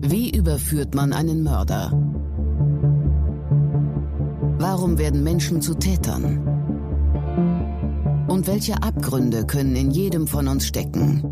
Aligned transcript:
Wie 0.00 0.30
überführt 0.36 0.94
man 0.94 1.12
einen 1.12 1.42
Mörder? 1.42 1.90
Warum 4.58 4.98
werden 4.98 5.24
Menschen 5.24 5.60
zu 5.62 5.74
Tätern? 5.74 6.38
Und 8.28 8.46
welche 8.46 8.82
Abgründe 8.82 9.44
können 9.46 9.74
in 9.74 9.90
jedem 9.90 10.26
von 10.26 10.48
uns 10.48 10.66
stecken? 10.66 11.24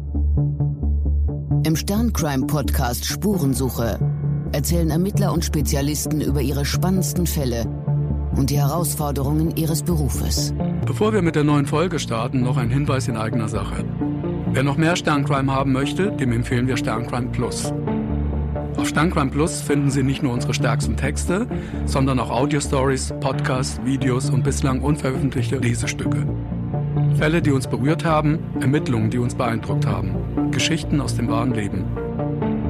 Im 1.64 1.76
Sterncrime-Podcast 1.76 3.04
Spurensuche 3.04 3.98
erzählen 4.52 4.90
Ermittler 4.90 5.32
und 5.32 5.44
Spezialisten 5.44 6.20
über 6.20 6.40
ihre 6.40 6.64
spannendsten 6.64 7.26
Fälle 7.26 7.66
und 8.36 8.50
die 8.50 8.58
Herausforderungen 8.58 9.56
ihres 9.56 9.82
Berufes. 9.82 10.52
Bevor 10.86 11.12
wir 11.12 11.22
mit 11.22 11.36
der 11.36 11.44
neuen 11.44 11.66
Folge 11.66 11.98
starten, 11.98 12.42
noch 12.42 12.56
ein 12.56 12.70
Hinweis 12.70 13.08
in 13.08 13.16
eigener 13.16 13.48
Sache. 13.48 13.84
Wer 14.52 14.62
noch 14.62 14.76
mehr 14.76 14.96
Sterncrime 14.96 15.52
haben 15.52 15.72
möchte, 15.72 16.10
dem 16.10 16.32
empfehlen 16.32 16.66
wir 16.66 16.76
Sterncrime 16.76 17.28
Plus. 17.28 17.72
Auf 18.76 18.88
Sterncrime 18.88 19.30
Plus 19.30 19.60
finden 19.60 19.90
Sie 19.90 20.02
nicht 20.02 20.22
nur 20.22 20.32
unsere 20.32 20.54
stärksten 20.54 20.96
Texte, 20.96 21.46
sondern 21.84 22.18
auch 22.18 22.30
Audio-Stories, 22.30 23.14
Podcasts, 23.20 23.80
Videos 23.84 24.30
und 24.30 24.42
bislang 24.42 24.80
unveröffentlichte 24.80 25.58
Lesestücke. 25.58 26.26
Fälle, 27.16 27.42
die 27.42 27.52
uns 27.52 27.66
berührt 27.66 28.04
haben, 28.04 28.38
Ermittlungen, 28.60 29.10
die 29.10 29.18
uns 29.18 29.34
beeindruckt 29.34 29.86
haben, 29.86 30.50
Geschichten 30.50 31.00
aus 31.00 31.14
dem 31.14 31.28
wahren 31.28 31.52
Leben. 31.52 31.84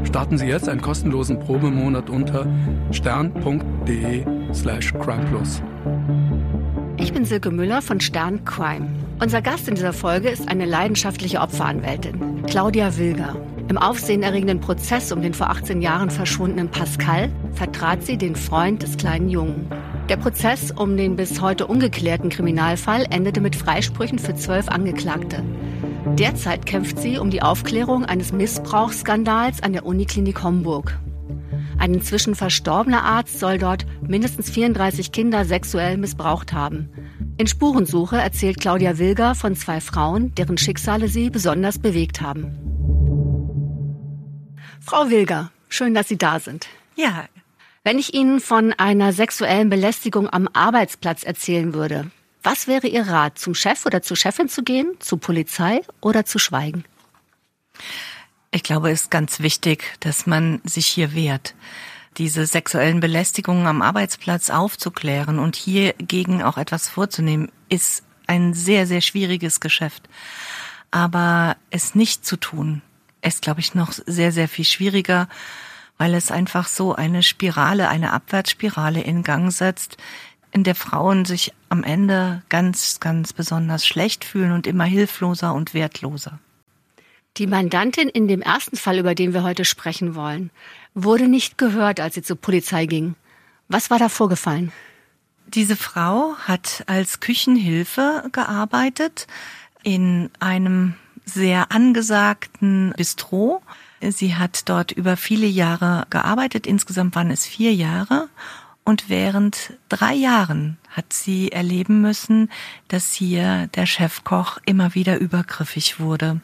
Starten 0.05 0.37
Sie 0.37 0.47
jetzt 0.47 0.69
einen 0.69 0.83
kostenlosen 0.83 1.39
Probemonat 1.39 2.11
unter 2.11 2.47
stern.de 2.91 4.25
slash 4.53 4.93
crimeplus. 4.95 5.63
Bin 7.21 7.27
Silke 7.27 7.51
Müller 7.51 7.83
von 7.83 8.01
Stern 8.01 8.47
Crime. 8.47 8.89
Unser 9.21 9.43
Gast 9.43 9.69
in 9.69 9.75
dieser 9.75 9.93
Folge 9.93 10.31
ist 10.31 10.49
eine 10.49 10.65
leidenschaftliche 10.65 11.41
Opferanwältin, 11.41 12.45
Claudia 12.47 12.97
Wilger. 12.97 13.37
Im 13.69 13.77
aufsehenerregenden 13.77 14.61
Prozess 14.61 15.13
um 15.13 15.21
den 15.21 15.35
vor 15.35 15.51
18 15.51 15.83
Jahren 15.83 16.09
verschwundenen 16.09 16.71
Pascal 16.71 17.29
vertrat 17.53 18.07
sie 18.07 18.17
den 18.17 18.37
Freund 18.37 18.83
des 18.83 18.97
kleinen 18.97 19.29
Jungen. 19.29 19.69
Der 20.09 20.17
Prozess 20.17 20.71
um 20.71 20.97
den 20.97 21.17
bis 21.17 21.43
heute 21.43 21.67
ungeklärten 21.67 22.31
Kriminalfall 22.31 23.05
endete 23.11 23.43
mit 23.43 23.55
Freisprüchen 23.55 24.19
für 24.19 24.35
zwölf 24.35 24.69
Angeklagte. 24.69 25.45
Derzeit 26.17 26.65
kämpft 26.65 26.99
sie 27.01 27.19
um 27.19 27.29
die 27.29 27.43
Aufklärung 27.43 28.07
eines 28.07 28.33
Missbrauchsskandals 28.33 29.63
an 29.63 29.75
der 29.75 29.85
Uniklinik 29.85 30.43
Homburg. 30.43 30.99
Ein 31.81 31.95
inzwischen 31.95 32.35
verstorbener 32.35 33.05
Arzt 33.05 33.41
soll 33.41 33.57
dort 33.57 33.87
mindestens 34.03 34.51
34 34.51 35.13
Kinder 35.13 35.47
sexuell 35.47 35.97
missbraucht 35.97 36.53
haben. 36.53 36.91
In 37.39 37.47
Spurensuche 37.47 38.19
erzählt 38.19 38.61
Claudia 38.61 38.99
Wilger 38.99 39.35
von 39.35 39.57
zwei 39.57 39.81
Frauen, 39.81 40.35
deren 40.35 40.59
Schicksale 40.59 41.09
sie 41.09 41.31
besonders 41.31 41.79
bewegt 41.79 42.21
haben. 42.21 42.59
Frau 44.79 45.09
Wilger, 45.09 45.51
schön, 45.71 45.95
dass 45.95 46.09
Sie 46.09 46.19
da 46.19 46.39
sind. 46.39 46.67
Ja. 46.97 47.25
Wenn 47.83 47.99
ich 47.99 48.13
Ihnen 48.13 48.41
von 48.41 48.75
einer 48.75 49.15
sexuellen 49.15 49.71
Belästigung 49.71 50.29
am 50.29 50.51
Arbeitsplatz 50.53 51.23
erzählen 51.23 51.73
würde, 51.73 52.11
was 52.43 52.67
wäre 52.67 52.89
Ihr 52.89 53.07
Rat, 53.07 53.39
zum 53.39 53.55
Chef 53.55 53.87
oder 53.87 54.03
zur 54.03 54.19
Chefin 54.19 54.51
zu 54.51 54.63
gehen, 54.63 54.97
zur 54.99 55.19
Polizei 55.19 55.81
oder 56.03 56.27
zu 56.27 56.39
schweigen? 56.39 56.85
Ich 58.53 58.65
glaube, 58.65 58.91
es 58.91 59.03
ist 59.03 59.11
ganz 59.13 59.39
wichtig, 59.39 59.97
dass 60.01 60.27
man 60.27 60.61
sich 60.65 60.87
hier 60.87 61.15
wehrt, 61.15 61.55
diese 62.17 62.47
sexuellen 62.47 62.99
Belästigungen 62.99 63.69
am 63.69 63.81
Arbeitsplatz 63.81 64.51
aufzuklären 64.51 65.39
und 65.39 65.55
hiergegen 65.55 66.43
auch 66.43 66.59
etwas 66.59 66.89
vorzunehmen, 66.89 67.53
ist 67.69 68.03
ein 68.27 68.53
sehr, 68.53 68.89
sehr 68.89 69.03
schwieriges 69.03 69.61
Geschäft. 69.61 70.09
Aber 70.91 71.57
es 71.71 71.95
nicht 71.95 72.27
zu 72.27 72.37
tun, 72.37 72.83
ist, 73.23 73.43
glaube 73.43 73.61
ich, 73.61 73.77
noch 73.77 73.93
sehr, 73.93 74.33
sehr 74.33 74.49
viel 74.49 74.65
schwieriger, 74.65 75.29
weil 75.97 76.15
es 76.15 76.33
einfach 76.33 76.67
so 76.67 76.95
eine 76.95 77.23
Spirale, 77.23 77.89
eine 77.89 78.13
Abwärtsspirale 78.13 79.01
in 79.01 79.23
Gang 79.23 79.53
setzt, 79.53 79.97
in 80.51 80.65
der 80.65 80.75
Frauen 80.75 81.25
sich 81.25 81.53
am 81.69 81.85
Ende 81.85 82.43
ganz, 82.49 82.99
ganz 82.99 83.33
besonders 83.33 83.87
schlecht 83.87 84.25
fühlen 84.25 84.51
und 84.51 84.67
immer 84.67 84.85
hilfloser 84.85 85.55
und 85.55 85.73
wertloser. 85.73 86.41
Die 87.37 87.47
Mandantin 87.47 88.09
in 88.09 88.29
dem 88.29 88.43
ersten 88.43 88.77
Fall, 88.77 88.99
über 88.99 89.15
den 89.15 89.33
wir 89.33 89.43
heute 89.43 89.65
sprechen 89.65 90.15
wollen, 90.15 90.51
wurde 90.95 91.29
nicht 91.29 91.59
gehört, 91.59 92.01
als 92.01 92.15
sie 92.15 92.23
zur 92.23 92.37
Polizei 92.37 92.87
ging. 92.87 93.15
Was 93.69 93.91
war 93.91 93.99
da 93.99 94.09
vorgefallen? 94.09 94.73
Diese 95.47 95.77
Frau 95.77 96.35
hat 96.39 96.85
als 96.87 97.21
Küchenhilfe 97.21 98.29
gearbeitet 98.33 99.27
in 99.83 100.31
einem 100.39 100.95
sehr 101.25 101.73
angesagten 101.73 102.93
Bistro. 102.97 103.63
Sie 104.01 104.35
hat 104.35 104.69
dort 104.69 104.93
über 104.93 105.17
viele 105.17 105.47
Jahre 105.47 106.07
gearbeitet. 106.11 106.67
Insgesamt 106.67 107.15
waren 107.15 107.31
es 107.31 107.47
vier 107.47 107.75
Jahre. 107.75 108.29
Und 108.85 109.09
während 109.09 109.75
drei 109.89 110.15
Jahren 110.15 110.79
hat 110.89 111.13
sie 111.13 111.53
erleben 111.53 112.01
müssen, 112.01 112.51
dass 112.89 113.13
hier 113.13 113.69
der 113.69 113.87
Chefkoch 113.87 114.59
immer 114.65 114.95
wieder 114.95 115.19
übergriffig 115.19 116.01
wurde. 116.01 116.41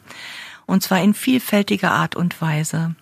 Und 0.67 0.83
zwar 0.83 1.01
in 1.03 1.15
vielfältiger 1.15 1.93
Art 1.93 2.17
und 2.17 2.41
Weise. 2.41 2.95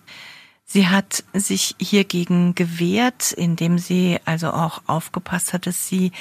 Sie 0.65 0.87
hat 0.87 1.23
sich 1.33 1.75
hiergegen 1.79 2.55
gewehrt, 2.55 3.31
indem 3.31 3.77
sie 3.77 4.19
also 4.25 4.51
auch 4.51 4.81
aufgepasst 4.87 5.53
hat, 5.53 5.67
dass 5.67 5.87
sie 5.87 6.11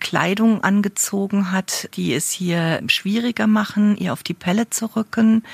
Kleidung 0.00 0.64
angezogen 0.64 1.52
hat, 1.52 1.88
die 1.94 2.12
es 2.12 2.32
hier 2.32 2.82
schwieriger 2.88 3.46
machen, 3.46 3.96
ihr 3.96 4.12
auf 4.12 4.22
die 4.22 4.34
Pelle 4.34 4.68
zu 4.68 4.86
rücken. 4.96 5.44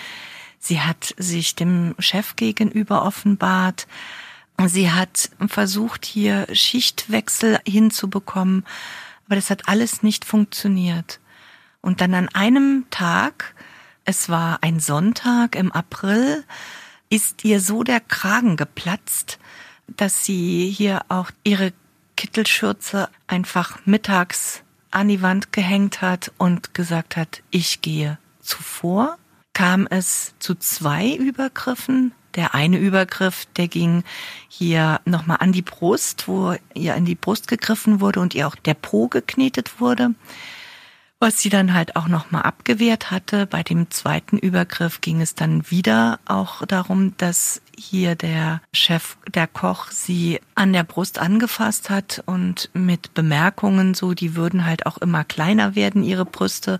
Sie 0.58 0.80
hat 0.80 1.14
sich 1.18 1.54
dem 1.54 1.94
Chef 1.98 2.36
gegenüber 2.36 3.04
offenbart. 3.04 3.86
Sie 4.66 4.90
hat 4.90 5.30
versucht, 5.48 6.06
hier 6.06 6.46
Schichtwechsel 6.52 7.60
hinzubekommen, 7.66 8.64
aber 9.26 9.36
das 9.36 9.50
hat 9.50 9.68
alles 9.68 10.02
nicht 10.02 10.24
funktioniert. 10.24 11.20
Und 11.80 12.00
dann 12.00 12.14
an 12.14 12.28
einem 12.30 12.86
Tag, 12.90 13.54
es 14.08 14.30
war 14.30 14.62
ein 14.62 14.80
Sonntag 14.80 15.54
im 15.54 15.70
April, 15.70 16.42
ist 17.10 17.44
ihr 17.44 17.60
so 17.60 17.82
der 17.82 18.00
Kragen 18.00 18.56
geplatzt, 18.56 19.38
dass 19.86 20.24
sie 20.24 20.70
hier 20.70 21.02
auch 21.08 21.30
ihre 21.44 21.74
Kittelschürze 22.16 23.10
einfach 23.26 23.80
mittags 23.84 24.62
an 24.90 25.08
die 25.08 25.20
Wand 25.20 25.52
gehängt 25.52 26.00
hat 26.00 26.32
und 26.38 26.72
gesagt 26.72 27.18
hat, 27.18 27.42
ich 27.50 27.82
gehe. 27.82 28.16
Zuvor 28.40 29.18
kam 29.52 29.86
es 29.90 30.32
zu 30.38 30.54
zwei 30.54 31.12
Übergriffen. 31.14 32.12
Der 32.34 32.54
eine 32.54 32.78
Übergriff, 32.78 33.44
der 33.58 33.68
ging 33.68 34.04
hier 34.48 35.02
nochmal 35.04 35.38
an 35.40 35.52
die 35.52 35.60
Brust, 35.60 36.28
wo 36.28 36.54
ihr 36.72 36.94
in 36.94 37.04
die 37.04 37.14
Brust 37.14 37.46
gegriffen 37.46 38.00
wurde 38.00 38.20
und 38.20 38.34
ihr 38.34 38.48
auch 38.48 38.56
der 38.56 38.72
Po 38.72 39.08
geknetet 39.08 39.82
wurde 39.82 40.14
was 41.20 41.40
sie 41.40 41.48
dann 41.48 41.74
halt 41.74 41.96
auch 41.96 42.06
nochmal 42.06 42.42
abgewehrt 42.42 43.10
hatte. 43.10 43.46
Bei 43.46 43.62
dem 43.62 43.90
zweiten 43.90 44.38
Übergriff 44.38 45.00
ging 45.00 45.20
es 45.20 45.34
dann 45.34 45.68
wieder 45.70 46.20
auch 46.26 46.64
darum, 46.66 47.16
dass 47.16 47.60
hier 47.76 48.14
der 48.14 48.60
Chef, 48.72 49.16
der 49.26 49.48
Koch, 49.48 49.90
sie 49.90 50.40
an 50.54 50.72
der 50.72 50.84
Brust 50.84 51.18
angefasst 51.18 51.90
hat 51.90 52.22
und 52.26 52.70
mit 52.72 53.14
Bemerkungen 53.14 53.94
so, 53.94 54.14
die 54.14 54.36
würden 54.36 54.64
halt 54.64 54.86
auch 54.86 54.98
immer 54.98 55.24
kleiner 55.24 55.74
werden, 55.74 56.04
ihre 56.04 56.24
Brüste. 56.24 56.78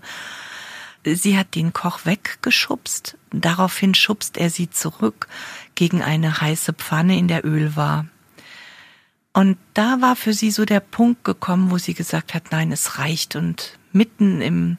Sie 1.05 1.37
hat 1.37 1.55
den 1.55 1.73
Koch 1.73 2.05
weggeschubst. 2.05 3.17
Daraufhin 3.31 3.93
schubst 3.93 4.37
er 4.37 4.49
sie 4.49 4.69
zurück 4.69 5.27
gegen 5.75 6.01
eine 6.01 6.39
heiße 6.41 6.73
Pfanne, 6.73 7.17
in 7.17 7.27
der 7.27 7.45
Öl 7.45 7.75
war. 7.75 8.05
Und 9.33 9.57
da 9.73 10.01
war 10.01 10.15
für 10.15 10.33
sie 10.33 10.51
so 10.51 10.65
der 10.65 10.79
Punkt 10.79 11.23
gekommen, 11.23 11.71
wo 11.71 11.77
sie 11.77 11.93
gesagt 11.93 12.33
hat, 12.33 12.51
nein, 12.51 12.71
es 12.71 12.97
reicht 12.97 13.35
und 13.35 13.77
mitten 13.91 14.41
im 14.41 14.77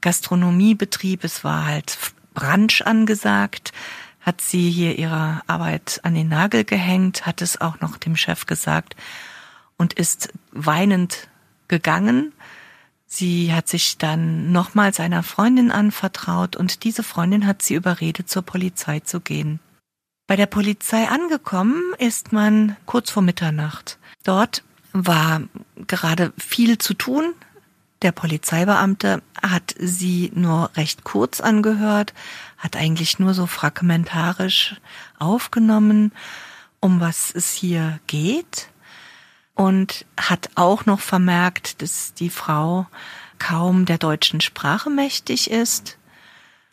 Gastronomiebetrieb, 0.00 1.24
es 1.24 1.44
war 1.44 1.66
halt 1.66 1.98
Brunch 2.34 2.86
angesagt, 2.86 3.72
hat 4.20 4.40
sie 4.40 4.70
hier 4.70 4.98
ihre 4.98 5.40
Arbeit 5.46 6.00
an 6.02 6.14
den 6.14 6.28
Nagel 6.28 6.64
gehängt, 6.64 7.26
hat 7.26 7.42
es 7.42 7.60
auch 7.60 7.80
noch 7.80 7.96
dem 7.96 8.16
Chef 8.16 8.46
gesagt 8.46 8.96
und 9.76 9.92
ist 9.92 10.32
weinend 10.50 11.28
gegangen. 11.68 12.32
Sie 13.06 13.52
hat 13.52 13.68
sich 13.68 13.98
dann 13.98 14.50
nochmals 14.50 14.98
einer 14.98 15.22
Freundin 15.22 15.70
anvertraut 15.70 16.56
und 16.56 16.82
diese 16.82 17.04
Freundin 17.04 17.46
hat 17.46 17.62
sie 17.62 17.74
überredet, 17.74 18.28
zur 18.28 18.42
Polizei 18.42 19.00
zu 19.00 19.20
gehen. 19.20 19.60
Bei 20.26 20.34
der 20.34 20.46
Polizei 20.46 21.08
angekommen 21.08 21.80
ist 21.98 22.32
man 22.32 22.76
kurz 22.84 23.10
vor 23.10 23.22
Mitternacht. 23.22 23.98
Dort 24.24 24.64
war 24.92 25.42
gerade 25.86 26.32
viel 26.36 26.78
zu 26.78 26.94
tun. 26.94 27.34
Der 28.02 28.10
Polizeibeamte 28.10 29.22
hat 29.40 29.74
sie 29.78 30.32
nur 30.34 30.70
recht 30.76 31.04
kurz 31.04 31.40
angehört, 31.40 32.12
hat 32.58 32.76
eigentlich 32.76 33.20
nur 33.20 33.34
so 33.34 33.46
fragmentarisch 33.46 34.74
aufgenommen, 35.18 36.12
um 36.80 37.00
was 37.00 37.32
es 37.32 37.52
hier 37.52 38.00
geht 38.08 38.68
und 39.54 40.06
hat 40.18 40.50
auch 40.56 40.86
noch 40.86 41.00
vermerkt, 41.00 41.82
dass 41.82 42.14
die 42.14 42.30
Frau 42.30 42.86
kaum 43.38 43.84
der 43.84 43.98
deutschen 43.98 44.40
Sprache 44.40 44.90
mächtig 44.90 45.50
ist 45.50 45.98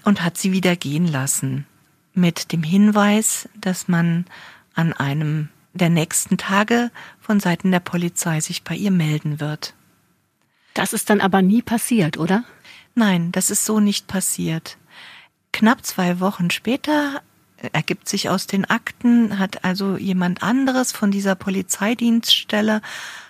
und 0.03 0.23
hat 0.23 0.39
sie 0.39 0.51
wieder 0.51 0.75
gehen 0.75 1.07
lassen 1.07 1.67
mit 2.13 2.51
dem 2.51 2.63
Hinweis, 2.63 3.49
dass 3.55 3.87
man 3.87 4.25
an 4.73 4.93
einem 4.93 5.49
der 5.73 5.89
nächsten 5.89 6.37
Tage 6.37 6.91
von 7.19 7.39
Seiten 7.39 7.71
der 7.71 7.79
Polizei 7.79 8.39
sich 8.39 8.63
bei 8.63 8.75
ihr 8.75 8.91
melden 8.91 9.39
wird. 9.39 9.73
Das 10.73 10.93
ist 10.93 11.09
dann 11.09 11.21
aber 11.21 11.41
nie 11.41 11.61
passiert, 11.61 12.17
oder? 12.17 12.43
Nein, 12.95 13.31
das 13.31 13.49
ist 13.49 13.65
so 13.65 13.79
nicht 13.79 14.07
passiert. 14.07 14.77
Knapp 15.51 15.85
zwei 15.85 16.19
Wochen 16.19 16.49
später 16.51 17.21
ergibt 17.71 18.09
sich 18.09 18.29
aus 18.29 18.47
den 18.47 18.65
Akten, 18.65 19.39
hat 19.39 19.63
also 19.63 19.95
jemand 19.95 20.43
anderes 20.43 20.91
von 20.91 21.11
dieser 21.11 21.35
Polizeidienststelle 21.35 22.81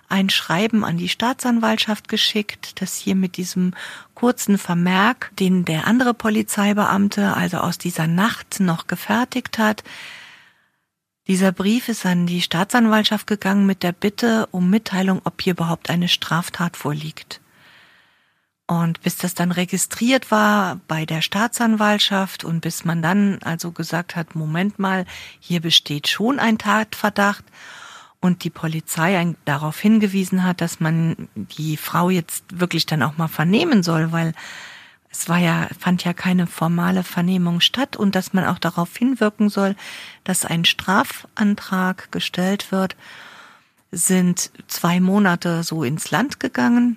ein 0.10 0.30
Schreiben 0.30 0.84
an 0.84 0.98
die 0.98 1.10
Staatsanwaltschaft 1.10 2.08
geschickt, 2.08 2.82
das 2.82 2.96
hier 2.96 3.16
mit 3.16 3.38
diesem 3.38 3.74
kurzen 4.14 4.58
Vermerk, 4.58 5.32
den 5.40 5.66
der 5.66 5.88
andere 5.88 6.14
Polizeibeamte 6.14 7.36
also 7.36 7.58
aus 7.58 7.78
dieser 7.78 8.08
Nacht 8.08 8.60
noch 8.60 8.88
gefertigt 8.88 9.58
hat. 9.58 9.84
Dieser 11.28 11.52
Brief 11.52 11.88
ist 11.88 12.06
an 12.06 12.28
die 12.28 12.42
Staatsanwaltschaft 12.42 13.28
gegangen 13.28 13.66
mit 13.66 13.82
der 13.82 13.94
Bitte 13.94 14.48
um 14.52 14.70
Mitteilung, 14.70 15.22
ob 15.24 15.42
hier 15.42 15.54
überhaupt 15.54 15.90
eine 15.90 16.10
Straftat 16.10 16.76
vorliegt. 16.76 17.40
Und 18.68 19.02
bis 19.02 19.18
das 19.18 19.34
dann 19.34 19.52
registriert 19.52 20.32
war 20.32 20.80
bei 20.88 21.06
der 21.06 21.22
Staatsanwaltschaft 21.22 22.44
und 22.44 22.62
bis 22.62 22.86
man 22.86 23.02
dann 23.02 23.40
also 23.44 23.72
gesagt 23.72 24.16
hat, 24.16 24.36
Moment 24.36 24.80
mal, 24.80 25.06
hier 25.40 25.60
besteht 25.60 26.08
schon 26.08 26.40
ein 26.40 26.58
Tatverdacht 26.58 27.44
und 28.24 28.46
die 28.46 28.50
Polizei 28.50 29.36
darauf 29.44 29.78
hingewiesen 29.78 30.46
hat, 30.46 30.62
dass 30.62 30.80
man 30.80 31.28
die 31.36 31.76
Frau 31.76 32.10
jetzt 32.10 32.46
wirklich 32.58 32.86
dann 32.86 33.04
auch 33.04 33.18
mal 33.18 33.28
vernehmen 33.28 33.84
soll, 33.84 34.14
weil 34.14 34.34
es 35.12 35.28
war 35.28 35.40
ja, 35.40 35.68
fand 35.78 36.06
ja 36.06 36.14
keine 36.14 36.48
formale 36.48 37.04
Vernehmung 37.04 37.60
statt 37.60 37.98
und 37.98 38.16
dass 38.16 38.32
man 38.32 38.46
auch 38.46 38.60
darauf 38.60 38.96
hinwirken 38.96 39.50
soll, 39.50 39.76
dass 40.24 40.46
ein 40.46 40.64
Strafantrag 40.64 42.14
gestellt 42.14 42.72
wird, 42.72 42.96
sind 43.92 44.52
zwei 44.68 45.02
Monate 45.02 45.64
so 45.64 45.84
ins 45.84 46.10
Land 46.10 46.40
gegangen. 46.40 46.96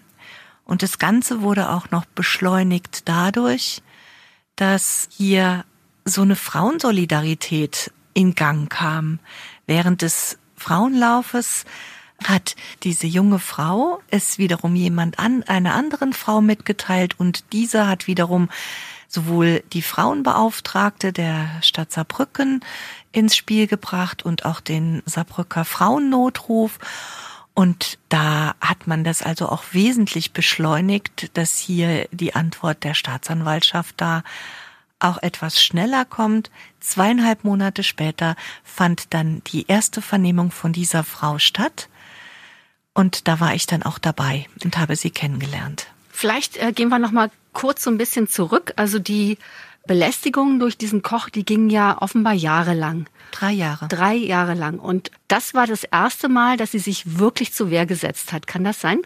Und 0.65 0.85
das 0.85 1.01
Ganze 1.01 1.43
wurde 1.43 1.71
auch 1.71 1.91
noch 1.91 2.05
beschleunigt 2.05 3.09
dadurch, 3.09 3.83
dass 4.55 5.09
hier 5.11 5.65
so 6.05 6.23
eine 6.23 6.37
Frauensolidarität 6.37 7.93
in 8.15 8.37
Gang 8.37 8.71
kam. 8.71 9.19
Während 9.67 10.03
des 10.03 10.39
Frauenlaufes 10.57 11.65
hat 12.25 12.57
diese 12.83 13.07
junge 13.07 13.39
Frau 13.39 14.01
es 14.11 14.39
wiederum 14.39 14.75
jemand 14.75 15.19
an, 15.19 15.43
einer 15.43 15.75
anderen 15.75 16.13
Frau 16.13 16.41
mitgeteilt 16.41 17.19
und 17.19 17.53
dieser 17.53 17.89
hat 17.89 18.07
wiederum 18.07 18.49
sowohl 19.09 19.63
die 19.73 19.83
Frauenbeauftragte 19.83 21.13
der 21.13 21.49
Stadt 21.63 21.93
Saarbrücken 21.93 22.61
ins 23.13 23.37
Spiel 23.37 23.67
gebracht 23.67 24.25
und 24.25 24.45
auch 24.45 24.61
den 24.61 25.03
Saarbrücker 25.07 25.65
Frauennotruf. 25.65 26.79
Und 27.55 27.99
da 28.11 28.55
hat 28.61 28.87
man 28.87 29.05
das 29.05 29.23
also 29.23 29.49
auch 29.49 29.65
wesentlich 29.73 30.33
beschleunigt, 30.33 31.31
dass 31.39 31.57
hier 31.57 32.07
die 32.11 32.35
Antwort 32.35 32.85
der 32.85 32.93
Staatsanwaltschaft 32.93 33.95
da 33.99 34.23
auch 34.99 35.23
etwas 35.23 35.63
schneller 35.63 36.05
kommt. 36.05 36.51
Zweieinhalb 36.81 37.45
Monate 37.45 37.83
später 37.83 38.37
fand 38.65 39.13
dann 39.15 39.43
die 39.47 39.67
erste 39.69 40.03
Vernehmung 40.03 40.51
von 40.51 40.73
dieser 40.73 41.05
Frau 41.05 41.39
statt. 41.39 41.89
Und 42.95 43.29
da 43.29 43.41
war 43.41 43.55
ich 43.55 43.67
dann 43.67 43.83
auch 43.83 43.99
dabei 43.99 44.47
und 44.65 44.79
habe 44.79 44.97
sie 44.97 45.11
kennengelernt. 45.11 45.89
Vielleicht 46.11 46.57
äh, 46.57 46.73
gehen 46.73 46.89
wir 46.89 46.99
noch 46.99 47.13
mal 47.13 47.31
kurz 47.53 47.83
so 47.83 47.91
ein 47.91 47.99
bisschen 47.99 48.27
zurück. 48.27 48.73
Also 48.77 48.99
die 48.99 49.37
Belästigungen 49.87 50.59
durch 50.59 50.79
diesen 50.79 51.03
Koch, 51.03 51.29
die 51.29 51.45
gingen 51.45 51.71
ja 51.71 52.01
offenbar 52.01 52.33
jahrelang. 52.33 53.07
Drei 53.33 53.53
Jahre. 53.53 53.89
Drei 53.89 54.15
Jahre 54.15 54.55
lang. 54.55 54.79
Und 54.79 55.11
das 55.29 55.53
war 55.53 55.67
das 55.67 55.85
erste 55.85 56.29
Mal, 56.29 56.57
dass 56.57 56.73
sie 56.73 56.79
sich 56.79 57.19
wirklich 57.19 57.53
zur 57.53 57.71
Wehr 57.71 57.87
gesetzt 57.87 58.33
hat. 58.33 58.47
Kann 58.47 58.65
das 58.65 58.81
sein? 58.81 59.03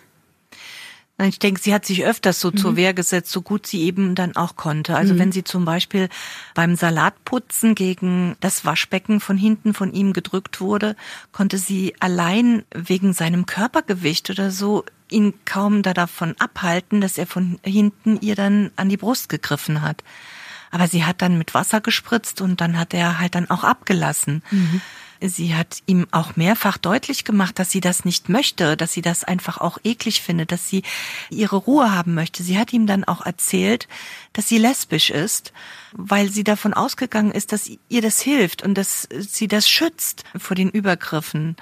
Ich 1.26 1.38
denke, 1.38 1.60
sie 1.60 1.74
hat 1.74 1.84
sich 1.84 2.04
öfters 2.04 2.40
so 2.40 2.50
mhm. 2.50 2.56
zur 2.56 2.76
Wehr 2.76 2.94
gesetzt, 2.94 3.30
so 3.30 3.42
gut 3.42 3.66
sie 3.66 3.82
eben 3.82 4.14
dann 4.14 4.36
auch 4.36 4.56
konnte. 4.56 4.96
Also 4.96 5.14
mhm. 5.14 5.18
wenn 5.18 5.32
sie 5.32 5.44
zum 5.44 5.64
Beispiel 5.64 6.08
beim 6.54 6.76
Salatputzen 6.76 7.74
gegen 7.74 8.36
das 8.40 8.64
Waschbecken 8.64 9.20
von 9.20 9.36
hinten 9.36 9.74
von 9.74 9.92
ihm 9.92 10.12
gedrückt 10.12 10.60
wurde, 10.60 10.96
konnte 11.32 11.58
sie 11.58 11.94
allein 12.00 12.64
wegen 12.74 13.12
seinem 13.12 13.46
Körpergewicht 13.46 14.30
oder 14.30 14.50
so 14.50 14.84
ihn 15.10 15.34
kaum 15.44 15.82
da 15.82 15.92
davon 15.92 16.34
abhalten, 16.38 17.00
dass 17.00 17.18
er 17.18 17.26
von 17.26 17.58
hinten 17.64 18.18
ihr 18.20 18.36
dann 18.36 18.70
an 18.76 18.88
die 18.88 18.96
Brust 18.96 19.28
gegriffen 19.28 19.82
hat. 19.82 20.02
Aber 20.70 20.86
sie 20.86 21.04
hat 21.04 21.20
dann 21.20 21.36
mit 21.36 21.52
Wasser 21.52 21.80
gespritzt 21.80 22.40
und 22.40 22.60
dann 22.60 22.78
hat 22.78 22.94
er 22.94 23.18
halt 23.18 23.34
dann 23.34 23.50
auch 23.50 23.64
abgelassen. 23.64 24.42
Mhm. 24.50 24.80
Sie 25.20 25.54
hat 25.54 25.82
ihm 25.86 26.06
auch 26.10 26.36
mehrfach 26.36 26.78
deutlich 26.78 27.24
gemacht, 27.24 27.58
dass 27.58 27.70
sie 27.70 27.80
das 27.80 28.04
nicht 28.04 28.28
möchte, 28.28 28.76
dass 28.76 28.92
sie 28.92 29.02
das 29.02 29.22
einfach 29.24 29.58
auch 29.58 29.78
eklig 29.84 30.22
findet, 30.22 30.50
dass 30.50 30.68
sie 30.68 30.82
ihre 31.28 31.56
Ruhe 31.56 31.92
haben 31.92 32.14
möchte. 32.14 32.42
Sie 32.42 32.58
hat 32.58 32.72
ihm 32.72 32.86
dann 32.86 33.04
auch 33.04 33.24
erzählt, 33.26 33.86
dass 34.32 34.48
sie 34.48 34.58
lesbisch 34.58 35.10
ist, 35.10 35.52
weil 35.92 36.30
sie 36.30 36.44
davon 36.44 36.72
ausgegangen 36.72 37.32
ist, 37.32 37.52
dass 37.52 37.70
ihr 37.88 38.02
das 38.02 38.20
hilft 38.20 38.62
und 38.62 38.74
dass 38.74 39.08
sie 39.10 39.48
das 39.48 39.68
schützt 39.68 40.24
vor 40.38 40.54
den 40.54 40.70
Übergriffen. 40.70 41.56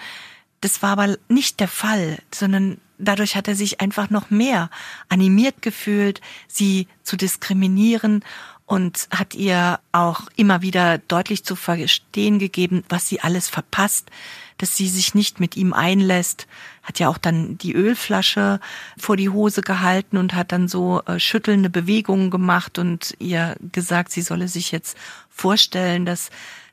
Das 0.60 0.82
war 0.82 0.90
aber 0.90 1.16
nicht 1.28 1.60
der 1.60 1.68
Fall, 1.68 2.18
sondern 2.32 2.78
dadurch 2.98 3.36
hat 3.36 3.48
er 3.48 3.54
sich 3.54 3.80
einfach 3.80 4.10
noch 4.10 4.30
mehr 4.30 4.70
animiert 5.08 5.62
gefühlt, 5.62 6.20
sie 6.46 6.88
zu 7.02 7.16
diskriminieren 7.16 8.24
und 8.68 9.08
hat 9.10 9.34
ihr 9.34 9.80
auch 9.92 10.28
immer 10.36 10.60
wieder 10.60 10.98
deutlich 10.98 11.42
zu 11.42 11.56
verstehen 11.56 12.38
gegeben, 12.38 12.84
was 12.90 13.08
sie 13.08 13.20
alles 13.20 13.48
verpasst, 13.48 14.10
dass 14.58 14.76
sie 14.76 14.88
sich 14.88 15.14
nicht 15.14 15.40
mit 15.40 15.56
ihm 15.56 15.72
einlässt, 15.72 16.46
hat 16.82 16.98
ja 16.98 17.08
auch 17.08 17.16
dann 17.16 17.56
die 17.56 17.72
Ölflasche 17.72 18.60
vor 18.98 19.16
die 19.16 19.30
Hose 19.30 19.62
gehalten 19.62 20.18
und 20.18 20.34
hat 20.34 20.52
dann 20.52 20.68
so 20.68 21.00
äh, 21.06 21.18
schüttelnde 21.18 21.70
Bewegungen 21.70 22.30
gemacht 22.30 22.78
und 22.78 23.14
ihr 23.18 23.56
gesagt, 23.72 24.12
sie 24.12 24.22
solle 24.22 24.48
sich 24.48 24.70
jetzt 24.70 24.98
vorstellen, 25.30 26.04
dass 26.04 26.28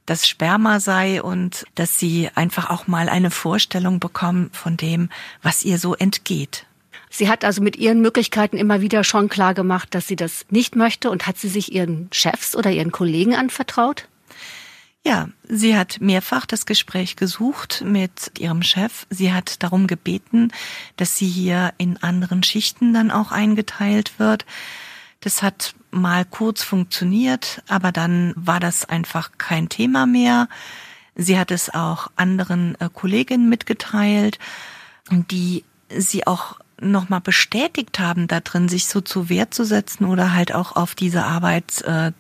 das 0.05 0.27
Sperma 0.27 0.81
sei 0.81 1.23
und 1.23 1.65
dass 1.75 1.97
sie 1.97 2.29
einfach 2.35 2.69
auch 2.69 2.87
mal 2.87 3.07
eine 3.07 3.31
Vorstellung 3.31 4.01
bekommen 4.01 4.49
von 4.51 4.75
dem, 4.75 5.09
was 5.41 5.63
ihr 5.63 5.79
so 5.79 5.95
entgeht. 5.95 6.65
Sie 7.17 7.29
hat 7.29 7.45
also 7.45 7.61
mit 7.61 7.77
ihren 7.77 8.01
Möglichkeiten 8.01 8.57
immer 8.57 8.81
wieder 8.81 9.05
schon 9.05 9.29
klar 9.29 9.53
gemacht, 9.53 9.95
dass 9.95 10.05
sie 10.05 10.17
das 10.17 10.45
nicht 10.49 10.75
möchte 10.75 11.09
und 11.09 11.25
hat 11.25 11.37
sie 11.37 11.47
sich 11.47 11.71
ihren 11.71 12.09
Chefs 12.11 12.57
oder 12.57 12.71
ihren 12.71 12.91
Kollegen 12.91 13.35
anvertraut? 13.35 14.09
Ja, 15.05 15.29
sie 15.47 15.77
hat 15.77 16.01
mehrfach 16.01 16.45
das 16.45 16.65
Gespräch 16.65 17.15
gesucht 17.15 17.83
mit 17.85 18.37
ihrem 18.37 18.63
Chef. 18.63 19.07
Sie 19.09 19.31
hat 19.31 19.63
darum 19.63 19.87
gebeten, 19.87 20.51
dass 20.97 21.15
sie 21.15 21.27
hier 21.27 21.73
in 21.77 21.95
anderen 22.03 22.43
Schichten 22.43 22.93
dann 22.93 23.11
auch 23.11 23.31
eingeteilt 23.31 24.19
wird. 24.19 24.45
Das 25.21 25.41
hat 25.41 25.73
mal 25.91 26.25
kurz 26.25 26.63
funktioniert, 26.63 27.63
aber 27.69 27.93
dann 27.93 28.33
war 28.35 28.59
das 28.59 28.83
einfach 28.83 29.31
kein 29.37 29.69
Thema 29.69 30.05
mehr. 30.05 30.49
Sie 31.15 31.39
hat 31.39 31.51
es 31.51 31.73
auch 31.73 32.11
anderen 32.17 32.75
äh, 32.81 32.89
Kolleginnen 32.93 33.47
mitgeteilt, 33.47 34.37
die 35.09 35.63
sie 35.89 36.27
auch 36.27 36.59
nochmal 36.79 37.21
bestätigt 37.21 37.99
haben, 37.99 38.27
da 38.27 38.39
drin 38.39 38.69
sich 38.69 38.87
so 38.87 39.01
zu 39.01 39.29
Wehr 39.29 39.51
zu 39.51 39.65
setzen 39.65 40.05
oder 40.05 40.33
halt 40.33 40.53
auch 40.53 40.75
auf 40.75 40.95
diese 40.95 41.23
Arbeit, 41.23 41.81
äh, 41.83 42.11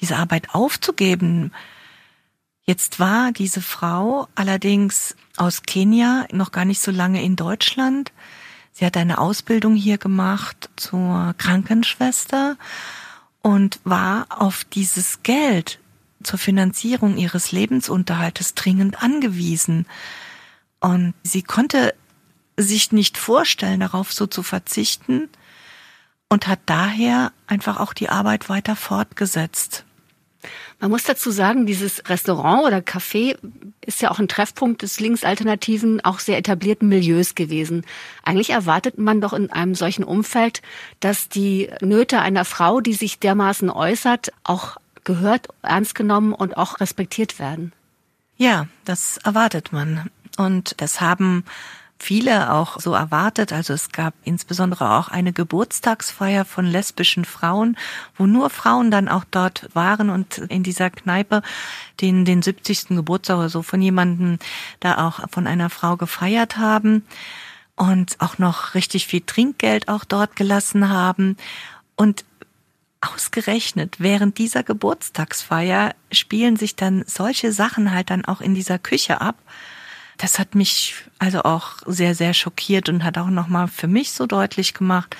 diese 0.00 0.16
Arbeit 0.16 0.54
aufzugeben. 0.54 1.52
Jetzt 2.64 3.00
war 3.00 3.32
diese 3.32 3.62
Frau 3.62 4.28
allerdings 4.34 5.16
aus 5.36 5.62
Kenia 5.62 6.26
noch 6.32 6.52
gar 6.52 6.64
nicht 6.64 6.80
so 6.80 6.90
lange 6.90 7.22
in 7.22 7.36
Deutschland. 7.36 8.12
Sie 8.72 8.86
hat 8.86 8.96
eine 8.96 9.18
Ausbildung 9.18 9.74
hier 9.74 9.98
gemacht 9.98 10.70
zur 10.76 11.34
Krankenschwester 11.36 12.56
und 13.42 13.80
war 13.84 14.26
auf 14.30 14.64
dieses 14.64 15.22
Geld 15.22 15.80
zur 16.22 16.38
Finanzierung 16.38 17.16
ihres 17.16 17.52
Lebensunterhaltes 17.52 18.54
dringend 18.54 19.02
angewiesen. 19.02 19.86
Und 20.80 21.14
sie 21.22 21.42
konnte 21.42 21.94
sich 22.56 22.92
nicht 22.92 23.18
vorstellen, 23.18 23.80
darauf 23.80 24.12
so 24.12 24.26
zu 24.26 24.42
verzichten 24.42 25.28
und 26.28 26.46
hat 26.46 26.60
daher 26.66 27.32
einfach 27.46 27.80
auch 27.80 27.92
die 27.92 28.08
Arbeit 28.08 28.48
weiter 28.48 28.76
fortgesetzt. 28.76 29.84
Man 30.78 30.90
muss 30.90 31.02
dazu 31.02 31.30
sagen, 31.30 31.66
dieses 31.66 32.08
Restaurant 32.08 32.64
oder 32.64 32.78
Café 32.78 33.36
ist 33.84 34.00
ja 34.00 34.10
auch 34.10 34.18
ein 34.18 34.28
Treffpunkt 34.28 34.80
des 34.80 34.98
linksalternativen, 34.98 36.02
auch 36.02 36.18
sehr 36.18 36.38
etablierten 36.38 36.88
Milieus 36.88 37.34
gewesen. 37.34 37.84
Eigentlich 38.22 38.50
erwartet 38.50 38.96
man 38.96 39.20
doch 39.20 39.34
in 39.34 39.50
einem 39.50 39.74
solchen 39.74 40.04
Umfeld, 40.04 40.62
dass 41.00 41.28
die 41.28 41.68
Nöte 41.82 42.20
einer 42.20 42.46
Frau, 42.46 42.80
die 42.80 42.94
sich 42.94 43.18
dermaßen 43.18 43.68
äußert, 43.68 44.32
auch 44.42 44.78
gehört, 45.04 45.48
ernst 45.60 45.94
genommen 45.94 46.32
und 46.32 46.56
auch 46.56 46.80
respektiert 46.80 47.38
werden. 47.38 47.72
Ja, 48.38 48.66
das 48.86 49.18
erwartet 49.18 49.72
man. 49.72 50.10
Und 50.38 50.80
das 50.80 51.02
haben 51.02 51.44
viele 52.02 52.52
auch 52.52 52.80
so 52.80 52.94
erwartet. 52.94 53.52
Also 53.52 53.74
es 53.74 53.90
gab 53.90 54.14
insbesondere 54.24 54.90
auch 54.92 55.08
eine 55.08 55.32
Geburtstagsfeier 55.32 56.44
von 56.44 56.64
lesbischen 56.64 57.24
Frauen, 57.24 57.76
wo 58.16 58.26
nur 58.26 58.50
Frauen 58.50 58.90
dann 58.90 59.08
auch 59.08 59.24
dort 59.30 59.68
waren 59.74 60.10
und 60.10 60.38
in 60.38 60.62
dieser 60.62 60.90
Kneipe 60.90 61.42
den, 62.00 62.24
den 62.24 62.42
70. 62.42 62.88
Geburtstag 62.88 63.38
oder 63.38 63.48
so 63.50 63.62
von 63.62 63.82
jemandem 63.82 64.38
da 64.80 65.06
auch 65.06 65.20
von 65.30 65.46
einer 65.46 65.70
Frau 65.70 65.96
gefeiert 65.96 66.56
haben 66.56 67.04
und 67.76 68.16
auch 68.18 68.38
noch 68.38 68.74
richtig 68.74 69.06
viel 69.06 69.20
Trinkgeld 69.20 69.88
auch 69.88 70.04
dort 70.04 70.36
gelassen 70.36 70.88
haben. 70.88 71.36
Und 71.96 72.24
ausgerechnet 73.02 73.96
während 73.98 74.38
dieser 74.38 74.62
Geburtstagsfeier 74.62 75.94
spielen 76.12 76.56
sich 76.56 76.76
dann 76.76 77.04
solche 77.06 77.52
Sachen 77.52 77.92
halt 77.92 78.10
dann 78.10 78.24
auch 78.24 78.40
in 78.40 78.54
dieser 78.54 78.78
Küche 78.78 79.20
ab 79.20 79.36
das 80.20 80.38
hat 80.38 80.54
mich 80.54 80.94
also 81.18 81.42
auch 81.42 81.78
sehr, 81.86 82.14
sehr 82.14 82.34
schockiert 82.34 82.88
und 82.88 83.04
hat 83.04 83.16
auch 83.16 83.30
nochmal 83.30 83.68
für 83.68 83.88
mich 83.88 84.12
so 84.12 84.26
deutlich 84.26 84.74
gemacht, 84.74 85.16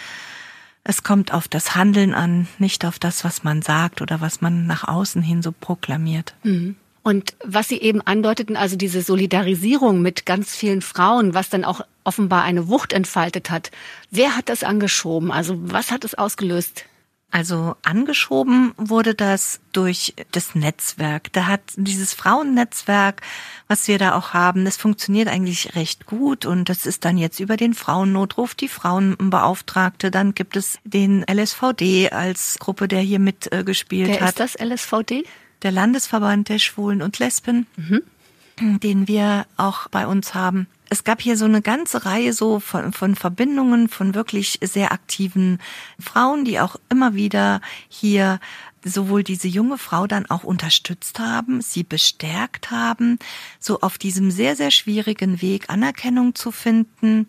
es 0.85 1.03
kommt 1.03 1.33
auf 1.33 1.49
das 1.49 1.75
Handeln 1.75 2.15
an, 2.15 2.49
nicht 2.59 2.85
auf 2.85 2.99
das, 2.99 3.25
was 3.25 3.43
man 3.43 3.63
sagt 3.63 4.03
oder 4.03 4.21
was 4.21 4.41
man 4.41 4.67
nach 4.67 4.87
außen 4.87 5.23
hin 5.23 5.43
so 5.43 5.53
proklamiert. 5.53 6.35
Mhm. 6.43 6.77
Und 7.03 7.35
was 7.45 7.69
Sie 7.69 7.81
eben 7.81 8.03
andeuteten, 8.03 8.57
also 8.57 8.77
diese 8.77 9.01
Solidarisierung 9.01 10.03
mit 10.03 10.27
ganz 10.27 10.55
vielen 10.55 10.83
Frauen, 10.83 11.33
was 11.33 11.49
dann 11.49 11.65
auch 11.65 11.81
offenbar 12.05 12.43
eine 12.43 12.69
Wucht 12.69 12.93
entfaltet 12.93 13.51
hat. 13.51 13.71
Wer 14.11 14.37
hat 14.37 14.51
das 14.51 14.65
angeschoben? 14.65 15.31
Also 15.31 15.57
was 15.61 15.91
hat 15.91 16.05
es 16.05 16.15
ausgelöst? 16.15 16.85
Also 17.33 17.77
angeschoben 17.83 18.73
wurde 18.77 19.15
das 19.15 19.61
durch 19.73 20.15
das 20.33 20.57
Netzwerk. 20.57 21.33
Da 21.33 21.47
hat 21.47 21.61
dieses 21.77 22.13
Frauennetzwerk, 22.13 23.23
was 23.69 23.87
wir 23.87 23.99
da 23.99 24.17
auch 24.17 24.35
haben, 24.35 24.65
das 24.65 24.77
funktioniert 24.77 25.29
eigentlich 25.29 25.77
recht 25.77 26.07
gut 26.07 26.45
und 26.45 26.69
das 26.69 26.87
ist 26.87 27.05
dann 27.05 27.17
jetzt 27.17 27.39
über 27.39 27.57
den 27.57 27.75
Frauennotruf 27.75 28.57
die 28.57 28.69
Frauenbeauftragte. 28.69 30.11
Dann 30.11 30.35
gibt 30.35 30.57
es 30.57 30.79
den 30.83 31.25
LSVD 31.31 32.11
als 32.11 32.59
Gruppe, 32.59 32.89
der 32.89 33.01
hier 33.01 33.21
mitgespielt 33.21 34.09
Wer 34.09 34.21
hat. 34.21 34.39
Wer 34.39 34.47
ist 34.47 34.57
das 34.57 34.69
LSVD? 34.69 35.25
Der 35.63 35.71
Landesverband 35.71 36.49
der 36.49 36.59
Schwulen 36.59 37.01
und 37.01 37.21
Lesben, 37.21 37.67
mhm. 37.77 38.81
den 38.81 39.07
wir 39.07 39.47
auch 39.57 39.87
bei 39.89 40.07
uns 40.07 40.35
haben 40.35 40.67
es 40.91 41.05
gab 41.05 41.23
hier 41.23 41.37
so 41.37 41.45
eine 41.45 41.63
ganze 41.63 42.05
Reihe 42.05 42.33
so 42.33 42.59
von, 42.59 42.93
von 42.93 43.15
Verbindungen 43.15 43.89
von 43.89 44.15
wirklich 44.15 44.59
sehr 44.61 44.93
aktiven 44.93 45.61
Frauen, 46.01 46.45
die 46.45 46.59
auch 46.61 46.77
immer 46.91 47.15
wieder 47.15 47.61
hier 47.89 48.41
sowohl 48.85 49.23
diese 49.23 49.47
junge 49.47 49.79
Frau 49.79 50.07
dann 50.07 50.27
auch 50.27 50.43
unterstützt 50.43 51.21
haben, 51.21 51.61
sie 51.61 51.85
bestärkt 51.85 52.71
haben, 52.73 53.19
so 53.61 53.81
auf 53.81 53.99
diesem 53.99 54.31
sehr, 54.31 54.57
sehr 54.57 54.73
schwierigen 54.73 55.41
Weg 55.41 55.71
Anerkennung 55.71 56.35
zu 56.35 56.51
finden. 56.51 57.29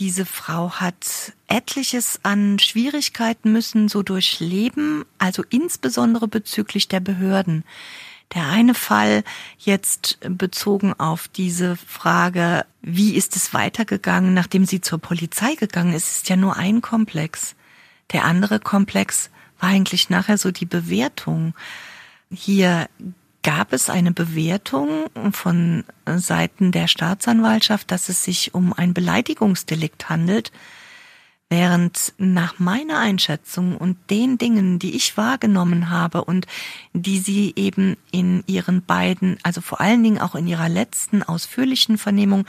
Diese 0.00 0.26
Frau 0.26 0.72
hat 0.72 1.32
etliches 1.46 2.20
an 2.22 2.58
Schwierigkeiten 2.58 3.52
müssen 3.52 3.88
so 3.88 4.02
durchleben, 4.02 5.04
also 5.18 5.44
insbesondere 5.48 6.26
bezüglich 6.26 6.88
der 6.88 7.00
Behörden. 7.00 7.64
Der 8.34 8.48
eine 8.48 8.74
Fall 8.74 9.24
jetzt 9.58 10.18
bezogen 10.20 10.94
auf 10.94 11.26
diese 11.28 11.76
Frage, 11.76 12.64
wie 12.80 13.16
ist 13.16 13.34
es 13.34 13.52
weitergegangen, 13.52 14.34
nachdem 14.34 14.64
sie 14.66 14.80
zur 14.80 14.98
Polizei 15.00 15.56
gegangen 15.56 15.94
ist, 15.94 16.10
ist 16.10 16.28
ja 16.28 16.36
nur 16.36 16.56
ein 16.56 16.80
Komplex. 16.80 17.56
Der 18.12 18.24
andere 18.24 18.60
Komplex 18.60 19.30
war 19.58 19.70
eigentlich 19.70 20.10
nachher 20.10 20.38
so 20.38 20.52
die 20.52 20.66
Bewertung. 20.66 21.54
Hier 22.32 22.88
gab 23.42 23.72
es 23.72 23.90
eine 23.90 24.12
Bewertung 24.12 25.06
von 25.32 25.84
Seiten 26.06 26.72
der 26.72 26.86
Staatsanwaltschaft, 26.88 27.90
dass 27.90 28.08
es 28.08 28.22
sich 28.22 28.54
um 28.54 28.72
ein 28.72 28.94
Beleidigungsdelikt 28.94 30.08
handelt. 30.08 30.52
Während 31.52 32.14
nach 32.16 32.60
meiner 32.60 33.00
Einschätzung 33.00 33.76
und 33.76 33.98
den 34.08 34.38
Dingen, 34.38 34.78
die 34.78 34.94
ich 34.94 35.16
wahrgenommen 35.16 35.90
habe 35.90 36.22
und 36.22 36.46
die 36.92 37.18
sie 37.18 37.52
eben 37.56 37.96
in 38.12 38.44
ihren 38.46 38.84
beiden, 38.84 39.36
also 39.42 39.60
vor 39.60 39.80
allen 39.80 40.04
Dingen 40.04 40.20
auch 40.20 40.36
in 40.36 40.46
ihrer 40.46 40.68
letzten 40.68 41.24
ausführlichen 41.24 41.98
Vernehmung, 41.98 42.46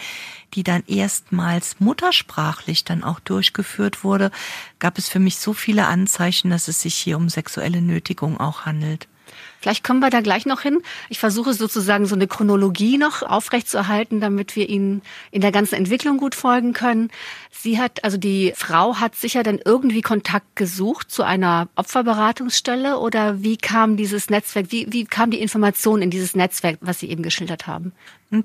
die 0.54 0.62
dann 0.62 0.84
erstmals 0.86 1.80
muttersprachlich 1.80 2.84
dann 2.84 3.04
auch 3.04 3.20
durchgeführt 3.20 4.04
wurde, 4.04 4.30
gab 4.78 5.00
es 5.00 5.10
für 5.10 5.20
mich 5.20 5.38
so 5.38 5.54
viele 5.54 5.88
Anzeichen, 5.88 6.52
dass 6.52 6.68
es 6.68 6.82
sich 6.82 6.94
hier 6.94 7.18
um 7.18 7.28
sexuelle 7.28 7.82
Nötigung 7.82 8.40
auch 8.40 8.68
handelt. 8.68 9.08
Vielleicht 9.62 9.84
kommen 9.84 10.00
wir 10.00 10.10
da 10.10 10.22
gleich 10.22 10.48
noch 10.48 10.62
hin. 10.62 10.82
Ich 11.10 11.20
versuche 11.20 11.54
sozusagen 11.54 12.08
so 12.08 12.16
eine 12.16 12.28
Chronologie 12.28 12.98
noch 12.98 13.22
aufrechtzuerhalten, 13.22 14.20
damit 14.20 14.56
wir 14.56 14.68
Ihnen 14.68 15.04
in 15.30 15.42
der 15.42 15.52
ganzen 15.52 15.76
Entwicklung 15.76 16.18
gut 16.18 16.34
folgen 16.34 16.74
können. 16.74 17.12
Sie 17.52 17.80
hat, 17.80 18.04
also 18.04 18.18
die 18.18 18.54
Frau 18.56 18.96
hat 18.96 19.16
sicher 19.16 19.44
dann 19.44 19.60
irgendwie 19.64 20.02
Kontakt 20.02 20.56
gesucht 20.56 21.12
zu 21.12 21.22
einer 21.22 21.68
Opferberatungsstelle 21.76 22.98
oder 22.98 23.44
wie 23.44 23.58
kam 23.58 23.98
dieses 23.98 24.32
Netzwerk, 24.32 24.72
wie, 24.72 24.88
wie 24.92 25.06
kam 25.06 25.30
die 25.30 25.42
Information 25.42 26.02
in 26.02 26.10
dieses 26.10 26.36
Netzwerk, 26.36 26.80
was 26.82 27.00
Sie 27.00 27.10
eben 27.10 27.22
geschildert 27.22 27.68
haben? 27.68 27.94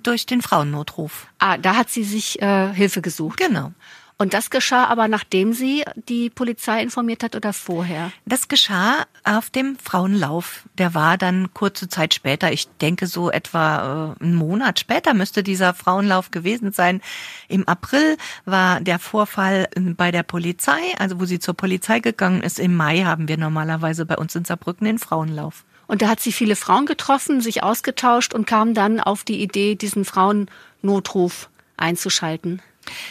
Durch 0.03 0.27
den 0.27 0.43
Frauennotruf. 0.43 1.29
Ah, 1.39 1.57
da 1.57 1.77
hat 1.77 1.89
sie 1.89 2.05
sich 2.05 2.43
äh, 2.43 2.75
Hilfe 2.75 3.01
gesucht. 3.01 3.39
Genau. 3.39 3.73
Und 4.19 4.33
das 4.33 4.49
geschah 4.49 4.85
aber 4.85 5.09
nachdem 5.09 5.53
sie 5.53 5.85
die 6.09 6.31
Polizei 6.31 6.83
informiert 6.83 7.23
hat 7.23 7.37
oder 7.37 7.53
vorher? 7.53 8.13
Das 8.25 8.49
geschah 8.49 9.05
auf 9.25 9.51
dem 9.51 9.77
Frauenlauf. 9.79 10.63
Der 10.79 10.95
war 10.95 11.19
dann 11.19 11.53
kurze 11.53 11.89
Zeit 11.89 12.15
später, 12.15 12.51
ich 12.51 12.67
denke 12.81 13.09
so 13.09 13.31
etwa 13.31 14.15
äh, 14.19 14.25
einen 14.25 14.35
Monat 14.35 14.81
später 14.81 15.13
müsste 15.13 15.43
dieser 15.43 15.75
Frauenlauf 15.75 16.31
gewesen 16.31 16.73
sein. 16.73 17.03
Im 17.49 17.69
April 17.69 18.17
war 18.47 18.81
der 18.81 18.99
Vorfall 18.99 19.69
bei 19.77 20.11
der 20.11 20.23
Polizei, 20.23 20.81
also 20.99 21.21
wo 21.21 21.27
sie 21.27 21.39
zur 21.39 21.55
Polizei 21.55 22.01
gegangen 22.01 22.43
ist. 22.43 22.59
Im 22.59 22.75
Mai 22.75 23.03
haben 23.03 23.29
wir 23.29 23.37
normalerweise 23.37 24.07
bei 24.07 24.17
uns 24.17 24.35
in 24.35 24.47
Saarbrücken 24.47 24.87
den 24.87 24.99
Frauenlauf. 24.99 25.67
Und 25.89 26.01
da 26.01 26.09
hat 26.09 26.21
sie 26.21 26.33
viele 26.33 26.57
Frauen 26.57 26.87
getroffen, 26.87 27.43
sich 27.43 27.63
ausgetauscht 27.63 28.33
und 28.33 28.47
kam 28.47 28.73
dann 28.73 28.99
auf 28.99 29.25
die 29.25 29.43
Idee, 29.43 29.75
diesen 29.75 30.07
Frauennotruf 30.07 31.51
einzuschalten. 31.77 32.63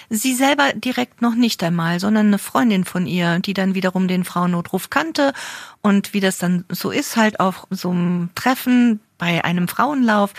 Sie 0.10 0.34
selber 0.34 0.74
direkt 0.74 1.22
noch 1.22 1.36
nicht 1.36 1.64
einmal, 1.64 2.00
sondern 2.00 2.28
eine 2.28 2.38
Freundin 2.38 2.86
von 2.86 3.08
ihr, 3.08 3.40
die 3.40 3.54
dann 3.54 3.76
wiederum 3.76 4.08
den 4.08 4.24
Frauennotruf 4.24 4.90
kannte 4.90 5.34
und 5.82 6.14
wie 6.14 6.20
das 6.20 6.38
dann 6.38 6.66
so 6.70 6.92
ist, 6.92 7.18
halt 7.18 7.40
auf 7.40 7.68
so 7.70 7.92
einem 7.92 8.30
Treffen 8.36 9.00
bei 9.18 9.44
einem 9.44 9.68
Frauenlauf. 9.68 10.34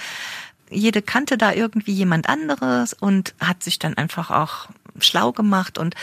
Jede 0.70 1.02
kannte 1.02 1.38
da 1.38 1.52
irgendwie 1.52 1.92
jemand 1.92 2.28
anderes 2.28 2.92
und 2.92 3.34
hat 3.40 3.62
sich 3.62 3.78
dann 3.78 3.94
einfach 3.94 4.30
auch 4.30 4.68
schlau 5.00 5.32
gemacht 5.32 5.78
und 5.78 5.94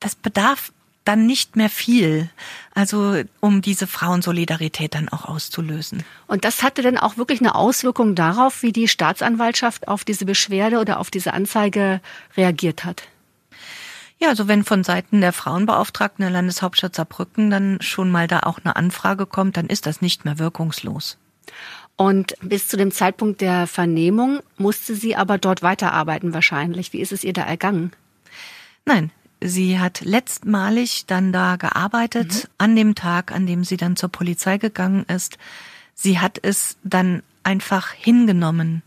das 0.00 0.14
bedarf 0.14 0.72
dann 1.08 1.26
nicht 1.26 1.56
mehr 1.56 1.70
viel. 1.70 2.28
Also 2.74 3.22
um 3.40 3.62
diese 3.62 3.86
Frauensolidarität 3.86 4.94
dann 4.94 5.08
auch 5.08 5.24
auszulösen. 5.24 6.04
Und 6.26 6.44
das 6.44 6.62
hatte 6.62 6.82
dann 6.82 6.98
auch 6.98 7.16
wirklich 7.16 7.40
eine 7.40 7.54
Auswirkung 7.54 8.14
darauf, 8.14 8.62
wie 8.62 8.72
die 8.72 8.88
Staatsanwaltschaft 8.88 9.88
auf 9.88 10.04
diese 10.04 10.26
Beschwerde 10.26 10.78
oder 10.78 11.00
auf 11.00 11.10
diese 11.10 11.32
Anzeige 11.32 12.00
reagiert 12.36 12.84
hat? 12.84 13.04
Ja, 14.20 14.28
also 14.28 14.48
wenn 14.48 14.64
von 14.64 14.84
Seiten 14.84 15.20
der 15.20 15.32
Frauenbeauftragten 15.32 16.22
der 16.22 16.30
Landeshauptstadt 16.30 16.94
Saarbrücken 16.94 17.50
dann 17.50 17.78
schon 17.80 18.10
mal 18.10 18.26
da 18.26 18.40
auch 18.40 18.58
eine 18.62 18.76
Anfrage 18.76 19.26
kommt, 19.26 19.56
dann 19.56 19.68
ist 19.68 19.86
das 19.86 20.02
nicht 20.02 20.24
mehr 20.24 20.38
wirkungslos. 20.38 21.16
Und 21.96 22.34
bis 22.42 22.68
zu 22.68 22.76
dem 22.76 22.90
Zeitpunkt 22.92 23.40
der 23.40 23.66
Vernehmung 23.66 24.40
musste 24.56 24.94
sie 24.94 25.16
aber 25.16 25.38
dort 25.38 25.62
weiterarbeiten 25.62 26.34
wahrscheinlich. 26.34 26.92
Wie 26.92 27.00
ist 27.00 27.12
es 27.12 27.24
ihr 27.24 27.32
da 27.32 27.42
ergangen? 27.42 27.92
Nein, 28.84 29.10
Sie 29.40 29.78
hat 29.78 30.00
letztmalig 30.00 31.06
dann 31.06 31.32
da 31.32 31.56
gearbeitet, 31.56 32.44
mhm. 32.44 32.50
an 32.58 32.76
dem 32.76 32.94
Tag, 32.94 33.32
an 33.32 33.46
dem 33.46 33.64
sie 33.64 33.76
dann 33.76 33.96
zur 33.96 34.08
Polizei 34.08 34.58
gegangen 34.58 35.04
ist. 35.04 35.38
Sie 35.94 36.18
hat 36.18 36.38
es 36.42 36.76
dann 36.82 37.22
einfach 37.44 37.92
hingenommen, 37.92 38.82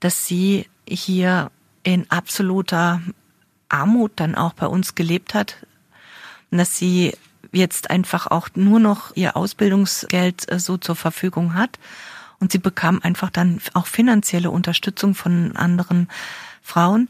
dass 0.00 0.26
sie 0.26 0.66
hier 0.88 1.50
in 1.82 2.10
absoluter 2.10 3.02
Armut 3.68 4.12
dann 4.16 4.34
auch 4.34 4.54
bei 4.54 4.66
uns 4.66 4.94
gelebt 4.94 5.34
hat 5.34 5.56
und 6.50 6.58
dass 6.58 6.76
sie 6.76 7.12
jetzt 7.52 7.90
einfach 7.90 8.26
auch 8.26 8.48
nur 8.54 8.80
noch 8.80 9.14
ihr 9.16 9.36
Ausbildungsgeld 9.36 10.50
äh, 10.50 10.58
so 10.58 10.76
zur 10.76 10.96
Verfügung 10.96 11.54
hat. 11.54 11.78
Und 12.40 12.52
sie 12.52 12.58
bekam 12.58 13.00
einfach 13.02 13.30
dann 13.30 13.60
auch 13.74 13.86
finanzielle 13.86 14.50
Unterstützung 14.50 15.14
von 15.14 15.56
anderen 15.56 16.08
Frauen. 16.62 17.08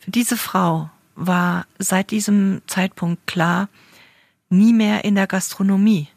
Für 0.00 0.10
diese 0.10 0.36
Frau 0.36 0.90
war 1.16 1.66
seit 1.78 2.10
diesem 2.10 2.62
Zeitpunkt 2.66 3.26
klar, 3.26 3.68
nie 4.48 4.72
mehr 4.72 5.04
in 5.04 5.14
der 5.14 5.26
Gastronomie. 5.26 6.08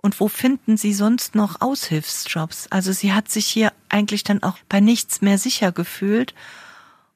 Und 0.00 0.20
wo 0.20 0.28
finden 0.28 0.76
Sie 0.76 0.94
sonst 0.94 1.34
noch 1.34 1.60
Aushilfsjobs? 1.60 2.68
Also 2.70 2.92
sie 2.92 3.12
hat 3.12 3.28
sich 3.28 3.46
hier 3.46 3.72
eigentlich 3.88 4.22
dann 4.22 4.42
auch 4.42 4.56
bei 4.68 4.80
nichts 4.80 5.20
mehr 5.20 5.38
sicher 5.38 5.72
gefühlt 5.72 6.34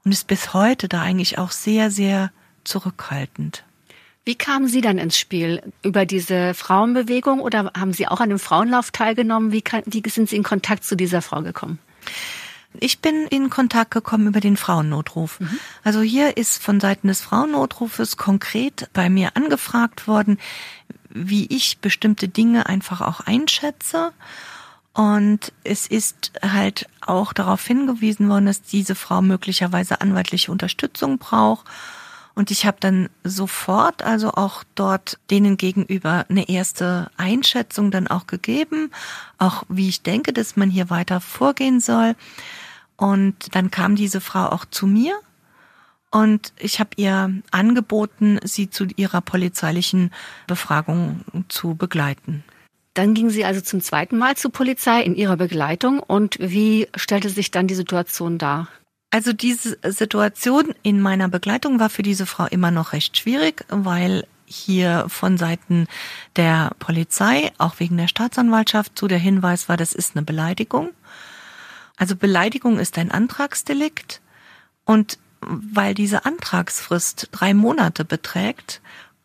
und 0.05 0.12
ist 0.12 0.26
bis 0.26 0.52
heute 0.52 0.88
da 0.88 1.00
eigentlich 1.00 1.38
auch 1.38 1.52
sehr, 1.52 1.91
sehr 1.91 2.33
zurückhaltend. 2.64 3.64
Wie 4.25 4.35
kamen 4.35 4.69
Sie 4.69 4.81
dann 4.81 4.99
ins 4.99 5.19
Spiel? 5.19 5.62
Über 5.83 6.07
diese 6.07 6.55
Frauenbewegung 6.55 7.41
oder 7.41 7.73
haben 7.76 7.93
Sie 7.93 8.07
auch 8.07 8.21
an 8.21 8.29
dem 8.29 8.38
Frauenlauf 8.38 8.91
teilgenommen? 8.91 9.52
Wie, 9.52 9.62
kann, 9.62 9.83
wie 9.87 10.02
sind 10.09 10.29
Sie 10.29 10.37
in 10.37 10.45
Kontakt 10.45 10.85
zu 10.85 10.97
dieser 10.97 11.23
Frau 11.23 11.43
gekommen? 11.43 11.79
Ich 12.81 13.00
bin 13.00 13.26
in 13.26 13.50
Kontakt 13.50 13.91
gekommen 13.91 14.26
über 14.26 14.41
den 14.41 14.57
Frauennotruf. 14.57 15.41
Mhm. 15.41 15.59
Also 15.85 16.00
hier 16.00 16.37
ist 16.37 16.62
von 16.62 16.81
Seiten 16.81 17.09
des 17.09 17.21
Frauennotrufes 17.21 18.17
konkret 18.17 18.88
bei 18.93 19.11
mir 19.11 19.37
angefragt 19.37 20.07
worden, 20.09 20.38
wie 21.11 21.47
ich 21.47 21.79
bestimmte 21.79 22.29
Dinge 22.29 22.67
einfach 22.67 23.00
auch 23.00 23.21
einschätze. 23.21 24.12
Und 24.95 25.52
es 25.64 25.87
ist 25.87 26.33
halt 26.43 26.87
auch 27.00 27.33
darauf 27.33 27.67
hingewiesen 27.67 28.29
worden, 28.29 28.47
dass 28.47 28.62
diese 28.62 28.95
Frau 28.95 29.23
möglicherweise 29.23 30.00
anwaltliche 30.00 30.52
Unterstützung 30.52 31.19
braucht. 31.19 31.67
Und 32.35 32.50
ich 32.50 32.64
habe 32.64 32.79
dann 32.81 33.09
sofort 33.25 34.02
also 34.02 34.33
auch 34.33 34.64
dort 34.75 35.19
denen 35.31 35.57
gegenüber 35.57 36.25
eine 36.29 36.49
erste 36.49 37.11
Einschätzung 37.17 37.91
dann 37.91 38.09
auch 38.09 38.26
gegeben, 38.26 38.91
auch 39.38 39.64
wie 39.69 39.88
ich 39.88 40.02
denke, 40.02 40.33
dass 40.33 40.57
man 40.57 40.71
hier 40.71 40.88
weiter 40.88 41.21
vorgehen 41.21 41.81
soll. 41.81 42.14
Und 43.02 43.56
dann 43.56 43.73
kam 43.73 43.97
diese 43.97 44.21
Frau 44.21 44.47
auch 44.47 44.64
zu 44.64 44.87
mir 44.87 45.18
und 46.12 46.52
ich 46.56 46.78
habe 46.78 46.90
ihr 46.94 47.35
angeboten, 47.50 48.38
sie 48.44 48.71
zu 48.71 48.87
ihrer 48.94 49.21
polizeilichen 49.21 50.12
Befragung 50.47 51.23
zu 51.49 51.75
begleiten. 51.75 52.44
Dann 52.94 53.14
ging 53.14 53.28
sie 53.28 53.44
also 53.44 53.61
zum 53.61 53.80
zweiten 53.80 54.18
Mal 54.18 54.37
zur 54.37 54.52
Polizei 54.52 55.02
in 55.02 55.16
ihrer 55.16 55.37
Begleitung. 55.37 55.99
Und 55.99 56.37
wie 56.38 56.87
stellte 56.94 57.28
sich 57.28 57.50
dann 57.50 57.66
die 57.66 57.75
Situation 57.75 58.38
dar? 58.38 58.68
Also 59.11 59.32
diese 59.32 59.78
Situation 59.82 60.73
in 60.85 61.00
meiner 61.00 61.28
Begleitung 61.28 61.80
war 61.80 61.90
für 61.90 62.04
diese 62.04 62.26
Frau 62.26 62.47
immer 62.47 62.71
noch 62.71 62.92
recht 62.92 63.16
schwierig, 63.16 63.64
weil 63.68 64.28
hier 64.44 65.06
von 65.09 65.38
Seiten 65.38 65.88
der 66.37 66.71
Polizei, 66.78 67.50
auch 67.59 67.80
wegen 67.80 67.97
der 67.97 68.09
Staatsanwaltschaft, 68.09 68.97
zu 68.97 69.09
der 69.09 69.18
Hinweis 69.18 69.68
war, 69.68 69.76
das 69.76 69.92
ist 69.92 70.14
eine 70.14 70.25
Beleidigung. 70.25 70.90
Also 72.02 72.16
Beleidigung 72.16 72.80
ist 72.80 72.99
ein 72.99 73.12
Antragsdelikt 73.12 74.23
und 74.85 75.21
weil 75.40 75.94
diese 75.94 76.25
Antragsfrist 76.25 77.28
drei 77.30 77.54
Monate 77.54 78.04
beträgt, 78.04 78.80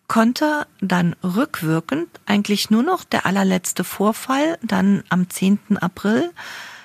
konnte 0.08 0.68
dann 0.80 1.16
rückwirkend 1.24 2.08
eigentlich 2.28 2.70
nur 2.70 2.84
noch 2.84 3.04
der 3.04 3.26
allerletzte 3.26 3.84
Vorfall 3.84 4.60
dann 4.62 5.04
am 5.10 5.28
10. 5.28 5.80
April 5.82 6.30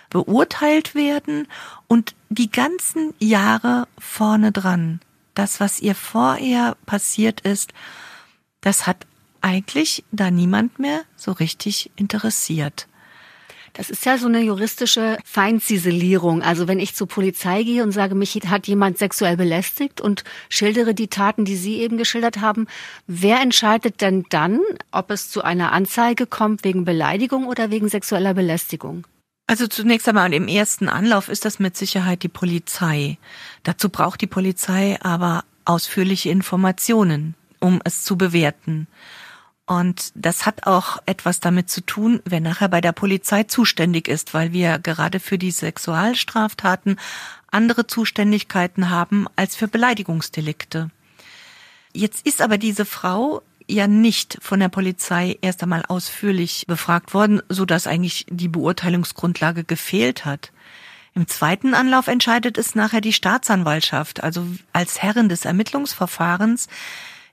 beurteilt 0.08 0.94
werden 0.94 1.46
und 1.88 2.14
die 2.30 2.50
ganzen 2.50 3.12
Jahre 3.18 3.86
vorne 3.98 4.50
dran, 4.50 5.02
das, 5.34 5.60
was 5.60 5.78
ihr 5.78 5.94
vorher 5.94 6.74
passiert 6.86 7.42
ist, 7.42 7.74
das 8.62 8.86
hat 8.86 9.06
eigentlich 9.42 10.04
da 10.10 10.30
niemand 10.30 10.78
mehr 10.78 11.02
so 11.16 11.32
richtig 11.32 11.90
interessiert. 11.96 12.88
Das 13.74 13.88
ist 13.88 14.04
ja 14.04 14.18
so 14.18 14.26
eine 14.26 14.40
juristische 14.40 15.16
Feinziselierung. 15.24 16.42
Also 16.42 16.68
wenn 16.68 16.78
ich 16.78 16.94
zur 16.94 17.08
Polizei 17.08 17.62
gehe 17.62 17.82
und 17.82 17.92
sage, 17.92 18.14
mich 18.14 18.38
hat 18.46 18.66
jemand 18.66 18.98
sexuell 18.98 19.36
belästigt 19.36 20.00
und 20.00 20.24
schildere 20.50 20.94
die 20.94 21.08
Taten, 21.08 21.44
die 21.44 21.56
Sie 21.56 21.78
eben 21.78 21.96
geschildert 21.96 22.40
haben, 22.40 22.66
wer 23.06 23.40
entscheidet 23.40 24.00
denn 24.00 24.26
dann, 24.28 24.60
ob 24.90 25.10
es 25.10 25.30
zu 25.30 25.42
einer 25.42 25.72
Anzeige 25.72 26.26
kommt 26.26 26.64
wegen 26.64 26.84
Beleidigung 26.84 27.46
oder 27.46 27.70
wegen 27.70 27.88
sexueller 27.88 28.34
Belästigung? 28.34 29.06
Also 29.46 29.66
zunächst 29.66 30.08
einmal 30.08 30.32
im 30.32 30.48
ersten 30.48 30.88
Anlauf 30.88 31.28
ist 31.28 31.44
das 31.44 31.58
mit 31.58 31.76
Sicherheit 31.76 32.22
die 32.22 32.28
Polizei. 32.28 33.18
Dazu 33.62 33.88
braucht 33.88 34.20
die 34.20 34.26
Polizei 34.26 34.98
aber 35.02 35.44
ausführliche 35.64 36.30
Informationen, 36.30 37.34
um 37.58 37.80
es 37.84 38.02
zu 38.02 38.16
bewerten. 38.16 38.86
Und 39.66 40.12
das 40.14 40.44
hat 40.44 40.66
auch 40.66 40.98
etwas 41.06 41.40
damit 41.40 41.70
zu 41.70 41.82
tun, 41.82 42.20
wer 42.24 42.40
nachher 42.40 42.68
bei 42.68 42.80
der 42.80 42.92
Polizei 42.92 43.44
zuständig 43.44 44.08
ist, 44.08 44.34
weil 44.34 44.52
wir 44.52 44.78
gerade 44.78 45.20
für 45.20 45.38
die 45.38 45.52
Sexualstraftaten 45.52 46.98
andere 47.50 47.86
Zuständigkeiten 47.86 48.90
haben 48.90 49.26
als 49.36 49.54
für 49.54 49.68
Beleidigungsdelikte. 49.68 50.90
Jetzt 51.92 52.26
ist 52.26 52.42
aber 52.42 52.58
diese 52.58 52.84
Frau 52.84 53.42
ja 53.68 53.86
nicht 53.86 54.38
von 54.40 54.60
der 54.60 54.68
Polizei 54.68 55.38
erst 55.40 55.62
einmal 55.62 55.84
ausführlich 55.86 56.64
befragt 56.66 57.14
worden, 57.14 57.40
so 57.48 57.64
dass 57.64 57.86
eigentlich 57.86 58.26
die 58.28 58.48
Beurteilungsgrundlage 58.48 59.64
gefehlt 59.64 60.24
hat. 60.24 60.50
Im 61.14 61.28
zweiten 61.28 61.74
Anlauf 61.74 62.08
entscheidet 62.08 62.56
es 62.56 62.74
nachher 62.74 63.02
die 63.02 63.12
Staatsanwaltschaft, 63.12 64.22
also 64.22 64.46
als 64.72 65.02
Herrin 65.02 65.28
des 65.28 65.44
Ermittlungsverfahrens, 65.44 66.68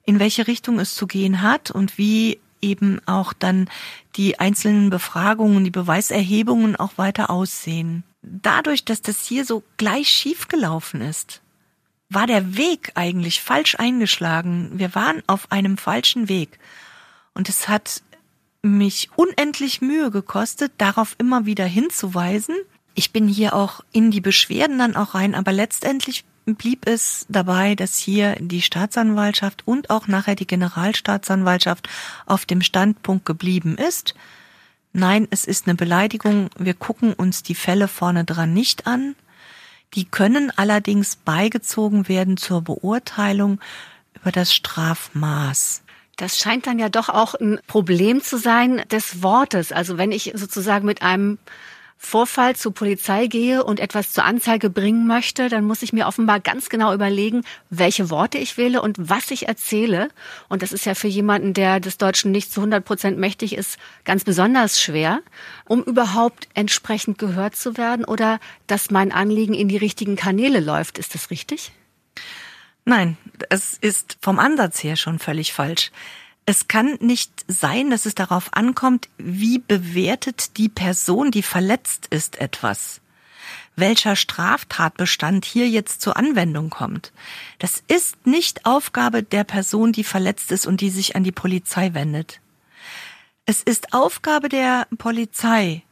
in 0.10 0.20
welche 0.20 0.48
Richtung 0.48 0.80
es 0.80 0.96
zu 0.96 1.06
gehen 1.06 1.44
hat 1.44 1.70
und 1.70 2.00
wie 2.00 2.40
eben 2.62 3.00
auch 3.06 3.32
dann 3.32 3.70
die 4.16 4.40
einzelnen 4.40 4.90
Befragungen, 4.90 5.64
die 5.64 5.70
Beweiserhebungen 5.70 6.76
auch 6.76 6.98
weiter 6.98 7.30
aussehen. 7.30 8.04
Dadurch, 8.24 8.84
dass 8.84 9.04
das 9.04 9.24
hier 9.24 9.46
so 9.46 9.62
gleich 9.78 10.10
schief 10.10 10.48
gelaufen 10.48 11.02
ist, 11.02 11.42
war 12.10 12.26
der 12.26 12.58
Weg 12.58 12.92
eigentlich 12.96 13.40
falsch 13.40 13.76
eingeschlagen. 13.76 14.72
Wir 14.74 14.96
waren 14.96 15.22
auf 15.28 15.52
einem 15.52 15.78
falschen 15.78 16.28
Weg. 16.28 16.58
Und 17.36 17.48
es 17.48 17.68
hat 17.68 18.02
mich 18.64 19.12
unendlich 19.16 19.80
Mühe 19.80 20.10
gekostet, 20.10 20.72
darauf 20.80 21.16
immer 21.20 21.46
wieder 21.46 21.66
hinzuweisen. 21.66 22.56
Ich 22.96 23.12
bin 23.12 23.28
hier 23.28 23.54
auch 23.54 23.82
in 23.92 24.10
die 24.10 24.22
Beschwerden 24.22 24.80
dann 24.80 24.96
auch 24.96 25.14
rein, 25.14 25.36
aber 25.36 25.52
letztendlich 25.52 26.26
blieb 26.56 26.88
es 26.88 27.26
dabei, 27.30 27.76
dass 27.76 27.98
hier 27.98 28.36
die 28.40 28.62
Staatsanwaltschaft 28.62 29.64
und 29.66 29.90
auch 29.90 30.08
nachher 30.08 30.36
die 30.36 30.48
Generalstaatsanwaltschaft 30.48 31.90
auf 32.26 32.46
dem 32.46 32.62
Standpunkt 32.62 33.26
geblieben 33.26 33.78
ist. 33.78 34.16
Nein, 34.94 35.28
es 35.30 35.46
ist 35.46 35.68
eine 35.68 35.76
Beleidigung. 35.76 36.50
Wir 36.58 36.74
gucken 36.74 37.14
uns 37.14 37.44
die 37.44 37.56
Fälle 37.56 37.88
vorne 37.88 38.26
dran 38.26 38.54
nicht 38.54 38.88
an. 38.88 39.16
Die 39.94 40.06
können 40.06 40.52
allerdings 40.56 41.16
beigezogen 41.16 42.08
werden 42.08 42.38
zur 42.38 42.62
Beurteilung 42.62 43.60
über 44.14 44.32
das 44.32 44.54
Strafmaß. 44.54 45.82
Das 46.18 46.38
scheint 46.38 46.68
dann 46.68 46.80
ja 46.80 46.90
doch 46.90 47.10
auch 47.10 47.34
ein 47.34 47.60
Problem 47.66 48.22
zu 48.22 48.38
sein 48.38 48.84
des 48.92 49.24
Wortes. 49.24 49.72
Also 49.72 49.98
wenn 49.98 50.12
ich 50.12 50.34
sozusagen 50.36 50.86
mit 50.86 51.02
einem 51.02 51.38
Vorfall 52.02 52.56
zur 52.56 52.74
Polizei 52.74 53.28
gehe 53.28 53.62
und 53.62 53.82
etwas 53.82 54.14
zur 54.14 54.24
Anzeige 54.24 54.70
bringen 54.70 55.06
möchte, 55.06 55.50
dann 55.50 55.66
muss 55.66 55.82
ich 55.82 55.92
mir 55.92 56.08
offenbar 56.08 56.40
ganz 56.40 56.70
genau 56.70 56.94
überlegen, 56.94 57.44
welche 57.70 58.10
Worte 58.10 58.38
ich 58.38 58.56
wähle 58.56 58.82
und 58.82 58.96
was 58.98 59.30
ich 59.32 59.50
erzähle. 59.50 60.08
Und 60.48 60.62
das 60.62 60.72
ist 60.72 60.86
ja 60.86 60.96
für 60.96 61.10
jemanden, 61.10 61.54
der 61.54 61.82
des 61.82 61.98
Deutschen 61.98 62.32
nicht 62.32 62.54
zu 62.54 62.62
100 62.62 62.86
Prozent 62.86 63.18
mächtig 63.20 63.54
ist, 63.54 63.78
ganz 64.06 64.24
besonders 64.24 64.82
schwer, 64.82 65.20
um 65.66 65.84
überhaupt 65.84 66.48
entsprechend 66.54 67.20
gehört 67.20 67.58
zu 67.58 67.76
werden 67.76 68.06
oder 68.06 68.40
dass 68.66 68.92
mein 68.92 69.12
Anliegen 69.12 69.54
in 69.54 69.68
die 69.68 69.78
richtigen 69.78 70.16
Kanäle 70.16 70.62
läuft. 70.62 71.00
Ist 71.00 71.14
das 71.16 71.30
richtig? 71.30 71.74
Nein, 72.86 73.18
es 73.50 73.78
ist 73.80 74.18
vom 74.22 74.40
Ansatz 74.40 74.82
her 74.84 74.96
schon 74.96 75.20
völlig 75.20 75.52
falsch. 75.52 75.92
Es 76.50 76.68
kann 76.68 76.98
nicht 77.00 77.46
sein, 77.48 77.92
dass 77.92 78.08
es 78.08 78.16
darauf 78.16 78.56
ankommt, 78.56 79.08
wie 79.20 79.60
bewertet 79.60 80.58
die 80.58 80.68
Person, 80.68 81.30
die 81.30 81.44
verletzt 81.44 82.08
ist, 82.10 82.42
etwas. 82.42 83.02
Welcher 83.76 84.16
Straftatbestand 84.16 85.46
hier 85.46 85.70
jetzt 85.70 86.02
zur 86.02 86.18
Anwendung 86.18 86.72
kommt. 86.72 87.12
Das 87.60 87.84
ist 87.88 88.26
nicht 88.26 88.66
Aufgabe 88.66 89.22
der 89.22 89.44
Person, 89.44 89.92
die 89.92 90.04
verletzt 90.04 90.52
ist 90.52 90.66
und 90.66 90.82
die 90.82 90.90
sich 90.90 91.16
an 91.16 91.24
die 91.24 91.32
Polizei 91.32 91.94
wendet. 91.94 92.42
Es 93.46 93.62
ist 93.62 93.94
Aufgabe 93.94 94.50
der 94.50 94.88
Polizei, 94.98 95.84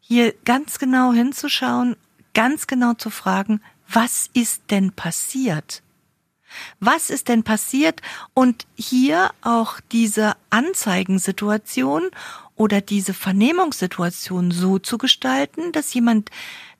hier 0.00 0.32
ganz 0.44 0.78
genau 0.78 1.12
hinzuschauen, 1.12 1.96
ganz 2.34 2.68
genau 2.68 2.94
zu 2.94 3.10
fragen, 3.10 3.60
was 3.88 4.30
ist 4.32 4.62
denn 4.70 4.92
passiert? 4.92 5.82
Was 6.80 7.10
ist 7.10 7.28
denn 7.28 7.42
passiert? 7.42 8.00
Und 8.34 8.66
hier 8.76 9.30
auch 9.42 9.80
diese 9.92 10.34
Anzeigensituation 10.50 12.10
oder 12.56 12.80
diese 12.80 13.14
Vernehmungssituation 13.14 14.50
so 14.50 14.78
zu 14.78 14.98
gestalten, 14.98 15.72
dass 15.72 15.94
jemand, 15.94 16.30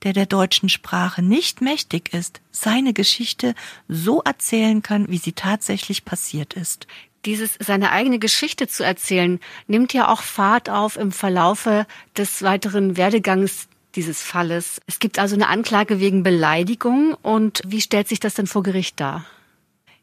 der 0.02 0.12
der 0.12 0.26
deutschen 0.26 0.68
Sprache 0.68 1.22
nicht 1.22 1.60
mächtig 1.60 2.12
ist, 2.12 2.40
seine 2.50 2.92
Geschichte 2.92 3.54
so 3.88 4.22
erzählen 4.22 4.82
kann, 4.82 5.08
wie 5.08 5.18
sie 5.18 5.32
tatsächlich 5.32 6.04
passiert 6.04 6.54
ist. 6.54 6.86
Dieses 7.24 7.56
seine 7.58 7.90
eigene 7.90 8.18
Geschichte 8.18 8.68
zu 8.68 8.84
erzählen, 8.84 9.40
nimmt 9.66 9.94
ja 9.94 10.08
auch 10.08 10.22
Fahrt 10.22 10.68
auf 10.68 10.96
im 10.96 11.10
Verlaufe 11.10 11.86
des 12.16 12.42
weiteren 12.42 12.96
Werdegangs 12.96 13.68
dieses 13.96 14.22
Falles. 14.22 14.80
Es 14.86 14.98
gibt 14.98 15.18
also 15.18 15.34
eine 15.34 15.48
Anklage 15.48 16.00
wegen 16.00 16.22
Beleidigung 16.22 17.14
und 17.22 17.62
wie 17.66 17.80
stellt 17.80 18.08
sich 18.08 18.20
das 18.20 18.34
denn 18.34 18.46
vor 18.46 18.62
Gericht 18.62 19.00
dar? 19.00 19.24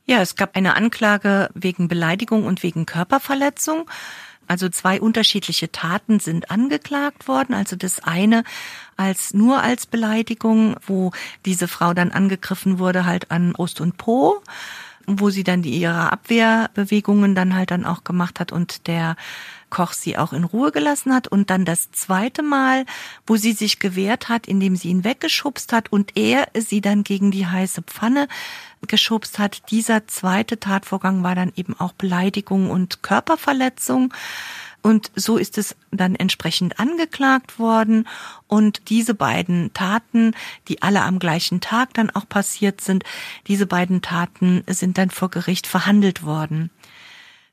Ja, 0.06 0.22
es 0.22 0.36
gab 0.36 0.56
eine 0.56 0.76
Anklage 0.76 1.50
wegen 1.54 1.88
Beleidigung 1.88 2.46
und 2.46 2.64
wegen 2.64 2.86
Körperverletzung. 2.86 3.90
Also 4.48 4.68
zwei 4.68 5.00
unterschiedliche 5.00 5.72
Taten 5.72 6.20
sind 6.20 6.52
angeklagt 6.52 7.28
worden. 7.28 7.54
Also 7.54 7.76
das 7.76 8.04
eine 8.04 8.44
als 8.98 9.34
nur 9.34 9.62
als 9.62 9.86
Beleidigung, 9.86 10.76
wo 10.86 11.12
diese 11.46 11.68
Frau 11.68 11.94
dann 11.94 12.12
angegriffen 12.12 12.78
wurde 12.78 13.06
halt 13.06 13.32
an 13.32 13.54
Brust 13.54 13.80
und 13.80 13.98
Po 13.98 14.42
wo 15.20 15.30
sie 15.30 15.44
dann 15.44 15.62
die, 15.62 15.78
ihre 15.78 16.12
Abwehrbewegungen 16.12 17.36
dann 17.36 17.56
halt 17.56 17.72
dann 17.72 17.86
auch 17.86 18.04
gemacht 18.04 18.40
hat 18.40 18.52
und 18.52 18.88
der 18.88 19.16
Koch 19.70 19.94
sie 19.94 20.18
auch 20.18 20.34
in 20.34 20.44
Ruhe 20.44 20.72
gelassen 20.72 21.14
hat 21.14 21.28
und 21.28 21.50
dann 21.50 21.66
das 21.66 21.92
zweite 21.92 22.44
Mal, 22.44 22.86
wo 23.26 23.38
sie 23.38 23.54
sich 23.54 23.80
gewehrt 23.80 24.30
hat, 24.30 24.46
indem 24.46 24.76
sie 24.76 24.90
ihn 24.90 25.04
weggeschubst 25.04 25.74
hat 25.74 25.92
und 25.92 26.18
er 26.18 26.48
sie 26.54 26.82
dann 26.82 27.04
gegen 27.04 27.32
die 27.32 27.48
heiße 27.48 27.82
Pfanne 27.82 28.28
geschubst 28.88 29.40
hat. 29.40 29.72
Dieser 29.72 30.08
zweite 30.08 30.60
Tatvorgang 30.60 31.24
war 31.24 31.36
dann 31.36 31.54
eben 31.56 31.80
auch 31.80 31.94
Beleidigung 31.94 32.70
und 32.70 33.02
Körperverletzung. 33.02 34.14
Und 34.82 35.12
so 35.16 35.38
ist 35.38 35.58
es 35.58 35.76
dann 35.92 36.16
entsprechend 36.16 36.80
angeklagt 36.80 37.60
worden. 37.60 38.08
Und 38.48 38.90
diese 38.90 39.14
beiden 39.14 39.74
Taten, 39.74 40.34
die 40.68 40.82
alle 40.82 41.04
am 41.04 41.20
gleichen 41.20 41.62
Tag 41.62 41.94
dann 41.94 42.10
auch 42.10 42.28
passiert 42.28 42.82
sind, 42.82 43.04
diese 43.48 43.68
beiden 43.68 44.02
Taten 44.02 44.64
sind 44.68 44.98
dann 44.98 45.12
vor 45.12 45.30
Gericht 45.30 45.68
verhandelt 45.68 46.24
worden. 46.24 46.72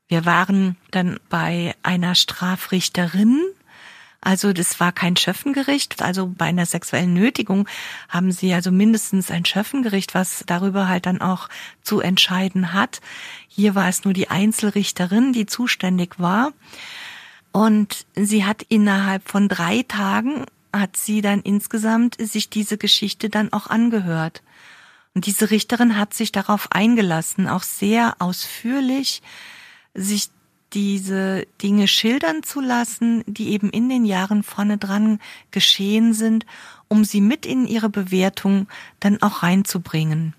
Wir 0.09 0.25
waren 0.25 0.77
dann 0.91 1.21
bei 1.29 1.75
einer 1.83 2.15
Strafrichterin, 2.15 3.43
also 4.21 4.53
das 4.53 4.81
war 4.81 4.91
kein 4.91 5.17
Schöffengericht. 5.17 6.03
Also 6.03 6.27
bei 6.27 6.47
einer 6.47 6.67
sexuellen 6.67 7.13
Nötigung 7.13 7.69
haben 8.09 8.33
sie 8.33 8.53
also 8.53 8.73
mindestens 8.73 9.31
ein 9.31 9.45
Schöffengericht, 9.45 10.15
was 10.15 10.43
darüber 10.47 10.89
halt 10.89 11.07
dann 11.07 11.21
auch 11.21 11.49
zu 11.83 12.01
entscheiden 12.01 12.73
hat. 12.73 13.01
Hier 13.47 13.75
war 13.75 13.89
es 13.89 14.05
nur 14.05 14.15
die 14.15 14.29
Einzelrichterin, 14.29 15.33
die 15.33 15.47
zuständig 15.47 16.19
war. 16.19 16.53
Und 17.53 18.07
sie 18.15 18.45
hat 18.45 18.63
innerhalb 18.69 19.29
von 19.29 19.49
drei 19.49 19.83
Tagen 19.83 20.45
hat 20.73 20.97
sie 20.97 21.23
dann 21.23 21.41
insgesamt 21.41 22.17
sich 22.21 22.51
diese 22.51 22.79
Geschichte 22.79 23.31
dann 23.31 23.53
auch 23.53 23.69
angehört. 23.69 24.43
Und 25.15 25.27
diese 25.27 25.51
Richterin 25.51 25.97
hat 25.97 26.15
sich 26.15 26.31
darauf 26.31 26.71
eingelassen, 26.73 27.49
auch 27.49 27.63
sehr 27.63 28.17
ausführlich 28.19 29.23
sich 29.95 30.29
diese 30.75 31.47
Dinge 31.63 31.89
schildern 31.89 32.43
zu 32.43 32.61
lassen, 32.61 33.25
die 33.27 33.51
eben 33.51 33.71
in 33.71 33.89
den 33.89 34.05
Jahren 34.05 34.43
vorne 34.43 34.77
dran 34.77 35.19
geschehen 35.51 36.13
sind, 36.13 36.45
um 36.89 37.05
sie 37.05 37.21
mit 37.21 37.47
in 37.47 37.67
ihre 37.67 37.89
Bewertung 37.89 38.69
dann 39.01 39.23
auch 39.23 39.43
reinzubringen. 39.43 40.35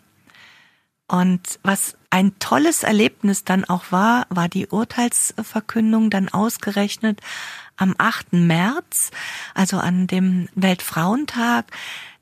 Und 1.07 1.59
was 1.63 1.97
ein 2.09 2.37
tolles 2.39 2.83
Erlebnis 2.83 3.43
dann 3.43 3.65
auch 3.65 3.91
war, 3.91 4.25
war 4.29 4.49
die 4.49 4.67
Urteilsverkündung 4.67 6.09
dann 6.09 6.29
ausgerechnet 6.29 7.21
am 7.77 7.95
8. 7.97 8.33
März, 8.33 9.11
also 9.53 9.77
an 9.77 10.07
dem 10.07 10.49
Weltfrauentag. 10.55 11.65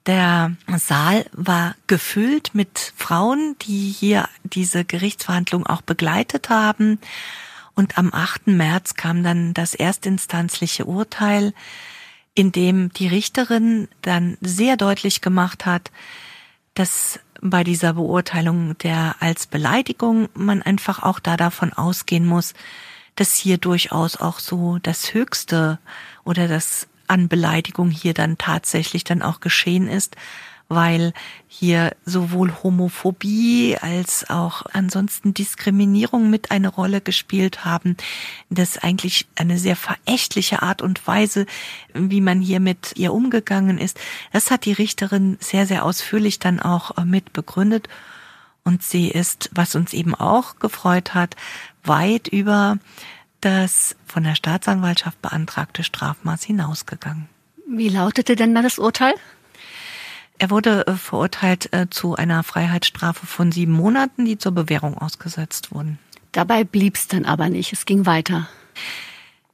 Der 0.06 0.52
Saal 0.78 1.26
war 1.34 1.76
gefüllt 1.88 2.52
mit 2.54 2.94
Frauen, 2.96 3.56
die 3.62 3.90
hier 3.90 4.30
diese 4.44 4.86
Gerichtsverhandlung 4.86 5.66
auch 5.66 5.82
begleitet 5.82 6.50
haben. 6.50 7.00
Und 7.74 7.98
am 7.98 8.14
8. 8.14 8.48
März 8.48 8.96
kam 8.96 9.24
dann 9.24 9.54
das 9.54 9.74
erstinstanzliche 9.74 10.86
Urteil, 10.86 11.54
in 12.34 12.52
dem 12.52 12.94
die 12.94 13.08
Richterin 13.08 13.88
dann 14.02 14.38
sehr 14.42 14.78
deutlich 14.78 15.22
gemacht 15.22 15.66
hat, 15.66 15.92
dass 16.74 17.20
bei 17.42 17.64
dieser 17.64 17.94
Beurteilung 17.94 18.78
der 18.80 19.16
als 19.20 19.48
Beleidigung 19.48 20.30
man 20.34 20.62
einfach 20.62 21.04
auch 21.04 21.20
da 21.20 21.38
davon 21.38 21.74
ausgehen 21.74 22.26
muss, 22.26 22.54
dass 23.16 23.36
hier 23.36 23.58
durchaus 23.58 24.18
auch 24.18 24.40
so 24.40 24.78
das 24.82 25.14
Höchste 25.14 25.80
oder 26.24 26.48
das 26.48 26.88
an 27.08 27.28
Beleidigung 27.28 27.90
hier 27.90 28.14
dann 28.14 28.38
tatsächlich 28.38 29.04
dann 29.04 29.22
auch 29.22 29.40
geschehen 29.40 29.88
ist, 29.88 30.16
weil 30.70 31.14
hier 31.48 31.96
sowohl 32.06 32.54
Homophobie 32.62 33.78
als 33.80 34.30
auch 34.30 34.64
ansonsten 34.74 35.34
Diskriminierung 35.34 36.30
mit 36.30 36.52
eine 36.52 36.68
Rolle 36.68 37.02
gespielt 37.02 37.64
haben. 37.66 37.96
Das 38.50 38.78
eigentlich 38.78 39.28
eine 39.36 39.58
sehr 39.58 39.76
verächtliche 39.76 40.62
Art 40.62 40.82
und 40.82 41.06
Weise, 41.08 41.46
wie 41.94 42.22
man 42.22 42.42
hier 42.42 42.60
mit 42.60 42.94
ihr 42.96 43.14
umgegangen 43.14 43.78
ist. 43.78 44.00
Das 44.34 44.52
hat 44.52 44.66
die 44.66 44.74
Richterin 44.74 45.38
sehr, 45.40 45.66
sehr 45.66 45.86
ausführlich 45.86 46.40
dann 46.40 46.60
auch 46.60 46.98
äh, 46.98 47.06
mit 47.06 47.34
begründet. 47.34 47.88
Und 48.64 48.84
sie 48.84 49.08
ist, 49.08 49.50
was 49.54 49.76
uns 49.76 49.94
eben 49.94 50.14
auch 50.14 50.60
gefreut 50.60 51.14
hat, 51.14 51.38
weit 51.84 52.28
über 52.28 52.78
das 53.40 53.96
von 54.06 54.24
der 54.24 54.36
Staatsanwaltschaft 54.36 55.22
beantragte 55.22 55.84
Strafmaß 55.84 56.44
hinausgegangen. 56.44 57.30
Wie 57.70 57.88
lautete 57.88 58.36
denn 58.36 58.54
da 58.56 58.62
das 58.62 58.80
Urteil? 58.80 59.14
Er 60.40 60.50
wurde 60.50 60.86
äh, 60.88 60.94
verurteilt 60.94 61.74
äh, 61.74 61.88
zu 61.90 62.16
einer 62.16 62.44
Freiheitsstrafe 62.44 63.26
von 63.26 63.52
sieben 63.52 63.72
Monaten, 63.72 64.26
die 64.26 64.38
zur 64.38 64.52
Bewährung 64.52 64.98
ausgesetzt 64.98 65.72
wurden. 65.74 66.00
Dabei 66.32 66.64
blieb's 66.64 67.08
dann 67.08 67.26
aber 67.26 67.50
nicht. 67.50 67.74
Es 67.74 67.86
ging 67.86 68.06
weiter. 68.06 68.48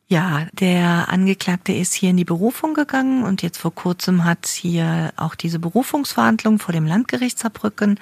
Ja, 0.08 0.48
der 0.52 1.10
Angeklagte 1.10 1.72
ist 1.72 1.94
hier 1.94 2.10
in 2.10 2.18
die 2.18 2.26
Berufung 2.26 2.74
gegangen 2.74 3.24
und 3.24 3.42
jetzt 3.42 3.58
vor 3.58 3.74
kurzem 3.74 4.26
hat 4.26 4.48
hier 4.48 5.14
auch 5.16 5.34
diese 5.34 5.60
Berufungsverhandlung 5.60 6.60
vor 6.60 6.74
dem 6.74 6.86
Landgericht 6.86 7.40
Saarbrücken 7.40 8.00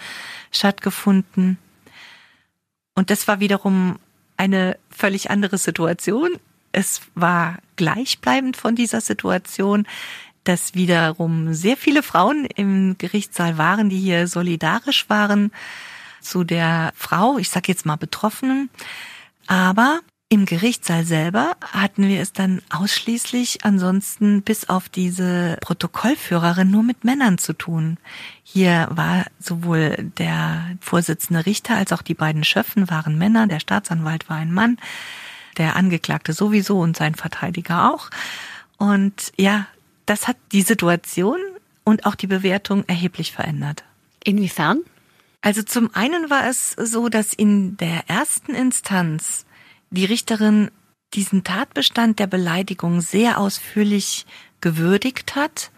stattgefunden. 0.51 1.57
Und 2.95 3.11
das 3.11 3.27
war 3.27 3.39
wiederum 3.39 3.97
eine 4.35 4.77
völlig 4.89 5.29
andere 5.29 5.57
Situation. 5.57 6.31
Es 6.71 7.01
war 7.13 7.59
gleichbleibend 7.75 8.57
von 8.57 8.75
dieser 8.75 9.01
Situation, 9.01 9.85
dass 10.43 10.75
wiederum 10.75 11.53
sehr 11.53 11.77
viele 11.77 12.03
Frauen 12.03 12.45
im 12.45 12.97
Gerichtssaal 12.97 13.57
waren, 13.57 13.89
die 13.89 13.99
hier 13.99 14.27
solidarisch 14.27 15.09
waren 15.09 15.51
zu 16.21 16.43
der 16.43 16.93
Frau, 16.95 17.37
ich 17.37 17.49
sag 17.49 17.67
jetzt 17.67 17.85
mal 17.85 17.95
Betroffenen. 17.95 18.69
Aber 19.47 19.99
im 20.29 20.45
Gerichtssaal 20.45 21.03
selber 21.03 21.57
hatten 21.73 22.07
wir 22.07 22.21
es 22.21 22.31
dann 22.31 22.61
ausschließlich 22.69 23.65
ansonsten 23.65 24.43
bis 24.43 24.69
auf 24.69 24.87
diese 24.87 25.57
Protokollführerin 25.59 26.71
nur 26.71 26.83
mit 26.83 27.03
Männern 27.03 27.37
zu 27.37 27.51
tun. 27.51 27.97
Hier 28.41 28.87
war 28.91 29.25
sowohl 29.39 29.97
der 30.17 30.77
Vorsitzende 30.79 31.45
Richter 31.45 31.75
als 31.75 31.91
auch 31.91 32.01
die 32.01 32.13
beiden 32.13 32.45
Schöffen 32.45 32.89
waren 32.89 33.17
Männer, 33.17 33.45
der 33.45 33.59
Staatsanwalt 33.59 34.29
war 34.29 34.37
ein 34.37 34.53
Mann, 34.53 34.77
der 35.57 35.75
Angeklagte 35.75 36.31
sowieso 36.31 36.79
und 36.79 36.95
sein 36.95 37.15
Verteidiger 37.15 37.93
auch. 37.93 38.09
Und 38.77 39.33
ja, 39.35 39.67
das 40.05 40.27
hat 40.27 40.37
die 40.51 40.61
Situation 40.61 41.39
und 41.83 42.05
auch 42.05 42.15
die 42.15 42.27
Bewertung 42.27 42.83
erheblich 42.87 43.31
verändert. 43.31 43.83
Inwiefern? 44.23 44.81
Also 45.41 45.63
zum 45.63 45.93
einen 45.95 46.29
war 46.29 46.47
es 46.47 46.71
so, 46.71 47.09
dass 47.09 47.33
in 47.33 47.77
der 47.77 48.07
ersten 48.07 48.53
Instanz 48.53 49.45
die 49.89 50.05
Richterin 50.05 50.69
diesen 51.13 51.43
Tatbestand 51.43 52.19
der 52.19 52.27
Beleidigung 52.27 53.01
sehr 53.01 53.39
ausführlich 53.39 54.25
gewürdigt 54.61 55.35
hat 55.35 55.71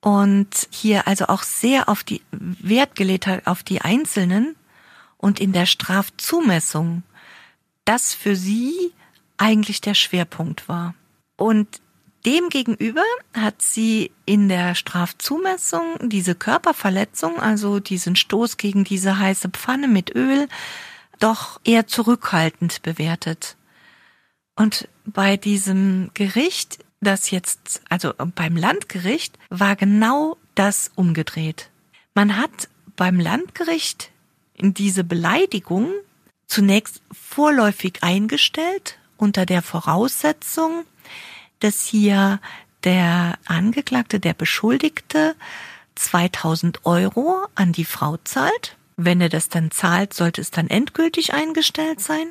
und 0.00 0.68
hier 0.70 1.08
also 1.08 1.26
auch 1.26 1.42
sehr 1.42 1.88
auf 1.88 2.04
die 2.04 2.20
Wert 2.30 2.94
gelegt 2.94 3.26
hat 3.26 3.46
auf 3.46 3.62
die 3.62 3.80
Einzelnen 3.80 4.54
und 5.16 5.40
in 5.40 5.52
der 5.52 5.66
Strafzumessung 5.66 7.02
das 7.86 8.14
für 8.14 8.36
sie 8.36 8.92
eigentlich 9.36 9.80
der 9.80 9.94
Schwerpunkt 9.94 10.68
war. 10.68 10.94
Und 11.36 11.80
demgegenüber 12.26 13.04
hat 13.34 13.62
sie 13.62 14.10
in 14.26 14.48
der 14.48 14.74
Strafzumessung 14.74 16.08
diese 16.08 16.34
Körperverletzung, 16.34 17.40
also 17.40 17.80
diesen 17.80 18.16
Stoß 18.16 18.56
gegen 18.56 18.84
diese 18.84 19.18
heiße 19.18 19.50
Pfanne 19.50 19.88
mit 19.88 20.14
Öl, 20.14 20.48
doch 21.18 21.60
eher 21.64 21.86
zurückhaltend 21.86 22.82
bewertet. 22.82 23.56
Und 24.56 24.88
bei 25.04 25.36
diesem 25.36 26.10
Gericht, 26.14 26.78
das 27.00 27.30
jetzt, 27.30 27.82
also 27.88 28.12
beim 28.34 28.56
Landgericht, 28.56 29.38
war 29.50 29.76
genau 29.76 30.36
das 30.54 30.90
umgedreht. 30.94 31.70
Man 32.14 32.36
hat 32.36 32.68
beim 32.96 33.18
Landgericht 33.18 34.10
diese 34.58 35.04
Beleidigung 35.04 35.92
zunächst 36.46 37.02
vorläufig 37.10 38.02
eingestellt 38.02 38.98
unter 39.16 39.46
der 39.46 39.62
Voraussetzung, 39.62 40.84
dass 41.64 41.82
hier 41.82 42.40
der 42.84 43.38
Angeklagte, 43.46 44.20
der 44.20 44.34
Beschuldigte 44.34 45.34
2000 45.94 46.84
Euro 46.84 47.46
an 47.54 47.72
die 47.72 47.86
Frau 47.86 48.18
zahlt. 48.18 48.76
Wenn 48.96 49.20
er 49.22 49.30
das 49.30 49.48
dann 49.48 49.70
zahlt, 49.70 50.12
sollte 50.12 50.42
es 50.42 50.50
dann 50.50 50.68
endgültig 50.68 51.32
eingestellt 51.32 52.00
sein. 52.00 52.26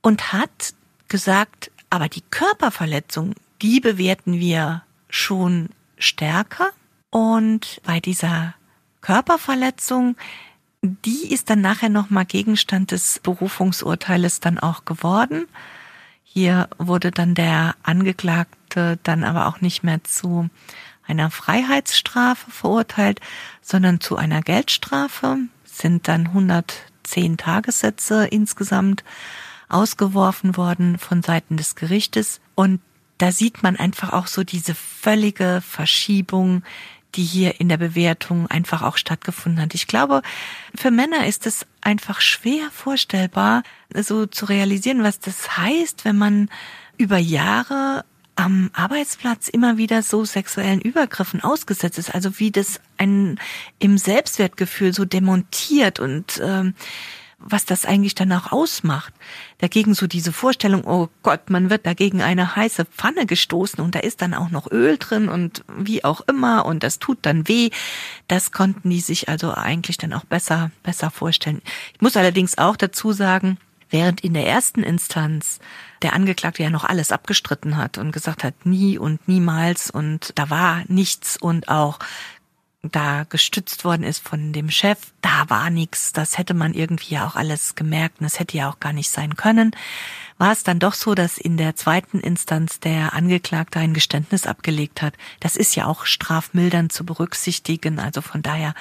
Und 0.00 0.32
hat 0.32 0.74
gesagt, 1.08 1.72
aber 1.90 2.08
die 2.08 2.22
Körperverletzung, 2.30 3.34
die 3.60 3.80
bewerten 3.80 4.38
wir 4.38 4.82
schon 5.08 5.68
stärker. 5.98 6.70
Und 7.10 7.80
bei 7.84 7.98
dieser 7.98 8.54
Körperverletzung, 9.00 10.16
die 10.82 11.32
ist 11.32 11.50
dann 11.50 11.60
nachher 11.60 11.88
nochmal 11.88 12.26
Gegenstand 12.26 12.92
des 12.92 13.18
Berufungsurteiles 13.22 14.38
dann 14.38 14.60
auch 14.60 14.84
geworden. 14.84 15.46
Hier 16.34 16.70
wurde 16.78 17.10
dann 17.10 17.34
der 17.34 17.74
Angeklagte 17.82 18.98
dann 19.02 19.22
aber 19.22 19.48
auch 19.48 19.60
nicht 19.60 19.84
mehr 19.84 20.02
zu 20.02 20.48
einer 21.06 21.30
Freiheitsstrafe 21.30 22.50
verurteilt, 22.50 23.20
sondern 23.60 24.00
zu 24.00 24.16
einer 24.16 24.40
Geldstrafe 24.40 25.36
sind 25.66 26.08
dann 26.08 26.32
zehn 27.02 27.36
Tagessätze 27.36 28.26
insgesamt 28.28 29.04
ausgeworfen 29.68 30.56
worden 30.56 30.96
von 30.96 31.22
Seiten 31.22 31.58
des 31.58 31.74
Gerichtes. 31.74 32.40
Und 32.54 32.80
da 33.18 33.30
sieht 33.30 33.62
man 33.62 33.76
einfach 33.76 34.14
auch 34.14 34.26
so 34.26 34.42
diese 34.42 34.74
völlige 34.74 35.62
Verschiebung, 35.62 36.62
die 37.14 37.24
hier 37.24 37.60
in 37.60 37.68
der 37.68 37.76
Bewertung 37.76 38.46
einfach 38.46 38.82
auch 38.82 38.96
stattgefunden 38.96 39.60
hat. 39.62 39.74
Ich 39.74 39.86
glaube, 39.86 40.22
für 40.74 40.90
Männer 40.90 41.26
ist 41.26 41.46
es 41.46 41.66
einfach 41.80 42.20
schwer 42.20 42.70
vorstellbar, 42.72 43.62
so 43.94 44.26
zu 44.26 44.46
realisieren, 44.46 45.02
was 45.02 45.20
das 45.20 45.56
heißt, 45.56 46.04
wenn 46.04 46.16
man 46.16 46.48
über 46.96 47.18
Jahre 47.18 48.04
am 48.34 48.70
Arbeitsplatz 48.72 49.48
immer 49.48 49.76
wieder 49.76 50.02
so 50.02 50.24
sexuellen 50.24 50.80
Übergriffen 50.80 51.42
ausgesetzt 51.42 51.98
ist, 51.98 52.14
also 52.14 52.38
wie 52.38 52.50
das 52.50 52.80
einen 52.96 53.38
im 53.78 53.98
Selbstwertgefühl 53.98 54.94
so 54.94 55.04
demontiert 55.04 56.00
und 56.00 56.40
ähm, 56.42 56.74
was 57.44 57.64
das 57.64 57.84
eigentlich 57.84 58.14
dann 58.14 58.32
auch 58.32 58.52
ausmacht. 58.52 59.12
Dagegen 59.58 59.94
so 59.94 60.06
diese 60.06 60.32
Vorstellung, 60.32 60.84
oh 60.84 61.08
Gott, 61.22 61.50
man 61.50 61.70
wird 61.70 61.86
dagegen 61.86 62.22
eine 62.22 62.56
heiße 62.56 62.84
Pfanne 62.86 63.26
gestoßen 63.26 63.82
und 63.82 63.94
da 63.94 64.00
ist 64.00 64.22
dann 64.22 64.34
auch 64.34 64.50
noch 64.50 64.70
Öl 64.70 64.98
drin 64.98 65.28
und 65.28 65.64
wie 65.76 66.04
auch 66.04 66.20
immer 66.22 66.64
und 66.66 66.82
das 66.82 66.98
tut 66.98 67.18
dann 67.22 67.48
weh. 67.48 67.70
Das 68.28 68.52
konnten 68.52 68.90
die 68.90 69.00
sich 69.00 69.28
also 69.28 69.54
eigentlich 69.54 69.98
dann 69.98 70.12
auch 70.12 70.24
besser, 70.24 70.70
besser 70.82 71.10
vorstellen. 71.10 71.62
Ich 71.94 72.00
muss 72.00 72.16
allerdings 72.16 72.58
auch 72.58 72.76
dazu 72.76 73.12
sagen, 73.12 73.58
während 73.90 74.22
in 74.22 74.34
der 74.34 74.46
ersten 74.46 74.82
Instanz 74.82 75.60
der 76.02 76.14
Angeklagte 76.14 76.62
ja 76.62 76.70
noch 76.70 76.84
alles 76.84 77.12
abgestritten 77.12 77.76
hat 77.76 77.98
und 77.98 78.10
gesagt 78.10 78.42
hat, 78.42 78.66
nie 78.66 78.98
und 78.98 79.28
niemals 79.28 79.90
und 79.90 80.32
da 80.36 80.50
war 80.50 80.82
nichts 80.88 81.36
und 81.36 81.68
auch 81.68 81.98
da 82.82 83.24
gestützt 83.28 83.84
worden 83.84 84.02
ist 84.02 84.26
von 84.26 84.52
dem 84.52 84.70
Chef, 84.70 84.98
da 85.20 85.48
war 85.48 85.70
nichts, 85.70 86.12
das 86.12 86.36
hätte 86.36 86.52
man 86.52 86.74
irgendwie 86.74 87.14
ja 87.14 87.26
auch 87.26 87.36
alles 87.36 87.76
gemerkt 87.76 88.20
und 88.20 88.24
das 88.24 88.40
hätte 88.40 88.56
ja 88.56 88.68
auch 88.68 88.80
gar 88.80 88.92
nicht 88.92 89.10
sein 89.10 89.36
können, 89.36 89.70
war 90.38 90.50
es 90.50 90.64
dann 90.64 90.80
doch 90.80 90.94
so, 90.94 91.14
dass 91.14 91.38
in 91.38 91.56
der 91.56 91.76
zweiten 91.76 92.18
Instanz 92.18 92.80
der 92.80 93.14
Angeklagte 93.14 93.78
ein 93.78 93.94
Geständnis 93.94 94.46
abgelegt 94.46 95.00
hat. 95.00 95.14
Das 95.38 95.56
ist 95.56 95.76
ja 95.76 95.86
auch 95.86 96.06
strafmildernd 96.06 96.92
zu 96.92 97.06
berücksichtigen, 97.06 98.00
also 98.00 98.20
von 98.20 98.42
daher 98.42 98.74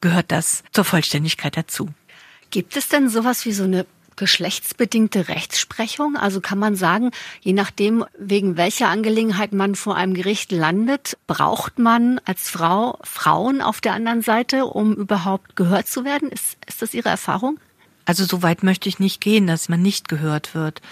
gehört 0.00 0.32
das 0.32 0.64
zur 0.72 0.84
Vollständigkeit 0.84 1.56
dazu. 1.56 1.90
Gibt 2.50 2.76
es 2.76 2.88
denn 2.88 3.10
sowas 3.10 3.44
wie 3.44 3.52
so 3.52 3.64
eine 3.64 3.84
geschlechtsbedingte 4.18 5.28
Rechtsprechung? 5.28 6.16
Also 6.16 6.42
kann 6.42 6.58
man 6.58 6.76
sagen, 6.76 7.10
je 7.40 7.54
nachdem, 7.54 8.04
wegen 8.18 8.58
welcher 8.58 8.88
Angelegenheit 8.88 9.52
man 9.52 9.74
vor 9.74 9.96
einem 9.96 10.12
Gericht 10.12 10.52
landet, 10.52 11.16
braucht 11.26 11.78
man 11.78 12.20
als 12.26 12.50
Frau 12.50 12.98
Frauen 13.02 13.62
auf 13.62 13.80
der 13.80 13.94
anderen 13.94 14.20
Seite, 14.20 14.66
um 14.66 14.94
überhaupt 14.94 15.56
gehört 15.56 15.88
zu 15.88 16.04
werden? 16.04 16.30
Ist, 16.30 16.58
ist 16.66 16.82
das 16.82 16.92
Ihre 16.92 17.08
Erfahrung? 17.08 17.58
Also 18.04 18.24
so 18.24 18.42
weit 18.42 18.62
möchte 18.62 18.88
ich 18.88 18.98
nicht 18.98 19.20
gehen, 19.20 19.46
dass 19.46 19.68
man 19.68 19.80
nicht 19.80 20.08
gehört 20.08 20.54
wird. 20.54 20.82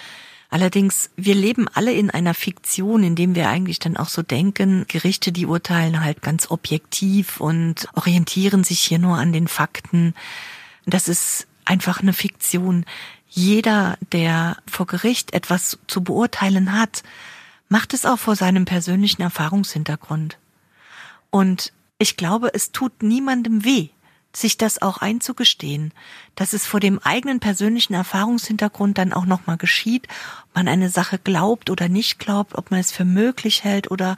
Allerdings, 0.49 1.11
wir 1.17 1.35
leben 1.35 1.67
alle 1.75 1.93
in 1.93 2.11
einer 2.11 2.35
Fiktion, 2.35 3.03
in 3.03 3.17
dem 3.17 3.35
wir 3.35 3.49
eigentlich 3.49 3.79
dann 3.79 3.97
auch 3.97 4.09
so 4.09 4.23
denken, 4.23 4.87
Gerichte, 4.87 5.33
die 5.33 5.47
urteilen 5.47 6.05
halt 6.05 6.23
ganz 6.23 6.51
objektiv 6.51 7.41
und 7.41 7.89
orientieren 7.95 8.65
sich 8.65 8.81
hier 8.81 8.99
nur 8.99 9.17
an 9.17 9.33
den 9.33 9.49
Fakten. 9.49 10.15
Das 10.85 11.09
ist 11.09 11.49
einfach 11.65 12.01
eine 12.01 12.13
Fiktion 12.13 12.85
jeder, 13.29 13.99
der 14.13 14.57
vor 14.67 14.87
Gericht 14.87 15.35
etwas 15.35 15.79
zu 15.87 16.03
beurteilen 16.03 16.73
hat, 16.73 17.03
macht 17.69 17.95
es 17.95 18.07
auch 18.07 18.19
vor 18.19 18.37
seinem 18.37 18.65
persönlichen 18.65 19.23
Erfahrungshintergrund. 19.23 20.39
Und 21.31 21.73
ich 21.99 22.17
glaube, 22.17 22.53
es 22.55 22.73
tut 22.73 23.03
niemandem 23.03 23.65
weh, 23.65 23.89
sich 24.35 24.59
das 24.59 24.83
auch 24.83 24.99
einzugestehen, 24.99 25.93
dass 26.35 26.53
es 26.53 26.67
vor 26.67 26.81
dem 26.81 26.99
eigenen 26.99 27.41
persönlichen 27.41 27.95
Erfahrungshintergrund 27.95 28.99
dann 28.99 29.13
auch 29.13 29.25
nochmal 29.25 29.57
geschieht, 29.57 30.07
ob 30.49 30.57
man 30.57 30.69
eine 30.69 30.91
Sache 30.91 31.19
glaubt 31.19 31.71
oder 31.71 31.89
nicht 31.89 32.19
glaubt, 32.19 32.55
ob 32.55 32.71
man 32.71 32.81
es 32.81 32.93
für 32.93 33.05
möglich 33.05 33.65
hält 33.65 33.91
oder 33.91 34.17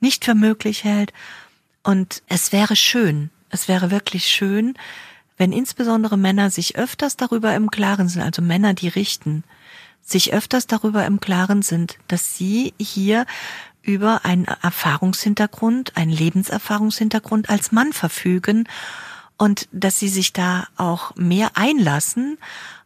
nicht 0.00 0.24
für 0.24 0.34
möglich 0.34 0.84
hält. 0.84 1.12
Und 1.82 2.22
es 2.26 2.52
wäre 2.52 2.74
schön, 2.74 3.30
es 3.50 3.68
wäre 3.68 3.90
wirklich 3.90 4.28
schön, 4.28 4.74
wenn 5.40 5.52
insbesondere 5.52 6.18
Männer 6.18 6.50
sich 6.50 6.76
öfters 6.76 7.16
darüber 7.16 7.54
im 7.54 7.70
Klaren 7.70 8.08
sind, 8.08 8.20
also 8.20 8.42
Männer, 8.42 8.74
die 8.74 8.88
richten, 8.88 9.42
sich 10.02 10.34
öfters 10.34 10.66
darüber 10.66 11.06
im 11.06 11.18
Klaren 11.18 11.62
sind, 11.62 11.96
dass 12.08 12.36
sie 12.36 12.74
hier 12.78 13.24
über 13.80 14.26
einen 14.26 14.44
Erfahrungshintergrund, 14.44 15.96
einen 15.96 16.10
Lebenserfahrungshintergrund 16.10 17.48
als 17.48 17.72
Mann 17.72 17.94
verfügen 17.94 18.68
und 19.38 19.66
dass 19.72 19.98
sie 19.98 20.10
sich 20.10 20.34
da 20.34 20.66
auch 20.76 21.16
mehr 21.16 21.52
einlassen 21.54 22.36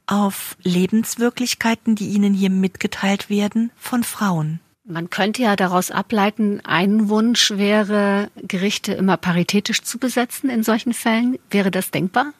auf 0.07 0.57
Lebenswirklichkeiten, 0.63 1.97
die 1.97 2.11
ihnen 2.11 2.35
hier 2.35 2.51
mitgeteilt 2.51 3.31
werden 3.31 3.73
von 3.75 4.05
Frauen. 4.05 4.61
Man 4.85 5.11
könnte 5.11 5.43
ja 5.43 5.57
daraus 5.57 5.91
ableiten, 5.91 6.61
ein 6.63 7.09
Wunsch 7.09 7.51
wäre, 7.51 8.31
Gerichte 8.37 8.93
immer 8.93 9.17
paritätisch 9.17 9.83
zu 9.83 9.99
besetzen 9.99 10.51
in 10.51 10.63
solchen 10.63 10.93
Fällen. 10.93 11.37
Wäre 11.51 11.73
das 11.73 11.91
denkbar? 11.91 12.33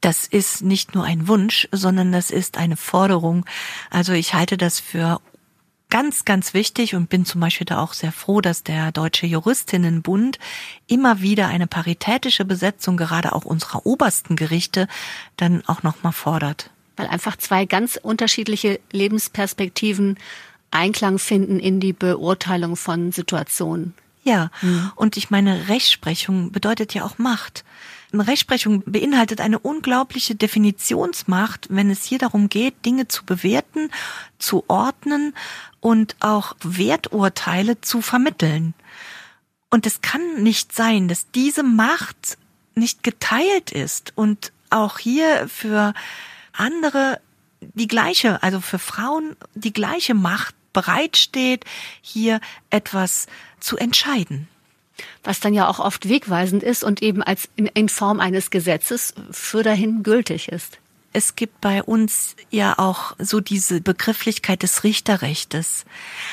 Das 0.00 0.26
ist 0.26 0.62
nicht 0.62 0.94
nur 0.94 1.04
ein 1.04 1.28
Wunsch, 1.28 1.68
sondern 1.70 2.10
das 2.10 2.30
ist 2.30 2.58
eine 2.58 2.76
Forderung. 2.76 3.46
Also 3.90 4.12
ich 4.12 4.34
halte 4.34 4.56
das 4.56 4.80
für 4.80 5.20
ganz, 5.92 6.24
ganz 6.24 6.54
wichtig 6.54 6.94
und 6.94 7.10
bin 7.10 7.26
zum 7.26 7.40
Beispiel 7.42 7.66
da 7.66 7.78
auch 7.78 7.92
sehr 7.92 8.12
froh, 8.12 8.40
dass 8.40 8.64
der 8.64 8.92
Deutsche 8.92 9.26
Juristinnenbund 9.26 10.38
immer 10.86 11.20
wieder 11.20 11.48
eine 11.48 11.66
paritätische 11.66 12.46
Besetzung 12.46 12.96
gerade 12.96 13.34
auch 13.34 13.44
unserer 13.44 13.84
obersten 13.84 14.34
Gerichte 14.34 14.88
dann 15.36 15.62
auch 15.66 15.82
nochmal 15.82 16.14
fordert. 16.14 16.70
Weil 16.96 17.08
einfach 17.08 17.36
zwei 17.36 17.66
ganz 17.66 18.00
unterschiedliche 18.02 18.80
Lebensperspektiven 18.90 20.18
Einklang 20.70 21.18
finden 21.18 21.60
in 21.60 21.78
die 21.78 21.92
Beurteilung 21.92 22.76
von 22.76 23.12
Situationen. 23.12 23.92
Ja, 24.24 24.50
mhm. 24.62 24.92
und 24.96 25.18
ich 25.18 25.28
meine, 25.28 25.68
Rechtsprechung 25.68 26.52
bedeutet 26.52 26.94
ja 26.94 27.04
auch 27.04 27.18
Macht. 27.18 27.64
Rechtsprechung 28.20 28.82
beinhaltet 28.86 29.40
eine 29.40 29.58
unglaubliche 29.58 30.34
Definitionsmacht, 30.34 31.68
wenn 31.70 31.90
es 31.90 32.04
hier 32.04 32.18
darum 32.18 32.48
geht, 32.48 32.84
Dinge 32.84 33.08
zu 33.08 33.24
bewerten, 33.24 33.90
zu 34.38 34.64
ordnen 34.68 35.34
und 35.80 36.16
auch 36.20 36.54
Werturteile 36.62 37.80
zu 37.80 38.02
vermitteln. 38.02 38.74
Und 39.70 39.86
es 39.86 40.02
kann 40.02 40.42
nicht 40.42 40.74
sein, 40.74 41.08
dass 41.08 41.30
diese 41.30 41.62
Macht 41.62 42.36
nicht 42.74 43.02
geteilt 43.02 43.70
ist 43.70 44.12
und 44.16 44.52
auch 44.70 44.98
hier 44.98 45.48
für 45.48 45.94
andere 46.52 47.20
die 47.60 47.88
gleiche, 47.88 48.42
also 48.42 48.60
für 48.60 48.78
Frauen 48.78 49.36
die 49.54 49.72
gleiche 49.72 50.14
Macht 50.14 50.54
bereitsteht, 50.72 51.64
hier 52.00 52.40
etwas 52.70 53.26
zu 53.60 53.76
entscheiden 53.76 54.48
was 55.24 55.40
dann 55.40 55.54
ja 55.54 55.68
auch 55.68 55.78
oft 55.78 56.08
wegweisend 56.08 56.62
ist 56.62 56.84
und 56.84 57.02
eben 57.02 57.22
als 57.22 57.48
in, 57.56 57.66
in 57.66 57.88
Form 57.88 58.20
eines 58.20 58.50
Gesetzes 58.50 59.14
für 59.30 59.62
dahin 59.62 60.02
gültig 60.02 60.48
ist. 60.48 60.78
Es 61.14 61.36
gibt 61.36 61.60
bei 61.60 61.82
uns 61.82 62.36
ja 62.50 62.78
auch 62.78 63.14
so 63.18 63.40
diese 63.40 63.82
Begrifflichkeit 63.82 64.62
des 64.62 64.82
Richterrechtes. 64.82 65.84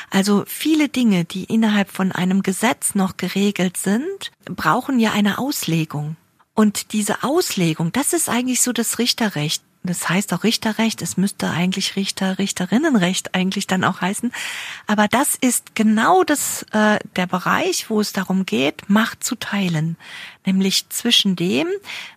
Also 0.10 0.46
viele 0.48 0.88
Dinge, 0.88 1.26
die 1.26 1.44
innerhalb 1.44 1.90
von 1.92 2.14
einem 2.14 2.44
Gesetz 2.44 2.96
noch 2.96 3.18
geregelt 3.18 3.76
sind, 3.76 4.32
brauchen 4.46 5.00
ja 5.00 5.12
eine 5.12 5.38
Auslegung. 5.38 6.16
Und 6.54 6.94
diese 6.94 7.24
Auslegung, 7.24 7.92
das 7.92 8.14
ist 8.14 8.30
eigentlich 8.30 8.62
so 8.62 8.72
das 8.72 9.00
Richterrecht 9.00 9.64
das 9.82 10.10
heißt 10.10 10.34
auch 10.34 10.44
Richterrecht, 10.44 11.02
es 11.02 11.16
müsste 11.16 11.50
eigentlich 11.50 11.96
Richter, 11.96 12.38
Richterinnenrecht 12.38 13.34
eigentlich 13.34 13.66
dann 13.66 13.86
auch 13.86 14.02
heißen. 14.02 14.32
Aber 14.88 15.08
das 15.08 15.36
ist 15.36 15.74
genau 15.74 16.24
das, 16.24 16.64
äh, 16.74 17.00
der 17.16 17.28
Bereich, 17.28 17.90
wo 17.90 18.02
es 18.02 18.12
darum 18.12 18.46
geht, 18.46 18.90
Macht 18.90 19.24
zu 19.24 19.36
teilen. 19.36 19.96
Nämlich 20.46 20.90
zwischen 20.90 21.38
dem, 21.38 21.68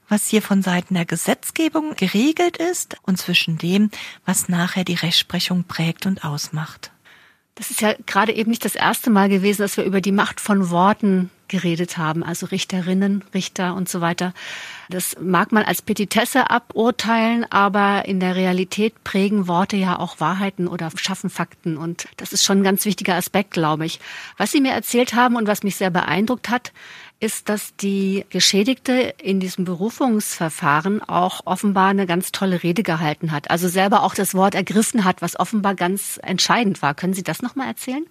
was 0.09 0.27
hier 0.27 0.43
von 0.43 0.63
Seiten 0.63 0.95
der 0.95 1.05
Gesetzgebung 1.05 1.95
geregelt 1.95 2.57
ist 2.57 2.97
und 3.03 3.19
zwischen 3.19 3.59
dem, 3.59 3.91
was 4.27 4.49
nachher 4.49 4.85
die 4.85 4.95
Rechtsprechung 4.95 5.65
prägt 5.65 6.05
und 6.07 6.25
ausmacht. 6.25 6.91
Das 7.55 7.71
ist 7.71 7.81
ja 7.81 7.95
gerade 8.07 8.33
eben 8.33 8.51
nicht 8.51 8.65
das 8.65 8.75
erste 8.75 9.11
Mal 9.11 9.29
gewesen, 9.29 9.63
dass 9.63 9.77
wir 9.77 9.85
über 9.85 10.01
die 10.01 10.13
Macht 10.13 10.41
von 10.41 10.71
Worten 10.71 11.31
geredet 11.53 11.99
haben, 11.99 12.25
also 12.25 12.47
Richterinnen, 12.47 13.23
Richter 13.35 13.75
und 13.75 13.89
so 13.89 14.01
weiter. 14.01 14.33
Das 14.89 15.17
mag 15.21 15.53
man 15.53 15.63
als 15.63 15.83
Petitesse 15.83 16.51
aburteilen, 16.51 17.47
aber 17.51 18.07
in 18.07 18.19
der 18.19 18.35
Realität 18.35 19.05
prägen 19.05 19.47
Worte 19.47 19.77
ja 19.77 19.99
auch 19.99 20.19
Wahrheiten 20.19 20.67
oder 20.67 20.91
schaffen 20.97 21.31
Fakten 21.31 21.77
und 21.77 22.09
das 22.17 22.33
ist 22.33 22.43
schon 22.43 22.61
ein 22.61 22.65
ganz 22.65 22.85
wichtiger 22.85 23.15
Aspekt, 23.15 23.53
glaube 23.53 23.85
ich. 23.87 24.01
Was 24.39 24.51
Sie 24.51 24.61
mir 24.61 24.73
erzählt 24.73 25.15
haben 25.15 25.37
und 25.37 25.47
was 25.47 25.63
mich 25.63 25.77
sehr 25.77 25.91
beeindruckt 25.91 26.49
hat, 26.49 26.73
ist, 27.21 27.49
dass 27.49 27.77
die 27.77 28.25
Geschädigte 28.31 29.15
in 29.23 29.39
diesem 29.39 29.65
Berufungsverfahren 29.65 31.03
auch 31.03 31.43
offenbar 31.45 31.91
eine 31.91 32.07
ganz 32.07 32.33
tolle 32.33 32.63
Rede 32.63 32.83
gehalten 32.83 33.31
hat. 33.31 33.51
Also 33.51 33.69
selber 33.69 34.03
auch 34.03 34.15
das 34.15 34.35
Wort 34.35 34.55
ergriffen 34.55 35.05
hat, 35.05 35.23
was 35.23 35.39
offenbar 35.39 35.77
ganz 35.77 36.19
entscheidend 36.23 36.83
war. 36.83 36.95
Können 36.95 37.15
Sie 37.15 37.23
das 37.23 37.43
nochmal 37.43 37.69
erzählen? 37.69 38.05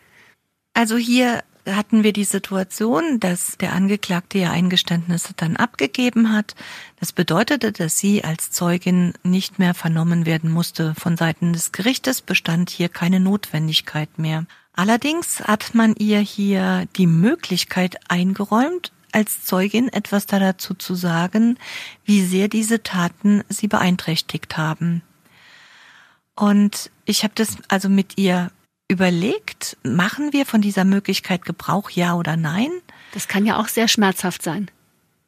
Also 0.74 0.96
hier 0.96 1.44
hatten 1.66 2.04
wir 2.04 2.14
die 2.14 2.24
Situation, 2.24 3.20
dass 3.20 3.58
der 3.58 3.74
Angeklagte 3.74 4.40
ihr 4.40 4.52
Eingeständnisse 4.52 5.34
dann 5.36 5.58
abgegeben 5.58 6.34
hat. 6.34 6.56
Das 7.00 7.12
bedeutete, 7.12 7.72
dass 7.72 7.98
sie 7.98 8.24
als 8.24 8.52
Zeugin 8.52 9.14
nicht 9.24 9.60
mehr 9.60 9.74
vernommen 9.74 10.26
werden 10.26 10.52
musste. 10.52 10.96
Von 10.96 11.18
Seiten 11.18 11.54
des 11.54 11.72
Gerichtes 11.72 12.22
bestand 12.22 12.70
hier 12.70 12.90
keine 12.90 13.20
Notwendigkeit 13.20 14.18
mehr. 14.18 14.46
Allerdings 14.74 15.42
hat 15.42 15.76
man 15.76 15.96
ihr 15.96 16.20
hier 16.20 16.88
die 16.96 17.08
Möglichkeit 17.08 17.98
eingeräumt, 18.08 18.92
als 19.12 19.44
Zeugin 19.44 19.90
etwas 19.90 20.26
dazu 20.26 20.74
zu 20.74 20.96
sagen, 20.96 21.58
wie 22.06 22.24
sehr 22.24 22.48
diese 22.48 22.82
Taten 22.82 23.44
sie 23.50 23.68
beeinträchtigt 23.68 24.58
haben. 24.58 25.02
Und 26.36 26.90
ich 27.06 27.24
habe 27.24 27.34
das 27.36 27.58
also 27.68 27.90
mit 27.90 28.18
ihr 28.18 28.52
überlegt, 28.92 29.78
machen 29.84 30.34
wir 30.34 30.46
von 30.46 30.62
dieser 30.62 30.84
Möglichkeit 30.84 31.46
Gebrauch, 31.46 31.90
ja 31.90 32.14
oder 32.16 32.36
nein? 32.36 32.70
Das 33.14 33.30
kann 33.30 33.46
ja 33.46 33.58
auch 33.58 33.70
sehr 33.70 33.88
schmerzhaft 33.88 34.44
sein. 34.44 34.70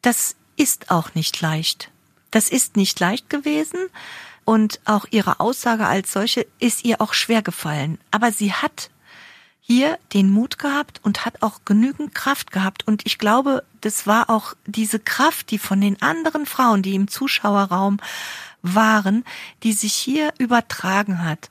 Das 0.02 0.36
ist 0.56 0.90
auch 0.90 1.14
nicht 1.14 1.40
leicht. 1.40 1.90
Das 2.30 2.50
ist 2.50 2.76
nicht 2.76 3.00
leicht 3.00 3.30
gewesen 3.30 3.78
und 4.44 4.80
auch 4.84 5.06
ihre 5.10 5.40
Aussage 5.40 5.86
als 5.86 6.12
solche 6.12 6.46
ist 6.60 6.84
ihr 6.84 7.00
auch 7.00 7.14
schwer 7.14 7.40
gefallen. 7.40 7.98
Aber 8.10 8.32
sie 8.32 8.52
hat 8.52 8.90
hier 9.62 9.98
den 10.12 10.30
Mut 10.30 10.58
gehabt 10.58 11.00
und 11.02 11.24
hat 11.24 11.40
auch 11.40 11.60
genügend 11.64 12.14
Kraft 12.14 12.50
gehabt. 12.50 12.86
Und 12.86 13.06
ich 13.06 13.16
glaube, 13.16 13.64
das 13.80 14.06
war 14.06 14.28
auch 14.28 14.52
diese 14.66 14.98
Kraft, 14.98 15.50
die 15.50 15.58
von 15.58 15.80
den 15.80 16.02
anderen 16.02 16.44
Frauen, 16.44 16.82
die 16.82 16.94
im 16.94 17.08
Zuschauerraum 17.08 17.98
waren, 18.60 19.24
die 19.62 19.72
sich 19.72 19.94
hier 19.94 20.34
übertragen 20.36 21.24
hat. 21.24 21.48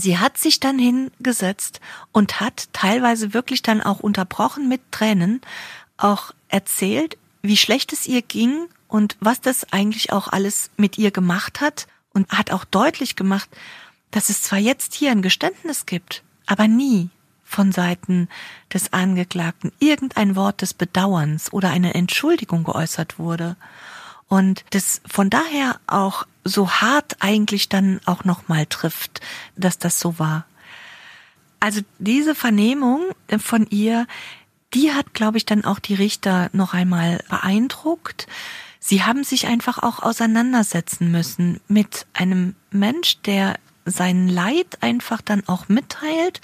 Sie 0.00 0.18
hat 0.18 0.38
sich 0.38 0.60
dann 0.60 0.78
hingesetzt 0.78 1.80
und 2.12 2.40
hat 2.40 2.68
teilweise 2.72 3.34
wirklich 3.34 3.62
dann 3.62 3.80
auch 3.82 4.00
unterbrochen 4.00 4.68
mit 4.68 4.80
Tränen 4.90 5.40
auch 5.96 6.32
erzählt, 6.48 7.18
wie 7.42 7.56
schlecht 7.56 7.92
es 7.92 8.06
ihr 8.06 8.22
ging 8.22 8.66
und 8.88 9.16
was 9.20 9.40
das 9.40 9.72
eigentlich 9.72 10.12
auch 10.12 10.28
alles 10.28 10.70
mit 10.76 10.98
ihr 10.98 11.10
gemacht 11.10 11.60
hat 11.60 11.86
und 12.12 12.30
hat 12.30 12.50
auch 12.50 12.64
deutlich 12.64 13.16
gemacht, 13.16 13.48
dass 14.10 14.30
es 14.30 14.42
zwar 14.42 14.58
jetzt 14.58 14.94
hier 14.94 15.10
ein 15.10 15.22
Geständnis 15.22 15.86
gibt, 15.86 16.22
aber 16.46 16.68
nie 16.68 17.10
von 17.44 17.72
Seiten 17.72 18.28
des 18.72 18.92
Angeklagten 18.92 19.72
irgendein 19.78 20.36
Wort 20.36 20.62
des 20.62 20.74
Bedauerns 20.74 21.52
oder 21.52 21.70
eine 21.70 21.94
Entschuldigung 21.94 22.64
geäußert 22.64 23.18
wurde. 23.18 23.56
Und 24.28 24.64
das 24.70 25.02
von 25.06 25.30
daher 25.30 25.78
auch 25.86 26.26
so 26.44 26.70
hart 26.70 27.16
eigentlich 27.20 27.68
dann 27.68 28.00
auch 28.04 28.24
nochmal 28.24 28.66
trifft, 28.66 29.20
dass 29.56 29.78
das 29.78 29.98
so 29.98 30.18
war. 30.18 30.46
Also 31.60 31.80
diese 31.98 32.34
Vernehmung 32.34 33.02
von 33.38 33.66
ihr, 33.70 34.06
die 34.74 34.92
hat, 34.92 35.14
glaube 35.14 35.38
ich, 35.38 35.46
dann 35.46 35.64
auch 35.64 35.78
die 35.78 35.94
Richter 35.94 36.50
noch 36.52 36.74
einmal 36.74 37.22
beeindruckt. 37.30 38.26
Sie 38.78 39.02
haben 39.02 39.24
sich 39.24 39.46
einfach 39.46 39.82
auch 39.82 40.02
auseinandersetzen 40.02 41.10
müssen 41.10 41.60
mit 41.68 42.06
einem 42.12 42.54
Mensch, 42.70 43.18
der 43.22 43.54
sein 43.86 44.28
Leid 44.28 44.82
einfach 44.82 45.22
dann 45.22 45.46
auch 45.48 45.68
mitteilt, 45.68 46.40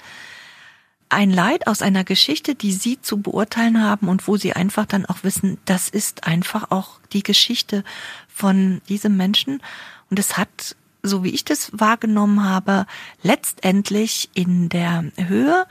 ein 1.09 1.29
Leid 1.29 1.67
aus 1.67 1.81
einer 1.81 2.05
Geschichte, 2.05 2.55
die 2.55 2.71
Sie 2.71 3.01
zu 3.01 3.21
beurteilen 3.21 3.83
haben 3.83 4.07
und 4.07 4.27
wo 4.27 4.37
Sie 4.37 4.53
einfach 4.53 4.85
dann 4.85 5.05
auch 5.05 5.23
wissen, 5.23 5.57
das 5.65 5.89
ist 5.89 6.23
einfach 6.23 6.71
auch 6.71 6.99
die 7.11 7.21
Geschichte 7.21 7.83
von 8.33 8.81
diesem 8.89 9.17
Menschen. 9.17 9.61
Und 10.09 10.19
es 10.19 10.37
hat, 10.37 10.75
so 11.03 11.23
wie 11.23 11.29
ich 11.29 11.45
das 11.45 11.71
wahrgenommen 11.73 12.43
habe, 12.43 12.85
letztendlich 13.23 14.29
in 14.33 14.69
der 14.69 15.05
Höhe 15.17 15.65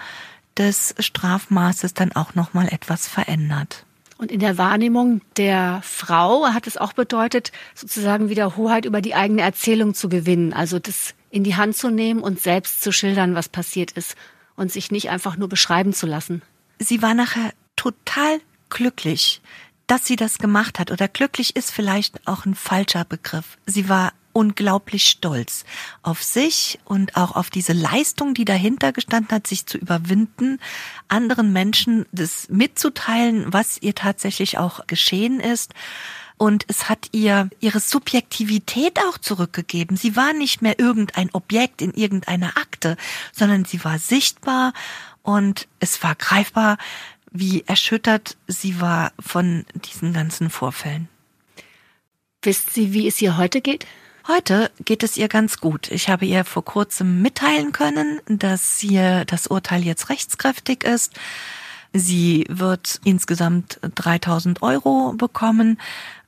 des 0.56 0.94
Strafmaßes 0.98 1.94
dann 1.94 2.12
auch 2.12 2.34
nochmal 2.34 2.68
etwas 2.68 3.08
verändert. 3.08 3.84
Und 4.18 4.30
in 4.30 4.40
der 4.40 4.58
Wahrnehmung 4.58 5.22
der 5.38 5.80
Frau 5.82 6.46
hat 6.48 6.66
es 6.66 6.76
auch 6.76 6.92
bedeutet, 6.92 7.52
sozusagen 7.74 8.28
wieder 8.28 8.56
Hoheit 8.56 8.84
über 8.84 9.00
die 9.00 9.14
eigene 9.14 9.40
Erzählung 9.40 9.94
zu 9.94 10.10
gewinnen, 10.10 10.52
also 10.52 10.78
das 10.78 11.14
in 11.30 11.42
die 11.42 11.56
Hand 11.56 11.76
zu 11.76 11.90
nehmen 11.90 12.20
und 12.20 12.38
selbst 12.38 12.82
zu 12.82 12.92
schildern, 12.92 13.34
was 13.34 13.48
passiert 13.48 13.92
ist 13.92 14.16
und 14.56 14.70
sich 14.70 14.90
nicht 14.90 15.08
einfach 15.08 15.38
nur 15.38 15.48
beschreiben 15.48 15.94
zu 15.94 16.06
lassen. 16.06 16.42
Sie 16.78 17.00
war 17.00 17.14
nachher 17.14 17.52
total 17.76 18.40
glücklich, 18.68 19.40
dass 19.90 20.06
sie 20.06 20.14
das 20.14 20.38
gemacht 20.38 20.78
hat. 20.78 20.92
Oder 20.92 21.08
glücklich 21.08 21.56
ist 21.56 21.72
vielleicht 21.72 22.26
auch 22.28 22.46
ein 22.46 22.54
falscher 22.54 23.04
Begriff. 23.04 23.58
Sie 23.66 23.88
war 23.88 24.12
unglaublich 24.32 25.08
stolz 25.08 25.64
auf 26.02 26.22
sich 26.22 26.78
und 26.84 27.16
auch 27.16 27.34
auf 27.34 27.50
diese 27.50 27.72
Leistung, 27.72 28.32
die 28.32 28.44
dahinter 28.44 28.92
gestanden 28.92 29.34
hat, 29.34 29.48
sich 29.48 29.66
zu 29.66 29.78
überwinden, 29.78 30.60
anderen 31.08 31.52
Menschen 31.52 32.06
das 32.12 32.48
mitzuteilen, 32.48 33.52
was 33.52 33.78
ihr 33.82 33.96
tatsächlich 33.96 34.58
auch 34.58 34.86
geschehen 34.86 35.40
ist 35.40 35.74
und 36.36 36.64
es 36.68 36.88
hat 36.88 37.08
ihr 37.10 37.50
ihre 37.58 37.80
Subjektivität 37.80 38.98
auch 39.00 39.18
zurückgegeben. 39.18 39.96
Sie 39.96 40.14
war 40.16 40.32
nicht 40.32 40.62
mehr 40.62 40.78
irgendein 40.78 41.28
Objekt 41.34 41.82
in 41.82 41.92
irgendeiner 41.92 42.56
Akte, 42.56 42.96
sondern 43.32 43.64
sie 43.64 43.84
war 43.84 43.98
sichtbar 43.98 44.72
und 45.22 45.68
es 45.80 46.02
war 46.02 46.14
greifbar, 46.14 46.78
wie 47.30 47.64
erschüttert 47.66 48.36
sie 48.46 48.80
war 48.80 49.12
von 49.18 49.64
diesen 49.74 50.12
ganzen 50.12 50.50
Vorfällen. 50.50 51.08
Wisst 52.42 52.72
Sie, 52.72 52.92
wie 52.94 53.06
es 53.06 53.20
ihr 53.20 53.36
heute 53.36 53.60
geht? 53.60 53.86
Heute 54.26 54.70
geht 54.84 55.02
es 55.02 55.16
ihr 55.16 55.28
ganz 55.28 55.58
gut. 55.58 55.90
Ich 55.90 56.08
habe 56.08 56.24
ihr 56.24 56.44
vor 56.44 56.64
kurzem 56.64 57.20
mitteilen 57.20 57.72
können, 57.72 58.20
dass 58.26 58.78
hier 58.78 59.24
das 59.26 59.46
Urteil 59.46 59.82
jetzt 59.82 60.08
rechtskräftig 60.08 60.84
ist. 60.84 61.18
Sie 61.92 62.46
wird 62.48 63.00
insgesamt 63.04 63.80
3000 63.82 64.62
Euro 64.62 65.12
bekommen 65.14 65.78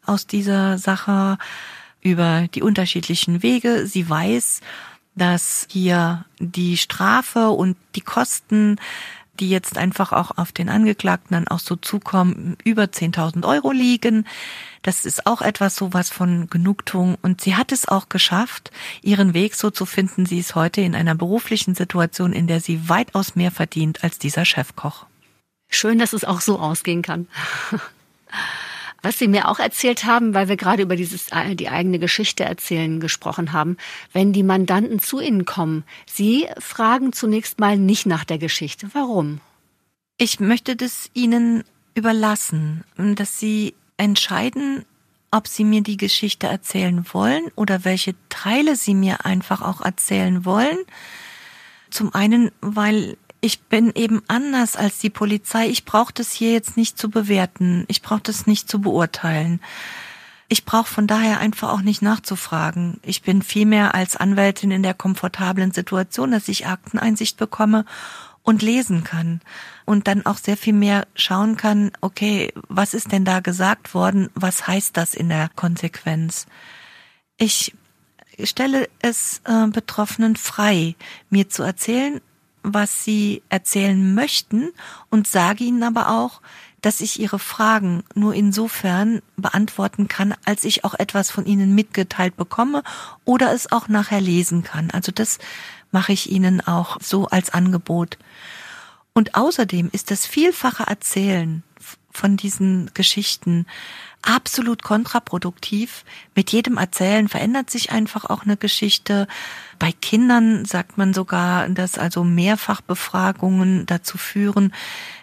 aus 0.05 0.27
dieser 0.27 0.79
Sache 0.79 1.39
über 2.01 2.49
die 2.55 2.63
unterschiedlichen 2.63 3.43
Wege. 3.43 3.87
Sie 3.87 4.09
weiß, 4.09 4.61
dass 5.15 5.67
hier 5.71 6.25
die 6.39 6.77
Strafe 6.77 7.51
und 7.51 7.77
die 7.95 8.01
Kosten, 8.01 8.77
die 9.43 9.51
jetzt 9.51 9.77
einfach 9.77 10.13
auch 10.13 10.39
auf 10.39 10.53
den 10.53 10.69
Angeklagten 10.69 11.35
dann 11.35 11.49
auch 11.49 11.59
so 11.59 11.75
zukommen, 11.75 12.57
über 12.63 12.85
10.000 12.85 13.45
Euro 13.45 13.73
liegen. 13.73 14.25
Das 14.83 15.05
ist 15.05 15.27
auch 15.27 15.43
etwas 15.43 15.75
sowas 15.75 16.11
von 16.11 16.47
Genugtuung. 16.49 17.17
Und 17.23 17.41
sie 17.41 17.57
hat 17.57 17.73
es 17.73 17.89
auch 17.89 18.09
geschafft, 18.09 18.71
ihren 19.03 19.35
Weg 19.35 19.57
so 19.57 19.71
zu 19.71 19.85
finden. 19.85 20.27
Sie 20.27 20.39
ist 20.39 20.55
heute 20.55 20.81
in 20.81 20.95
einer 20.95 21.17
beruflichen 21.17 21.75
Situation, 21.75 22.33
in 22.33 22.47
der 22.47 22.61
sie 22.61 22.89
weitaus 22.89 23.35
mehr 23.35 23.51
verdient 23.51 24.05
als 24.05 24.21
dieser 24.21 24.45
Chefkoch. 24.45 25.07
Schön, 25.69 25.99
dass 25.99 26.13
es 26.13 26.25
auch 26.25 26.41
so 26.41 26.61
ausgehen 26.61 27.03
kann. 27.03 27.27
Was 29.03 29.19
Sie 29.19 29.29
mir 29.29 29.49
auch 29.49 29.59
erzählt 29.59 30.05
haben, 30.05 30.33
weil 30.33 30.49
wir 30.49 30.57
gerade 30.57 30.83
über 30.83 30.97
dieses 30.97 31.29
äh, 31.31 31.57
die 31.57 31.69
eigene 31.69 31.99
Geschichte 31.99 32.45
erzählen 32.45 33.01
gesprochen 33.01 33.53
haben, 33.53 33.77
wenn 34.13 34.33
die 34.33 34.45
Mandanten 34.45 35.01
zu 35.01 35.21
Ihnen 35.21 35.45
kommen, 35.45 35.85
Sie 36.07 36.47
fragen 36.59 37.13
zunächst 37.13 37.59
mal 37.59 37.77
nicht 37.77 38.07
nach 38.07 38.25
der 38.25 38.39
Geschichte. 38.39 38.89
Warum? 38.93 39.41
Ich 40.19 40.39
möchte 40.39 40.77
das 40.77 41.11
Ihnen 41.15 41.65
überlassen, 41.95 42.85
dass 42.97 43.39
Sie 43.41 43.75
entscheiden, 43.97 44.85
ob 45.33 45.49
Sie 45.49 45.65
mir 45.65 45.83
die 45.83 45.97
Geschichte 45.97 46.47
erzählen 46.47 47.05
wollen 47.13 47.51
oder 47.57 47.85
welche 47.85 48.15
Teile 48.29 48.77
Sie 48.77 48.95
mir 48.95 49.25
einfach 49.25 49.63
auch 49.63 49.81
erzählen 49.81 50.45
wollen. 50.45 50.79
Zum 51.91 52.15
einen, 52.15 52.53
weil 52.61 53.17
ich 53.45 53.61
bin 53.63 53.93
eben 53.95 54.23
anders 54.29 54.77
als 54.77 55.01
die 55.01 55.11
Polizei. 55.11 55.67
Ich 55.67 55.85
brauche 55.85 56.13
das 56.13 56.33
hier 56.33 56.53
jetzt 56.53 56.77
nicht 56.77 56.97
zu 56.97 57.11
bewerten. 57.11 57.85
Ich 57.89 58.01
brauche 58.01 58.23
das 58.23 58.47
nicht 58.47 58.71
zu 58.71 58.81
beurteilen. 58.81 59.61
Ich 60.49 60.65
brauche 60.65 60.87
von 60.87 61.09
daher 61.09 61.41
einfach 61.41 61.71
auch 61.71 61.81
nicht 61.81 62.03
nachzufragen. 62.03 63.01
Ich 63.03 63.23
bin 63.23 63.43
vielmehr 63.43 63.97
als 63.97 64.17
Anwältin 64.17 64.71
in 64.71 64.85
der 64.85 64.95
komfortablen 64.95 65.73
Situation, 65.73 66.31
dass 66.31 66.47
ich 66.47 66.69
Akteneinsicht 66.69 67.37
bekomme 67.37 67.85
und 68.45 68.63
lesen 68.63 69.03
kann 69.03 69.41
und 69.87 70.07
dann 70.07 70.25
auch 70.25 70.37
sehr 70.37 70.57
viel 70.57 70.75
mehr 70.75 71.09
schauen 71.17 71.57
kann, 71.57 71.91
okay, 72.01 72.53
was 72.69 72.95
ist 72.95 73.11
denn 73.11 73.25
da 73.25 73.41
gesagt 73.41 73.93
worden? 73.93 74.31
Was 74.35 74.69
heißt 74.69 74.97
das 74.97 75.15
in 75.15 75.29
der 75.29 75.51
Konsequenz? 75.57 76.47
Ich 77.39 77.75
stelle 78.45 78.89
es 79.01 79.41
äh, 79.47 79.67
Betroffenen 79.67 80.37
frei, 80.37 80.95
mir 81.29 81.49
zu 81.49 81.65
erzählen, 81.65 82.21
was 82.63 83.05
sie 83.05 83.43
erzählen 83.49 84.15
möchten 84.15 84.71
und 85.11 85.27
sage 85.27 85.65
ihnen 85.65 85.83
aber 85.83 86.11
auch, 86.11 86.41
dass 86.81 87.01
ich 87.01 87.21
ihre 87.21 87.39
Fragen 87.39 88.03
nur 88.15 88.35
insofern 88.35 89.23
beantworten 89.37 90.09
kann, 90.09 90.35
als 90.45 90.65
ich 90.65 90.85
auch 90.85 90.95
etwas 90.95 91.31
von 91.31 91.47
ihnen 91.47 91.75
mitgeteilt 91.75 92.37
bekomme 92.37 92.83
oder 93.25 93.53
es 93.53 93.71
auch 93.71 93.89
nachher 93.89 94.21
lesen 94.21 94.65
kann. 94.65 94.91
Also 94.91 95.13
das 95.13 95.39
mache 95.93 96.13
ich 96.13 96.31
ihnen 96.31 96.61
auch 96.61 96.99
so 97.01 97.27
als 97.27 97.51
Angebot. 97.51 98.19
Und 99.15 99.35
außerdem 99.37 99.91
ist 99.93 100.11
das 100.11 100.27
vielfache 100.27 100.85
Erzählen 100.85 101.63
von 102.13 102.37
diesen 102.37 102.91
Geschichten 102.95 103.67
absolut 104.23 104.83
kontraproduktiv. 104.83 106.05
Mit 106.35 106.53
jedem 106.53 106.77
Erzählen 106.79 107.29
verändert 107.29 107.71
sich 107.71 107.91
einfach 107.91 108.25
auch 108.25 108.45
eine 108.45 108.57
Geschichte. 108.57 109.27
Bei 109.79 109.93
Kindern 109.93 110.65
sagt 110.65 110.97
man 110.97 111.13
sogar, 111.13 111.69
dass 111.69 111.99
also 111.99 112.25
Mehrfachbefragungen 112.25 113.87
dazu 113.87 114.19
führen, 114.19 114.73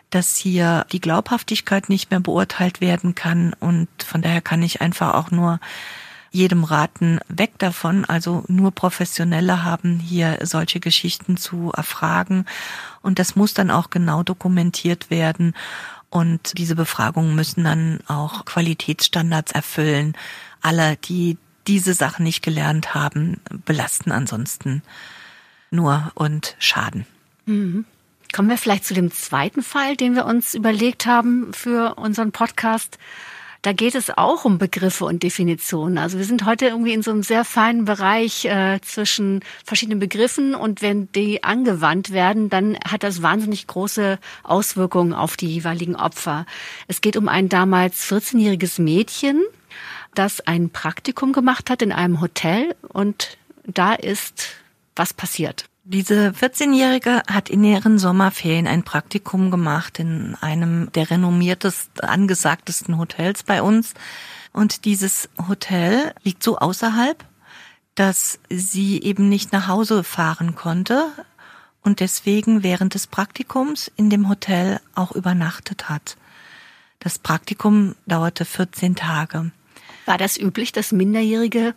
dass 0.10 0.36
hier 0.36 0.86
die 0.92 1.02
Glaubhaftigkeit 1.02 1.88
nicht 1.88 2.12
mehr 2.12 2.20
beurteilt 2.20 2.82
werden 2.82 3.16
kann 3.16 3.54
und 3.60 3.88
von 4.04 4.22
daher 4.22 4.42
kann 4.42 4.64
ich 4.64 4.82
einfach 4.82 5.14
auch 5.14 5.32
nur 5.32 5.60
jedem 6.32 6.64
raten, 6.64 7.20
weg 7.28 7.54
davon. 7.58 8.06
Also 8.06 8.44
nur 8.48 8.72
Professionelle 8.72 9.64
haben 9.64 10.00
hier 10.00 10.40
solche 10.44 10.80
Geschichten 10.80 11.38
zu 11.38 11.72
erfragen 11.76 12.46
und 13.02 13.20
das 13.20 13.36
muss 13.36 13.54
dann 13.54 13.72
auch 13.72 13.90
genau 13.90 14.24
dokumentiert 14.24 15.10
werden. 15.10 15.54
Und 16.10 16.57
diese 16.57 16.76
Befragungen 16.76 17.36
müssen 17.36 17.64
dann 17.64 17.99
auch 18.07 18.45
Qualitätsstandards 18.45 19.51
erfüllen. 19.51 20.16
Alle, 20.62 20.97
die 20.97 21.38
diese 21.68 21.93
Sachen 21.93 22.24
nicht 22.24 22.41
gelernt 22.41 22.95
haben, 22.95 23.41
belasten 23.66 24.12
ansonsten 24.12 24.82
nur 25.70 26.12
und 26.16 26.55
schaden. 26.57 27.05
Mhm. 27.45 27.86
Kommen 28.32 28.49
wir 28.49 28.57
vielleicht 28.57 28.86
zu 28.86 28.93
dem 28.93 29.12
zweiten 29.12 29.64
Fall, 29.64 29.95
den 29.95 30.16
wir 30.16 30.26
uns 30.26 30.53
überlegt 30.53 31.05
haben 31.05 31.51
für 31.53 31.95
unseren 31.95 32.32
Podcast. 32.32 32.97
Da 33.62 33.74
geht 33.74 33.95
es 33.95 34.10
auch 34.10 34.45
um 34.45 34.57
Begriffe 34.57 35.03
und 35.03 35.22
Definitionen. 35.22 35.97
Also 35.97 36.18
wir 36.18 36.26
sind 36.26 36.45
heute 36.45 36.68
irgendwie 36.68 36.93
in 36.93 37.01
so 37.01 37.12
einem 37.12 37.24
sehr 37.24 37.43
feinen 37.43 37.84
Bereich 37.84 38.45
äh, 38.45 38.80
zwischen 38.82 39.41
verschiedenen 39.66 39.99
Begriffen 39.99 40.55
und 40.55 40.82
wenn 40.82 41.12
die 41.12 41.43
angewandt 41.43 42.12
werden, 42.12 42.49
dann 42.49 42.78
hat 42.86 43.03
das 43.03 43.22
wahnsinnig 43.22 43.68
große 43.68 44.18
Auswirkungen 44.43 45.14
auf 45.14 45.36
die 45.36 45.47
jeweiligen 45.47 45.97
Opfer. 45.97 46.45
Es 46.88 47.01
geht 47.01 47.18
um 47.18 47.28
ein 47.28 47.49
damals 47.49 48.10
14-jähriges 48.10 48.82
Mädchen, 48.82 49.43
das 50.16 50.39
ein 50.41 50.70
Praktikum 50.70 51.34
gemacht 51.34 51.70
hat 51.70 51.82
in 51.82 51.91
einem 51.91 52.22
Hotel 52.22 52.76
und 52.88 53.38
da 53.66 53.93
ist 53.93 54.55
was 54.95 55.14
passiert. 55.14 55.66
Diese 55.92 56.34
14-Jährige 56.40 57.24
hat 57.28 57.50
in 57.50 57.64
ihren 57.64 57.98
Sommerferien 57.98 58.68
ein 58.68 58.84
Praktikum 58.84 59.50
gemacht 59.50 59.98
in 59.98 60.36
einem 60.40 60.92
der 60.92 61.10
renommiertesten, 61.10 62.08
angesagtesten 62.08 63.00
Hotels 63.00 63.42
bei 63.42 63.64
uns. 63.64 63.96
Und 64.54 64.86
dieses 64.86 65.30
Hotel 65.48 66.14
liegt 66.22 66.44
so 66.44 66.60
außerhalb, 66.60 67.26
dass 67.96 68.38
sie 68.52 69.02
eben 69.02 69.30
nicht 69.30 69.52
nach 69.52 69.68
Hause 69.68 70.04
fahren 70.04 70.54
konnte 70.54 71.08
und 71.82 72.02
deswegen 72.02 72.62
während 72.62 72.94
des 72.94 73.08
Praktikums 73.08 73.92
in 73.96 74.12
dem 74.12 74.30
Hotel 74.30 74.82
auch 74.94 75.14
übernachtet 75.14 75.90
hat. 75.90 76.18
Das 77.00 77.18
Praktikum 77.18 77.96
dauerte 78.06 78.46
14 78.46 78.96
Tage. 78.96 79.50
War 80.06 80.20
das 80.20 80.38
üblich, 80.38 80.72
dass 80.72 80.92
Minderjährige 80.92 81.74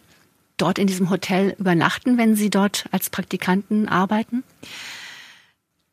dort 0.56 0.78
in 0.78 0.86
diesem 0.86 1.10
Hotel 1.10 1.54
übernachten, 1.58 2.18
wenn 2.18 2.36
Sie 2.36 2.50
dort 2.50 2.86
als 2.90 3.10
Praktikanten 3.10 3.88
arbeiten? 3.88 4.44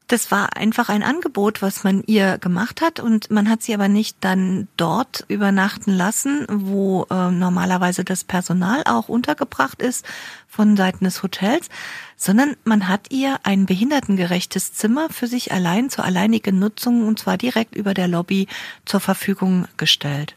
Das 0.09 0.31
war 0.31 0.57
einfach 0.57 0.89
ein 0.89 1.03
Angebot, 1.03 1.61
was 1.61 1.83
man 1.83 2.03
ihr 2.07 2.39
gemacht 2.39 2.81
hat 2.81 2.99
und 2.99 3.29
man 3.29 3.47
hat 3.47 3.61
sie 3.61 3.75
aber 3.75 3.87
nicht 3.87 4.17
dann 4.21 4.67
dort 4.75 5.23
übernachten 5.27 5.91
lassen, 5.91 6.47
wo 6.49 7.05
äh, 7.11 7.29
normalerweise 7.29 8.03
das 8.03 8.23
Personal 8.23 8.81
auch 8.85 9.07
untergebracht 9.07 9.79
ist 9.83 10.03
von 10.47 10.75
Seiten 10.75 11.05
des 11.05 11.21
Hotels, 11.21 11.69
sondern 12.17 12.55
man 12.63 12.87
hat 12.87 13.11
ihr 13.11 13.37
ein 13.43 13.67
behindertengerechtes 13.67 14.73
Zimmer 14.73 15.09
für 15.11 15.27
sich 15.27 15.51
allein 15.51 15.91
zur 15.91 16.05
alleinigen 16.05 16.57
Nutzung 16.57 17.07
und 17.07 17.19
zwar 17.19 17.37
direkt 17.37 17.75
über 17.75 17.93
der 17.93 18.07
Lobby 18.07 18.47
zur 18.85 19.01
Verfügung 19.01 19.67
gestellt. 19.77 20.35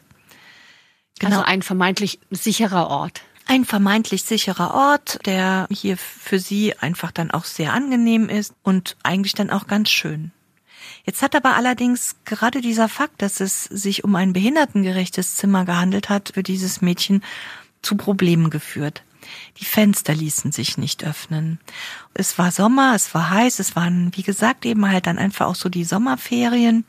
Genau. 1.17 1.37
Also 1.37 1.45
ein 1.47 1.63
vermeintlich 1.63 2.19
sicherer 2.29 2.89
Ort 2.89 3.23
ein 3.45 3.65
vermeintlich 3.65 4.23
sicherer 4.23 4.73
Ort, 4.73 5.19
der 5.25 5.67
hier 5.69 5.97
für 5.97 6.39
sie 6.39 6.77
einfach 6.77 7.11
dann 7.11 7.31
auch 7.31 7.45
sehr 7.45 7.73
angenehm 7.73 8.29
ist 8.29 8.53
und 8.63 8.95
eigentlich 9.03 9.33
dann 9.33 9.49
auch 9.49 9.67
ganz 9.67 9.89
schön. 9.89 10.31
Jetzt 11.05 11.21
hat 11.21 11.35
aber 11.35 11.55
allerdings 11.55 12.15
gerade 12.25 12.61
dieser 12.61 12.89
Fakt, 12.89 13.21
dass 13.21 13.39
es 13.39 13.65
sich 13.65 14.03
um 14.03 14.15
ein 14.15 14.33
behindertengerechtes 14.33 15.35
Zimmer 15.35 15.65
gehandelt 15.65 16.09
hat, 16.09 16.31
für 16.33 16.43
dieses 16.43 16.81
Mädchen 16.81 17.23
zu 17.81 17.97
Problemen 17.97 18.49
geführt. 18.49 19.03
Die 19.57 19.65
Fenster 19.65 20.13
ließen 20.13 20.51
sich 20.51 20.77
nicht 20.77 21.03
öffnen. 21.03 21.59
Es 22.13 22.37
war 22.37 22.51
Sommer, 22.51 22.93
es 22.95 23.13
war 23.13 23.29
heiß, 23.29 23.59
es 23.59 23.75
waren, 23.75 24.11
wie 24.15 24.23
gesagt, 24.23 24.65
eben 24.65 24.89
halt 24.89 25.07
dann 25.07 25.17
einfach 25.17 25.47
auch 25.47 25.55
so 25.55 25.69
die 25.69 25.85
Sommerferien. 25.85 26.85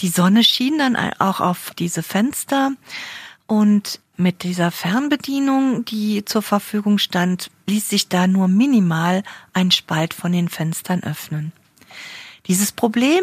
Die 0.00 0.08
Sonne 0.08 0.44
schien 0.44 0.78
dann 0.78 0.96
auch 1.18 1.40
auf 1.40 1.72
diese 1.78 2.02
Fenster 2.02 2.72
und 3.48 4.00
mit 4.16 4.42
dieser 4.44 4.70
Fernbedienung, 4.70 5.84
die 5.84 6.24
zur 6.24 6.42
Verfügung 6.42 6.98
stand, 6.98 7.50
ließ 7.66 7.88
sich 7.88 8.08
da 8.08 8.26
nur 8.26 8.46
minimal 8.46 9.24
ein 9.52 9.70
Spalt 9.70 10.14
von 10.14 10.32
den 10.32 10.48
Fenstern 10.48 11.02
öffnen. 11.02 11.52
Dieses 12.46 12.72
Problem 12.72 13.22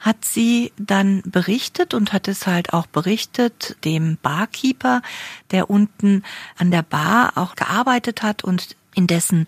hat 0.00 0.24
sie 0.24 0.72
dann 0.76 1.22
berichtet 1.24 1.92
und 1.94 2.12
hat 2.12 2.28
es 2.28 2.46
halt 2.46 2.72
auch 2.72 2.86
berichtet 2.86 3.76
dem 3.84 4.16
Barkeeper, 4.20 5.02
der 5.50 5.70
unten 5.70 6.22
an 6.56 6.70
der 6.70 6.82
Bar 6.82 7.32
auch 7.36 7.56
gearbeitet 7.56 8.22
hat 8.22 8.42
und 8.44 8.76
in 8.94 9.06
dessen 9.06 9.46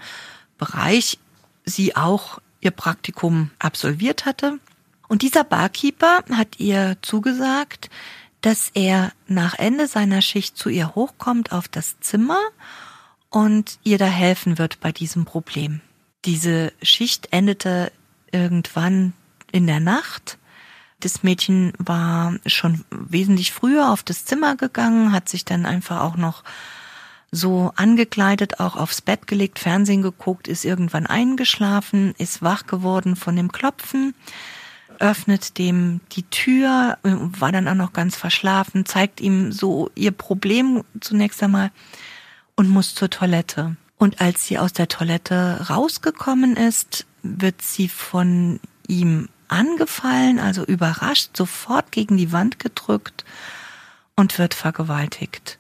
Bereich 0.59 1.19
sie 1.65 1.97
auch 1.97 2.41
ihr 2.61 2.71
Praktikum 2.71 3.51
absolviert 3.59 4.27
hatte. 4.27 4.59
Und 5.09 5.23
dieser 5.23 5.45
Barkeeper 5.45 6.25
hat 6.33 6.59
ihr 6.59 6.97
zugesagt, 7.03 7.91
dass 8.47 8.71
er 8.75 9.11
nach 9.27 9.59
Ende 9.59 9.89
seiner 9.89 10.23
Schicht 10.23 10.57
zu 10.57 10.69
ihr 10.69 10.95
hochkommt 10.95 11.51
auf 11.51 11.67
das 11.67 11.99
Zimmer 11.99 12.39
und 13.29 13.81
ihr 13.83 13.99
da 13.99 14.07
helfen 14.07 14.57
wird 14.57 14.79
bei 14.79 14.93
diesem 14.93 15.25
Problem. 15.25 15.81
Diese 16.25 16.73
Schicht 16.81 17.33
endete 17.33 17.91
irgendwann 18.31 19.15
in 19.51 19.67
der 19.67 19.81
Nacht. 19.81 20.39
Das 21.01 21.25
Mädchen 21.25 21.73
war 21.79 22.37
schon 22.47 22.85
wesentlich 22.91 23.51
früher 23.51 23.91
auf 23.91 24.05
das 24.05 24.25
Zimmer 24.25 24.55
gegangen, 24.55 25.11
hat 25.11 25.29
sich 25.29 25.45
dann 25.45 25.67
einfach 25.67 26.03
auch 26.03 26.17
noch 26.17 26.45
so 27.33 27.73
angekleidet, 27.75 28.61
auch 28.61 28.77
aufs 28.77 29.03
Bett 29.03 29.27
gelegt, 29.27 29.59
Fernsehen 29.59 30.03
geguckt, 30.03 30.47
ist 30.47 30.65
irgendwann 30.65 31.09
eingeschlafen, 31.09 32.15
ist 32.17 32.43
wach 32.43 32.69
geworden 32.69 33.17
von 33.17 33.35
dem 33.35 33.51
Klopfen 33.51 34.15
öffnet 35.01 35.59
dem 35.59 36.01
die 36.13 36.25
Tür, 36.25 36.99
war 37.03 37.53
dann 37.53 37.69
auch 37.69 37.75
noch 37.75 37.93
ganz 37.93 38.17
verschlafen, 38.17 38.87
zeigt 38.87 39.21
ihm 39.21 39.53
so 39.53 39.91
ihr 39.95 40.13
Problem 40.13 40.85
zunächst 41.01 41.43
einmal 41.43 41.71
und 42.57 42.69
muss 42.69 42.95
zur 42.95 43.11
Toilette. 43.11 43.77
Und 43.99 44.21
als 44.21 44.47
sie 44.47 44.59
aus 44.59 44.73
der 44.73 44.89
Toilette 44.89 45.67
rausgekommen 45.71 46.57
ist, 46.57 47.07
wird 47.23 47.63
sie 47.63 47.89
von 47.89 48.61
ihm 48.87 49.29
angefallen, 49.49 50.39
also 50.39 50.65
überrascht, 50.65 51.37
sofort 51.37 51.93
gegen 51.93 52.17
die 52.17 52.33
Wand 52.33 52.59
gedrückt 52.59 53.25
und 54.17 54.39
wird 54.39 54.55
vergewaltigt. 54.55 55.59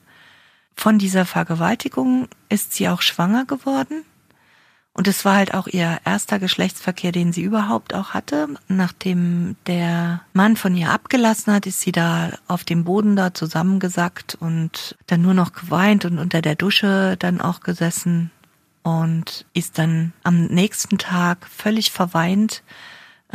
Von 0.74 0.98
dieser 0.98 1.24
Vergewaltigung 1.24 2.28
ist 2.48 2.74
sie 2.74 2.88
auch 2.88 3.00
schwanger 3.00 3.46
geworden 3.46 4.04
und 4.96 5.06
es 5.08 5.26
war 5.26 5.36
halt 5.36 5.52
auch 5.52 5.66
ihr 5.66 5.98
erster 6.06 6.38
Geschlechtsverkehr, 6.38 7.12
den 7.12 7.30
sie 7.30 7.42
überhaupt 7.42 7.92
auch 7.92 8.14
hatte. 8.14 8.48
Nachdem 8.66 9.56
der 9.66 10.22
Mann 10.32 10.56
von 10.56 10.74
ihr 10.74 10.90
abgelassen 10.90 11.52
hat, 11.52 11.66
ist 11.66 11.82
sie 11.82 11.92
da 11.92 12.30
auf 12.48 12.64
dem 12.64 12.84
Boden 12.84 13.14
da 13.14 13.34
zusammengesackt 13.34 14.38
und 14.40 14.96
dann 15.06 15.20
nur 15.20 15.34
noch 15.34 15.52
geweint 15.52 16.06
und 16.06 16.18
unter 16.18 16.40
der 16.40 16.54
Dusche 16.54 17.16
dann 17.18 17.42
auch 17.42 17.60
gesessen 17.60 18.30
und 18.84 19.44
ist 19.52 19.76
dann 19.76 20.14
am 20.22 20.46
nächsten 20.46 20.96
Tag 20.96 21.46
völlig 21.46 21.90
verweint 21.90 22.62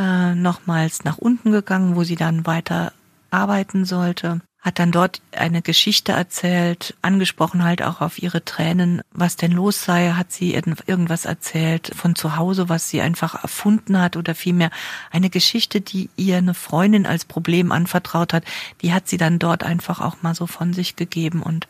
äh, 0.00 0.34
nochmals 0.34 1.04
nach 1.04 1.18
unten 1.18 1.52
gegangen, 1.52 1.94
wo 1.94 2.02
sie 2.02 2.16
dann 2.16 2.44
weiter 2.44 2.92
arbeiten 3.30 3.84
sollte 3.84 4.40
hat 4.62 4.78
dann 4.78 4.92
dort 4.92 5.20
eine 5.32 5.60
Geschichte 5.60 6.12
erzählt, 6.12 6.94
angesprochen 7.02 7.64
halt 7.64 7.82
auch 7.82 8.00
auf 8.00 8.22
ihre 8.22 8.44
Tränen, 8.44 9.02
was 9.10 9.34
denn 9.36 9.50
los 9.50 9.84
sei, 9.84 10.12
hat 10.12 10.30
sie 10.30 10.54
irgendwas 10.54 11.24
erzählt 11.24 11.90
von 11.96 12.14
zu 12.14 12.36
Hause, 12.36 12.68
was 12.68 12.88
sie 12.88 13.00
einfach 13.00 13.42
erfunden 13.42 14.00
hat 14.00 14.16
oder 14.16 14.36
vielmehr 14.36 14.70
eine 15.10 15.30
Geschichte, 15.30 15.80
die 15.80 16.10
ihr 16.16 16.36
eine 16.36 16.54
Freundin 16.54 17.06
als 17.06 17.24
Problem 17.24 17.72
anvertraut 17.72 18.32
hat, 18.32 18.44
die 18.82 18.92
hat 18.92 19.08
sie 19.08 19.16
dann 19.16 19.40
dort 19.40 19.64
einfach 19.64 20.00
auch 20.00 20.22
mal 20.22 20.36
so 20.36 20.46
von 20.46 20.72
sich 20.72 20.94
gegeben 20.94 21.42
und 21.42 21.66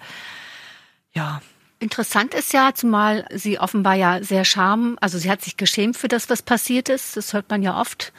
ja. 1.14 1.40
Interessant 1.78 2.34
ist 2.34 2.52
ja, 2.52 2.74
zumal 2.74 3.26
sie 3.32 3.58
offenbar 3.58 3.94
ja 3.94 4.22
sehr 4.22 4.44
scham, 4.44 4.98
also 5.00 5.16
sie 5.16 5.30
hat 5.30 5.40
sich 5.40 5.56
geschämt 5.56 5.96
für 5.96 6.08
das, 6.08 6.28
was 6.28 6.42
passiert 6.42 6.90
ist, 6.90 7.16
das 7.16 7.32
hört 7.32 7.48
man 7.48 7.62
ja 7.62 7.80
oft 7.80 8.12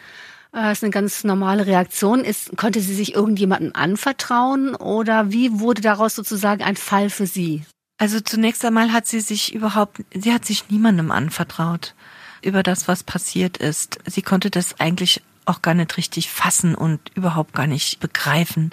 das 0.54 0.64
äh, 0.64 0.72
ist 0.72 0.84
eine 0.84 0.92
ganz 0.92 1.24
normale 1.24 1.66
Reaktion. 1.66 2.24
Ist, 2.24 2.56
konnte 2.56 2.80
sie 2.80 2.94
sich 2.94 3.16
irgendjemandem 3.16 3.72
anvertrauen 3.74 4.76
oder 4.76 5.32
wie 5.32 5.60
wurde 5.60 5.82
daraus 5.82 6.16
sozusagen 6.16 6.64
ein 6.64 6.78
Fall 6.78 7.10
für 7.10 7.26
sie? 7.26 7.66
Also 7.98 8.20
zunächst 8.20 8.64
einmal 8.64 8.92
hat 8.92 9.08
sie 9.08 9.20
sich 9.20 9.54
überhaupt, 9.54 10.04
sie 10.14 10.34
hat 10.34 10.46
sich 10.46 10.70
niemandem 10.70 11.12
anvertraut 11.12 11.96
über 12.42 12.62
das, 12.62 12.88
was 12.88 13.04
passiert 13.04 13.58
ist. 13.58 14.00
Sie 14.06 14.22
konnte 14.22 14.50
das 14.50 14.80
eigentlich 14.80 15.22
auch 15.46 15.62
gar 15.62 15.74
nicht 15.74 15.98
richtig 15.98 16.30
fassen 16.30 16.76
und 16.76 17.00
überhaupt 17.16 17.54
gar 17.54 17.68
nicht 17.68 18.00
begreifen. 18.00 18.72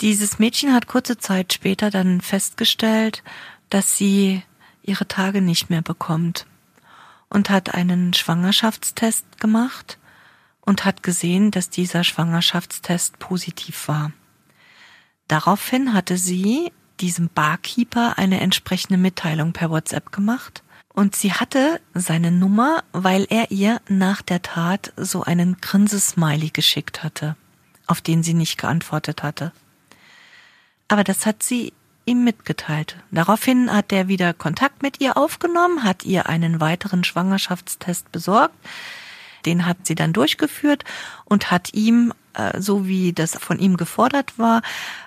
Dieses 0.00 0.38
Mädchen 0.38 0.74
hat 0.74 0.86
kurze 0.86 1.18
Zeit 1.18 1.52
später 1.52 1.90
dann 1.90 2.20
festgestellt, 2.20 3.22
dass 3.70 3.96
sie 3.96 4.42
ihre 4.82 5.08
Tage 5.08 5.40
nicht 5.40 5.70
mehr 5.70 5.82
bekommt 5.82 6.46
und 7.28 7.50
hat 7.50 7.74
einen 7.74 8.14
Schwangerschaftstest 8.14 9.40
gemacht 9.40 9.98
und 10.68 10.84
hat 10.84 11.02
gesehen, 11.02 11.50
dass 11.50 11.70
dieser 11.70 12.04
Schwangerschaftstest 12.04 13.18
positiv 13.18 13.88
war. 13.88 14.12
Daraufhin 15.26 15.94
hatte 15.94 16.18
sie 16.18 16.70
diesem 17.00 17.30
Barkeeper 17.30 18.18
eine 18.18 18.40
entsprechende 18.40 18.98
Mitteilung 18.98 19.54
per 19.54 19.70
WhatsApp 19.70 20.12
gemacht 20.12 20.62
und 20.92 21.16
sie 21.16 21.32
hatte 21.32 21.80
seine 21.94 22.30
Nummer, 22.30 22.84
weil 22.92 23.26
er 23.30 23.50
ihr 23.50 23.80
nach 23.88 24.20
der 24.20 24.42
Tat 24.42 24.92
so 24.96 25.22
einen 25.22 25.56
Grinsesmiley 25.58 26.50
geschickt 26.50 27.02
hatte, 27.02 27.36
auf 27.86 28.02
den 28.02 28.22
sie 28.22 28.34
nicht 28.34 28.58
geantwortet 28.58 29.22
hatte. 29.22 29.52
Aber 30.88 31.02
das 31.02 31.24
hat 31.24 31.42
sie 31.42 31.72
ihm 32.04 32.24
mitgeteilt. 32.24 32.96
Daraufhin 33.10 33.72
hat 33.72 33.90
er 33.90 34.08
wieder 34.08 34.34
Kontakt 34.34 34.82
mit 34.82 35.00
ihr 35.00 35.16
aufgenommen, 35.16 35.82
hat 35.82 36.04
ihr 36.04 36.28
einen 36.28 36.60
weiteren 36.60 37.04
Schwangerschaftstest 37.04 38.12
besorgt. 38.12 38.54
Den 39.46 39.66
hat 39.66 39.86
sie 39.86 39.94
dann 39.94 40.12
durchgeführt 40.12 40.84
und 41.24 41.50
hat 41.50 41.74
ihm, 41.74 42.12
äh, 42.34 42.60
so 42.60 42.86
wie 42.86 43.12
das 43.12 43.36
von 43.36 43.58
ihm 43.58 43.76
gefordert 43.76 44.38
war, 44.38 44.62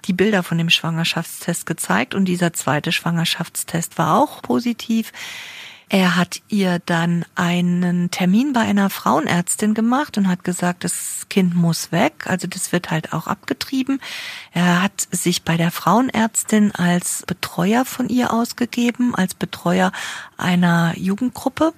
die 0.05 0.13
Bilder 0.13 0.43
von 0.43 0.57
dem 0.57 0.69
Schwangerschaftstest 0.69 1.65
gezeigt 1.65 2.15
und 2.15 2.25
dieser 2.25 2.53
zweite 2.53 2.91
Schwangerschaftstest 2.91 3.97
war 3.97 4.17
auch 4.17 4.41
positiv. 4.41 5.11
Er 5.93 6.15
hat 6.15 6.41
ihr 6.47 6.79
dann 6.85 7.25
einen 7.35 8.11
Termin 8.11 8.53
bei 8.53 8.61
einer 8.61 8.89
Frauenärztin 8.89 9.73
gemacht 9.73 10.17
und 10.17 10.29
hat 10.29 10.45
gesagt, 10.45 10.85
das 10.85 11.27
Kind 11.29 11.53
muss 11.53 11.91
weg. 11.91 12.27
Also 12.27 12.47
das 12.47 12.71
wird 12.71 12.91
halt 12.91 13.11
auch 13.11 13.27
abgetrieben. 13.27 13.99
Er 14.53 14.81
hat 14.81 15.05
sich 15.11 15.43
bei 15.43 15.57
der 15.57 15.69
Frauenärztin 15.69 16.73
als 16.73 17.25
Betreuer 17.27 17.83
von 17.83 18.07
ihr 18.07 18.31
ausgegeben, 18.31 19.15
als 19.15 19.33
Betreuer 19.33 19.91
einer 20.37 20.97
Jugendgruppe, 20.97 21.73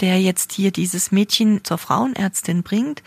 der 0.00 0.20
jetzt 0.20 0.52
hier 0.52 0.70
dieses 0.70 1.12
Mädchen 1.12 1.64
zur 1.64 1.78
Frauenärztin 1.78 2.62
bringt. 2.62 3.02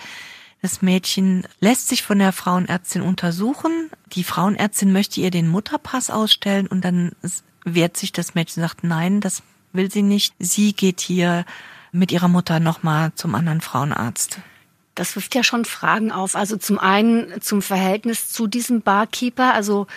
Das 0.62 0.82
Mädchen 0.82 1.46
lässt 1.60 1.90
sich 1.90 2.04
von 2.04 2.20
der 2.20 2.32
Frauenärztin 2.32 3.02
untersuchen. 3.02 3.90
Die 4.14 4.24
Frauenärztin 4.24 4.94
möchte 4.94 5.20
ihr 5.20 5.30
den 5.30 5.50
Mutterpass 5.50 6.10
ausstellen 6.10 6.68
und 6.68 6.86
dann 6.86 7.12
wehrt 7.66 7.98
sich 7.98 8.12
das 8.12 8.34
Mädchen, 8.36 8.64
sagt, 8.64 8.84
nein, 8.84 9.20
das 9.20 9.44
will 9.74 9.92
sie 9.92 10.04
nicht. 10.04 10.34
Sie 10.40 10.74
geht 10.74 11.02
hier 11.02 11.46
mit 11.92 12.12
ihrer 12.12 12.28
Mutter 12.28 12.60
nochmal 12.60 13.12
zum 13.16 13.36
anderen 13.36 13.62
Frauenarzt. 13.62 14.40
Das 14.96 15.16
wirft 15.16 15.36
ja 15.36 15.44
schon 15.44 15.66
Fragen 15.66 16.12
auf. 16.12 16.36
Also 16.36 16.56
zum 16.58 16.80
einen 16.80 17.42
zum 17.42 17.62
Verhältnis 17.62 18.30
zu 18.30 18.48
diesem 18.48 18.82
Barkeeper. 18.82 19.54
Also 19.54 19.88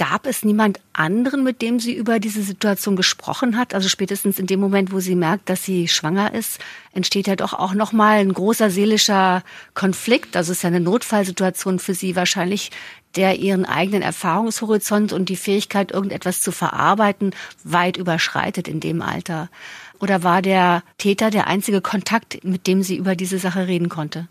gab 0.00 0.26
es 0.26 0.46
niemand 0.46 0.80
anderen, 0.94 1.44
mit 1.44 1.60
dem 1.60 1.78
sie 1.78 1.92
über 1.92 2.20
diese 2.20 2.42
Situation 2.42 2.96
gesprochen 2.96 3.58
hat? 3.58 3.74
Also 3.74 3.90
spätestens 3.90 4.38
in 4.38 4.46
dem 4.46 4.58
Moment, 4.58 4.92
wo 4.92 4.98
sie 4.98 5.14
merkt, 5.14 5.50
dass 5.50 5.62
sie 5.62 5.88
schwanger 5.88 6.32
ist, 6.32 6.58
entsteht 6.94 7.26
ja 7.26 7.36
doch 7.36 7.52
auch 7.52 7.74
nochmal 7.74 8.20
ein 8.20 8.32
großer 8.32 8.70
seelischer 8.70 9.42
Konflikt. 9.74 10.38
Also 10.38 10.52
ist 10.52 10.62
ja 10.62 10.68
eine 10.68 10.80
Notfallsituation 10.80 11.78
für 11.78 11.92
sie 11.92 12.16
wahrscheinlich, 12.16 12.70
der 13.14 13.40
ihren 13.40 13.66
eigenen 13.66 14.00
Erfahrungshorizont 14.00 15.12
und 15.12 15.28
die 15.28 15.36
Fähigkeit, 15.36 15.90
irgendetwas 15.90 16.40
zu 16.40 16.50
verarbeiten, 16.50 17.34
weit 17.62 17.98
überschreitet 17.98 18.68
in 18.68 18.80
dem 18.80 19.02
Alter? 19.02 19.50
Oder 19.98 20.22
war 20.22 20.40
der 20.40 20.82
Täter 20.96 21.30
der 21.30 21.46
einzige 21.46 21.82
Kontakt, 21.82 22.42
mit 22.42 22.66
dem 22.66 22.82
sie 22.82 22.96
über 22.96 23.16
diese 23.16 23.38
Sache 23.38 23.66
reden 23.66 23.90
konnte? 23.90 24.28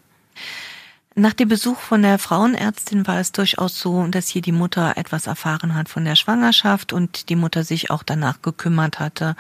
Nach 1.20 1.34
dem 1.34 1.50
Besuch 1.50 1.78
von 1.80 2.02
der 2.02 2.18
Frauenärztin 2.18 3.06
war 3.06 3.20
es 3.20 3.34
durchaus 3.34 3.78
so, 3.78 4.08
dass 4.08 4.30
hier 4.30 4.42
die 4.42 4.54
Mutter 4.54 4.96
etwas 4.96 5.28
erfahren 5.28 5.76
hat 5.76 5.90
von 5.90 6.06
der 6.06 6.16
Schwangerschaft 6.16 6.94
und 6.94 7.28
die 7.28 7.36
Mutter 7.36 7.66
sich 7.66 7.92
auch 7.92 8.04
danach 8.04 8.42
gekümmert 8.42 9.00
hatte. 9.00 9.36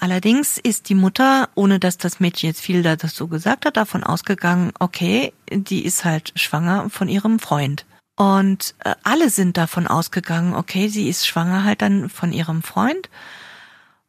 Allerdings 0.00 0.56
ist 0.56 0.88
die 0.88 0.94
Mutter, 0.94 1.50
ohne 1.54 1.78
dass 1.78 1.98
das 1.98 2.20
Mädchen 2.20 2.48
jetzt 2.48 2.62
viel 2.62 2.82
dazu 2.82 3.28
gesagt 3.28 3.66
hat, 3.66 3.76
davon 3.76 4.02
ausgegangen, 4.02 4.72
okay, 4.78 5.34
die 5.52 5.84
ist 5.84 6.06
halt 6.06 6.32
schwanger 6.36 6.88
von 6.88 7.10
ihrem 7.10 7.38
Freund. 7.38 7.84
Und 8.16 8.74
äh, 8.78 8.94
alle 9.02 9.28
sind 9.28 9.58
davon 9.58 9.86
ausgegangen, 9.86 10.54
okay, 10.54 10.88
sie 10.88 11.10
ist 11.10 11.26
schwanger 11.26 11.64
halt 11.64 11.82
dann 11.82 12.08
von 12.08 12.32
ihrem 12.32 12.62
Freund. 12.62 13.10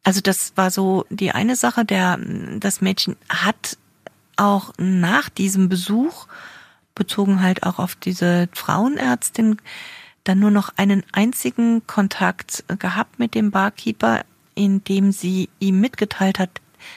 Also 0.02 0.22
das 0.22 0.54
war 0.56 0.70
so 0.70 1.04
die 1.10 1.32
eine 1.32 1.56
Sache, 1.56 1.84
der 1.84 2.18
das 2.58 2.80
Mädchen 2.80 3.16
hat 3.28 3.76
auch 4.38 4.72
nach 4.78 5.28
diesem 5.28 5.68
Besuch 5.68 6.26
bezogen 6.96 7.40
halt 7.40 7.62
auch 7.62 7.78
auf 7.78 7.94
diese 7.94 8.48
Frauenärztin 8.52 9.58
dann 10.24 10.40
nur 10.40 10.50
noch 10.50 10.70
einen 10.76 11.04
einzigen 11.12 11.86
Kontakt 11.86 12.64
gehabt 12.80 13.20
mit 13.20 13.36
dem 13.36 13.52
Barkeeper, 13.52 14.24
in 14.56 14.82
dem 14.82 15.12
sie 15.12 15.48
ihm 15.60 15.80
mitgeteilt 15.80 16.40
hat, 16.40 16.50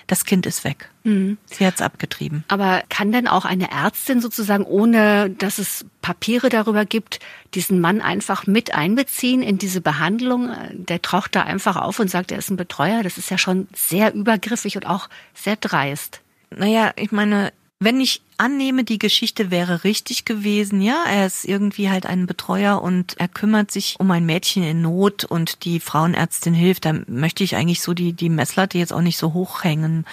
das 0.07 0.25
Kind 0.25 0.45
ist 0.45 0.63
weg. 0.63 0.89
Mhm. 1.03 1.37
Sie 1.45 1.65
hat's 1.65 1.81
abgetrieben. 1.81 2.43
Aber 2.47 2.83
kann 2.89 3.11
denn 3.11 3.27
auch 3.27 3.45
eine 3.45 3.71
Ärztin 3.71 4.21
sozusagen, 4.21 4.63
ohne 4.63 5.29
dass 5.29 5.57
es 5.57 5.85
Papiere 6.01 6.49
darüber 6.49 6.85
gibt, 6.85 7.19
diesen 7.53 7.79
Mann 7.79 8.01
einfach 8.01 8.47
mit 8.47 8.73
einbeziehen 8.73 9.41
in 9.41 9.57
diese 9.57 9.81
Behandlung? 9.81 10.51
Der 10.73 11.01
taucht 11.01 11.35
da 11.35 11.43
einfach 11.43 11.75
auf 11.75 11.99
und 11.99 12.09
sagt, 12.09 12.31
er 12.31 12.39
ist 12.39 12.49
ein 12.49 12.57
Betreuer. 12.57 13.03
Das 13.03 13.17
ist 13.17 13.29
ja 13.29 13.37
schon 13.37 13.67
sehr 13.73 14.13
übergriffig 14.13 14.75
und 14.75 14.85
auch 14.85 15.09
sehr 15.33 15.55
dreist. 15.55 16.21
Naja, 16.51 16.91
ich 16.95 17.11
meine, 17.11 17.51
wenn 17.79 17.99
ich 17.99 18.21
annehme, 18.39 18.83
die 18.83 18.99
Geschichte 18.99 19.51
wäre 19.51 19.83
richtig 19.83 20.25
gewesen, 20.25 20.81
ja, 20.81 21.03
er 21.07 21.25
ist 21.25 21.45
irgendwie 21.45 21.89
halt 21.89 22.05
ein 22.05 22.25
Betreuer 22.25 22.81
und 22.81 23.19
er 23.19 23.27
kümmert 23.27 23.71
sich 23.71 23.95
um 23.99 24.09
ein 24.11 24.25
Mädchen 24.25 24.63
in 24.63 24.81
Not 24.81 25.25
und 25.25 25.65
die 25.65 25.79
Frauenärztin 25.79 26.53
hilft, 26.53 26.85
dann 26.85 27.05
möchte 27.07 27.43
ich 27.43 27.55
eigentlich 27.55 27.81
so 27.81 27.93
die, 27.93 28.13
die 28.13 28.29
Messlatte 28.29 28.77
jetzt 28.77 28.93
auch 28.93 29.01
nicht 29.01 29.17
so 29.17 29.33
hochhängen. 29.33 30.05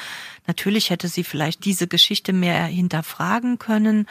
Natürlich 0.46 0.90
hätte 0.90 1.08
sie 1.08 1.24
vielleicht 1.24 1.64
diese 1.64 1.86
Geschichte 1.86 2.32
mehr 2.32 2.64
hinterfragen 2.64 3.58
können 3.58 4.06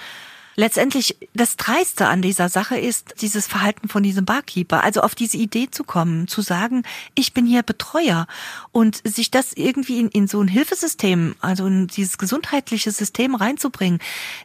letztendlich 0.56 1.18
das 1.34 1.58
Dreiste 1.58 2.08
an 2.08 2.22
dieser 2.22 2.49
Sache 2.49 2.78
ist 2.78 3.22
dieses 3.22 3.47
Verhalten 3.47 3.88
von 3.88 4.03
diesem 4.03 4.26
Barkeeper. 4.26 4.84
Also 4.84 5.01
auf 5.01 5.16
diese 5.16 5.38
Idee 5.38 5.70
zu 5.70 5.84
kommen, 5.84 6.28
zu 6.28 6.41
sagen, 6.41 6.84
ich 7.14 7.34
bin 7.34 7.45
hier 7.45 7.64
Betreuer 7.64 8.28
und 8.72 9.01
sich 9.03 9.32
das 9.32 9.53
irgendwie 9.53 9.99
in, 9.99 10.10
in 10.10 10.28
so 10.28 10.41
ein 10.41 10.47
Hilfesystem, 10.47 11.36
also 11.39 11.68
in 11.68 11.88
dieses 11.88 12.18
gesundheitliche 12.18 12.91
System 12.91 13.36
reinzubringen, 13.36 13.99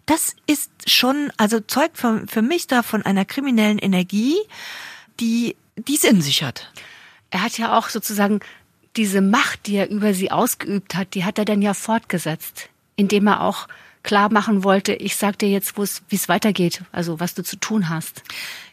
das 0.06 0.34
ist 0.46 0.70
schon, 0.86 1.32
also 1.36 1.60
zeugt 1.60 1.98
für, 1.98 2.24
für 2.26 2.42
mich 2.42 2.66
da 2.66 2.82
von 2.82 3.02
einer 3.02 3.24
kriminellen 3.24 3.78
Energie, 3.78 4.36
die 5.20 5.56
dies 5.76 6.04
in 6.04 6.22
sich 6.22 6.42
hat. 6.42 6.72
Er 7.30 7.42
hat 7.42 7.58
ja 7.58 7.76
auch 7.78 7.88
sozusagen 7.88 8.40
diese 8.96 9.20
Macht, 9.20 9.66
die 9.66 9.76
er 9.76 9.88
über 9.88 10.14
sie 10.14 10.30
ausgeübt 10.30 10.94
hat, 10.96 11.14
die 11.14 11.24
hat 11.24 11.38
er 11.38 11.44
dann 11.44 11.62
ja 11.62 11.74
fortgesetzt, 11.74 12.68
indem 12.96 13.28
er 13.28 13.42
auch 13.42 13.68
klar 14.02 14.32
machen 14.32 14.64
wollte, 14.64 14.92
ich 14.94 15.16
sag 15.16 15.38
dir 15.38 15.48
jetzt, 15.48 15.76
wie 15.76 16.16
es 16.16 16.28
weitergeht, 16.28 16.82
also 16.92 17.20
was 17.20 17.34
du 17.34 17.42
zu 17.42 17.56
tun 17.56 17.88
hast. 17.88 18.22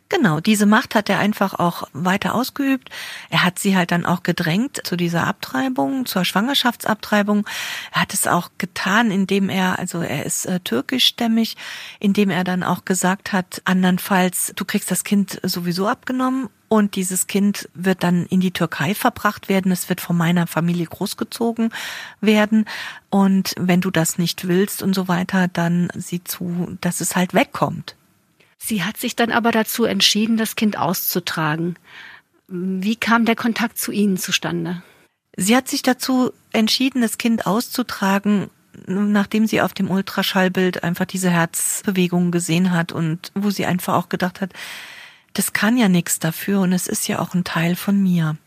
Genau, 0.10 0.40
diese 0.40 0.66
Macht 0.66 0.96
hat 0.96 1.10
er 1.10 1.20
einfach 1.20 1.54
auch 1.54 1.84
weiter 1.92 2.34
ausgeübt. 2.34 2.90
Er 3.30 3.44
hat 3.44 3.60
sie 3.60 3.76
halt 3.76 3.92
dann 3.92 4.06
auch 4.06 4.24
gedrängt 4.24 4.80
zu 4.86 4.96
dieser 4.96 5.28
Abtreibung, 5.28 6.06
zur 6.06 6.24
Schwangerschaftsabtreibung. 6.24 7.46
Er 7.92 8.02
hat 8.02 8.14
es 8.14 8.26
auch 8.26 8.50
getan, 8.58 9.12
indem 9.12 9.50
er, 9.50 9.80
also 9.80 10.02
er 10.02 10.26
ist 10.26 10.46
äh, 10.46 10.62
türkischstämmig, 10.62 11.58
indem 12.00 12.30
er 12.30 12.46
dann 12.46 12.64
auch 12.64 12.86
gesagt 12.86 13.34
hat, 13.34 13.62
andernfalls, 13.66 14.54
du 14.56 14.64
kriegst 14.64 14.92
das 14.92 15.04
Kind 15.04 15.42
sowieso 15.44 15.88
abgenommen 15.90 16.48
und 16.70 16.96
dieses 16.96 17.28
Kind 17.28 17.68
wird 17.74 18.04
dann 18.04 18.26
in 18.28 18.40
die 18.40 18.52
Türkei 18.52 18.96
verbracht 18.96 19.50
werden. 19.50 19.74
Es 19.74 19.90
wird 19.90 20.00
von 20.00 20.16
meiner 20.16 20.48
Familie 20.48 20.86
großgezogen 20.86 21.74
werden. 22.22 22.66
Und 23.10 23.54
wenn 23.58 23.82
du 23.82 23.92
das 23.92 24.18
nicht 24.18 24.48
willst 24.48 24.82
und 24.82 24.94
so 24.94 25.10
weiter, 25.10 25.50
dann 25.50 25.90
sieh 25.96 26.24
zu, 26.24 26.78
dass 26.80 27.02
es 27.02 27.16
halt 27.18 27.34
wegkommt. 27.34 27.97
Sie 28.58 28.84
hat 28.84 28.98
sich 28.98 29.16
dann 29.16 29.32
aber 29.32 29.52
dazu 29.52 29.86
entschieden, 29.86 30.38
das 30.38 30.56
Kind 30.56 30.78
auszutragen. 30.78 31.76
Wie 32.48 32.96
kam 32.96 33.26
der 33.26 33.36
Kontakt 33.36 33.78
zu 33.78 33.92
Ihnen 33.92 34.18
zustande? 34.18 34.82
Sie 35.36 35.56
hat 35.56 35.68
sich 35.68 35.84
dazu 35.84 36.32
entschieden, 36.52 37.02
das 37.02 37.18
Kind 37.18 37.46
auszutragen, 37.46 38.50
nachdem 38.86 39.48
sie 39.48 39.62
auf 39.62 39.74
dem 39.74 39.90
Ultraschallbild 39.90 40.84
einfach 40.84 41.06
diese 41.06 41.30
Herzbewegung 41.30 42.32
gesehen 42.32 42.72
hat 42.72 42.92
und 42.92 43.32
wo 43.36 43.52
sie 43.52 43.66
einfach 43.66 43.94
auch 43.94 44.10
gedacht 44.10 44.42
hat, 44.42 44.52
das 45.34 45.54
kann 45.54 45.78
ja 45.78 45.90
nichts 45.90 46.20
dafür 46.20 46.62
und 46.62 46.74
es 46.74 46.88
ist 46.88 47.08
ja 47.08 47.20
auch 47.20 47.36
ein 47.36 47.44
Teil 47.44 47.76
von 47.76 48.02
mir. 48.02 48.38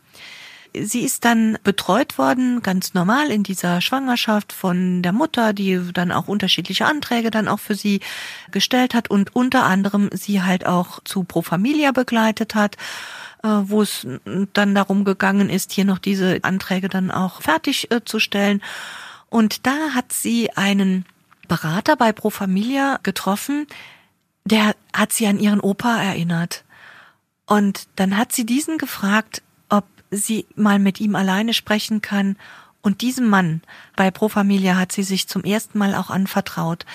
Sie 0.75 1.01
ist 1.01 1.25
dann 1.25 1.59
betreut 1.65 2.19
worden, 2.19 2.63
ganz 2.63 2.95
normal 2.95 3.31
in 3.31 3.43
dieser 3.43 3.81
Schwangerschaft 3.81 4.53
von 4.53 5.03
der 5.03 5.13
Mutter, 5.13 5.53
die 5.53 5.81
dann 5.93 6.13
auch 6.13 6.29
unterschiedliche 6.29 6.87
Anträge 6.87 7.31
dann 7.31 7.49
auch 7.49 7.61
für 7.61 7.75
sie 7.75 8.01
gestellt 8.51 8.95
hat 8.95 9.11
und 9.11 9.35
unter 9.35 9.65
anderem 9.65 10.11
sie 10.13 10.43
halt 10.43 10.67
auch 10.67 11.01
zu 11.05 11.25
Pro 11.25 11.43
Familia 11.43 11.93
begleitet 11.93 12.55
hat 12.55 12.77
äh, 13.43 13.49
wo 13.49 13.83
es 13.83 14.07
dann 14.53 14.75
darum 14.75 15.05
gegangen 15.05 15.49
ist, 15.49 15.73
hier 15.73 15.85
noch 15.87 15.99
diese 15.99 16.41
Anträge 16.43 16.89
dann 16.89 17.11
auch 17.11 17.41
fertigzustellen. 17.41 18.61
Äh, 18.61 18.65
und 19.31 19.67
da 19.67 19.95
hat 19.95 20.13
sie 20.13 20.51
einen 20.57 21.07
Berater 21.49 21.97
bei 21.97 22.13
Pro 22.13 22.31
Familia 22.31 22.99
getroffen, 23.03 23.67
der 24.45 24.75
hat 24.93 25.13
sie 25.13 25.27
an 25.27 25.39
ihren 25.39 25.61
Opa 25.61 26.03
erinnert. 26.03 26.65
Und 27.47 27.89
dann 27.97 28.17
hat 28.17 28.33
sie 28.33 28.47
diesen 28.47 28.79
gefragt, 28.79 29.43
sie 30.11 30.47
mal 30.57 30.79
mit 30.79 31.01
ihm 31.01 31.15
alleine 31.15 31.55
sprechen 31.55 32.03
kann. 32.03 32.37
Und 32.83 33.03
diesem 33.03 33.29
Mann 33.29 33.63
bei 33.97 34.11
Pro 34.11 34.29
Familia 34.29 34.77
hat 34.77 34.93
sie 34.93 35.03
sich 35.03 35.29
zum 35.29 35.45
ersten 35.45 35.79
Mal 35.79 35.95
auch 35.95 36.11
anvertraut. 36.11 36.87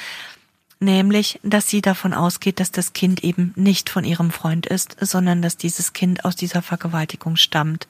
nämlich, 0.79 1.39
dass 1.43 1.69
sie 1.69 1.81
davon 1.81 2.13
ausgeht, 2.13 2.59
dass 2.59 2.71
das 2.71 2.93
Kind 2.93 3.23
eben 3.23 3.53
nicht 3.55 3.89
von 3.89 4.03
ihrem 4.03 4.31
Freund 4.31 4.65
ist, 4.65 4.95
sondern 4.99 5.41
dass 5.41 5.57
dieses 5.57 5.93
Kind 5.93 6.25
aus 6.25 6.35
dieser 6.35 6.61
Vergewaltigung 6.61 7.35
stammt. 7.35 7.87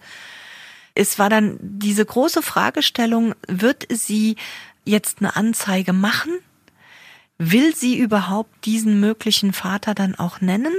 Es 0.94 1.20
war 1.20 1.30
dann 1.30 1.58
diese 1.60 2.06
große 2.06 2.42
Fragestellung, 2.42 3.36
wird 3.48 3.86
sie 3.90 4.38
jetzt 4.86 5.20
eine 5.20 5.36
Anzeige 5.36 5.94
machen? 5.94 6.32
Will 7.38 7.76
sie 7.76 7.98
überhaupt 7.98 8.66
diesen 8.66 9.00
möglichen 9.00 9.52
Vater 9.52 9.94
dann 9.94 10.16
auch 10.16 10.40
nennen? 10.40 10.74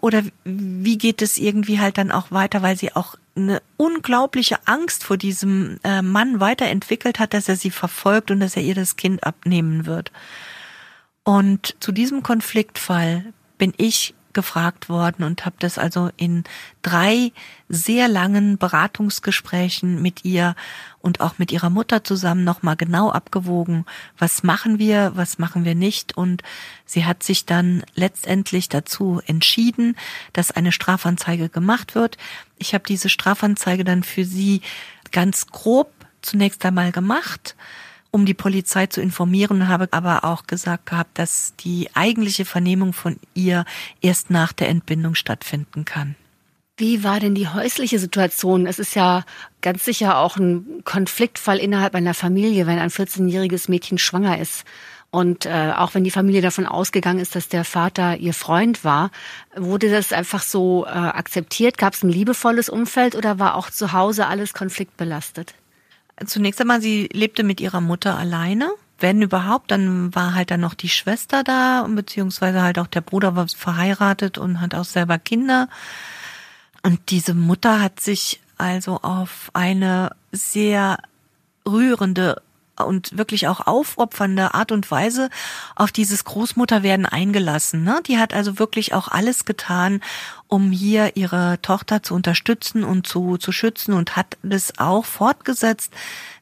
Oder 0.00 0.22
wie 0.44 0.98
geht 0.98 1.22
es 1.22 1.38
irgendwie 1.38 1.80
halt 1.80 1.96
dann 1.96 2.10
auch 2.10 2.30
weiter, 2.30 2.60
weil 2.60 2.76
sie 2.76 2.94
auch 2.94 3.16
eine 3.34 3.62
unglaubliche 3.76 4.66
Angst 4.66 5.04
vor 5.04 5.16
diesem 5.16 5.78
äh, 5.84 6.02
Mann 6.02 6.40
weiterentwickelt 6.40 7.18
hat, 7.18 7.34
dass 7.34 7.48
er 7.48 7.56
sie 7.56 7.70
verfolgt 7.70 8.30
und 8.30 8.40
dass 8.40 8.56
er 8.56 8.62
ihr 8.62 8.74
das 8.74 8.96
Kind 8.96 9.24
abnehmen 9.24 9.86
wird. 9.86 10.12
Und 11.24 11.76
zu 11.80 11.92
diesem 11.92 12.22
Konfliktfall 12.22 13.32
bin 13.58 13.72
ich 13.76 14.14
gefragt 14.32 14.88
worden 14.88 15.24
und 15.24 15.44
habe 15.44 15.56
das 15.58 15.78
also 15.78 16.10
in 16.16 16.44
drei 16.82 17.32
sehr 17.68 18.08
langen 18.08 18.58
Beratungsgesprächen 18.58 20.00
mit 20.00 20.24
ihr 20.24 20.54
und 21.00 21.20
auch 21.20 21.38
mit 21.38 21.52
ihrer 21.52 21.70
Mutter 21.70 22.04
zusammen 22.04 22.44
nochmal 22.44 22.76
genau 22.76 23.10
abgewogen, 23.10 23.86
was 24.18 24.42
machen 24.42 24.78
wir, 24.78 25.12
was 25.14 25.38
machen 25.38 25.64
wir 25.64 25.74
nicht. 25.74 26.16
Und 26.16 26.42
sie 26.84 27.04
hat 27.04 27.22
sich 27.22 27.46
dann 27.46 27.82
letztendlich 27.94 28.68
dazu 28.68 29.20
entschieden, 29.26 29.96
dass 30.32 30.50
eine 30.50 30.72
Strafanzeige 30.72 31.48
gemacht 31.48 31.94
wird. 31.94 32.18
Ich 32.58 32.74
habe 32.74 32.84
diese 32.86 33.08
Strafanzeige 33.08 33.84
dann 33.84 34.02
für 34.02 34.24
sie 34.24 34.60
ganz 35.10 35.46
grob 35.46 35.92
zunächst 36.22 36.64
einmal 36.64 36.92
gemacht 36.92 37.56
um 38.12 38.26
die 38.26 38.34
Polizei 38.34 38.86
zu 38.86 39.00
informieren, 39.00 39.66
habe 39.68 39.88
aber 39.90 40.22
auch 40.24 40.46
gesagt 40.46 40.86
gehabt, 40.86 41.18
dass 41.18 41.54
die 41.58 41.88
eigentliche 41.94 42.44
Vernehmung 42.44 42.92
von 42.92 43.16
ihr 43.34 43.64
erst 44.00 44.30
nach 44.30 44.52
der 44.52 44.68
Entbindung 44.68 45.16
stattfinden 45.16 45.84
kann. 45.84 46.14
Wie 46.76 47.04
war 47.04 47.20
denn 47.20 47.34
die 47.34 47.48
häusliche 47.48 47.98
Situation? 47.98 48.66
Es 48.66 48.78
ist 48.78 48.94
ja 48.94 49.24
ganz 49.60 49.84
sicher 49.84 50.18
auch 50.18 50.36
ein 50.36 50.82
Konfliktfall 50.84 51.58
innerhalb 51.58 51.94
einer 51.94 52.14
Familie, 52.14 52.66
wenn 52.66 52.78
ein 52.78 52.90
14-jähriges 52.90 53.70
Mädchen 53.70 53.98
schwanger 53.98 54.38
ist. 54.38 54.64
Und 55.10 55.44
äh, 55.44 55.72
auch 55.76 55.94
wenn 55.94 56.04
die 56.04 56.10
Familie 56.10 56.40
davon 56.40 56.66
ausgegangen 56.66 57.18
ist, 57.18 57.34
dass 57.36 57.48
der 57.48 57.64
Vater 57.64 58.16
ihr 58.16 58.32
Freund 58.32 58.82
war, 58.82 59.10
wurde 59.54 59.90
das 59.90 60.12
einfach 60.12 60.42
so 60.42 60.86
äh, 60.86 60.88
akzeptiert? 60.88 61.76
Gab 61.76 61.92
es 61.92 62.02
ein 62.02 62.08
liebevolles 62.08 62.70
Umfeld 62.70 63.14
oder 63.14 63.38
war 63.38 63.54
auch 63.56 63.70
zu 63.70 63.92
Hause 63.92 64.26
alles 64.26 64.54
konfliktbelastet? 64.54 65.54
Zunächst 66.26 66.60
einmal, 66.60 66.80
sie 66.80 67.08
lebte 67.12 67.44
mit 67.44 67.60
ihrer 67.60 67.80
Mutter 67.80 68.18
alleine. 68.18 68.70
Wenn 68.98 69.22
überhaupt, 69.22 69.70
dann 69.70 70.14
war 70.14 70.34
halt 70.34 70.50
dann 70.50 70.60
noch 70.60 70.74
die 70.74 70.88
Schwester 70.88 71.42
da, 71.42 71.86
beziehungsweise 71.88 72.62
halt 72.62 72.78
auch 72.78 72.86
der 72.86 73.00
Bruder 73.00 73.34
war 73.34 73.48
verheiratet 73.48 74.38
und 74.38 74.60
hat 74.60 74.74
auch 74.74 74.84
selber 74.84 75.18
Kinder. 75.18 75.68
Und 76.82 77.10
diese 77.10 77.34
Mutter 77.34 77.80
hat 77.80 78.00
sich 78.00 78.40
also 78.58 79.00
auf 79.02 79.50
eine 79.54 80.14
sehr 80.30 80.98
rührende 81.66 82.42
und 82.86 83.16
wirklich 83.16 83.48
auch 83.48 83.66
aufopfernde 83.66 84.54
Art 84.54 84.72
und 84.72 84.90
Weise 84.90 85.30
auf 85.76 85.92
dieses 85.92 86.24
Großmutterwerden 86.24 87.06
eingelassen. 87.06 87.84
Ne? 87.84 88.00
Die 88.06 88.18
hat 88.18 88.34
also 88.34 88.58
wirklich 88.58 88.94
auch 88.94 89.08
alles 89.08 89.44
getan, 89.44 90.00
um 90.48 90.70
hier 90.70 91.16
ihre 91.16 91.60
Tochter 91.62 92.02
zu 92.02 92.14
unterstützen 92.14 92.84
und 92.84 93.06
zu, 93.06 93.38
zu 93.38 93.52
schützen 93.52 93.94
und 93.94 94.16
hat 94.16 94.36
das 94.42 94.78
auch 94.78 95.04
fortgesetzt, 95.04 95.92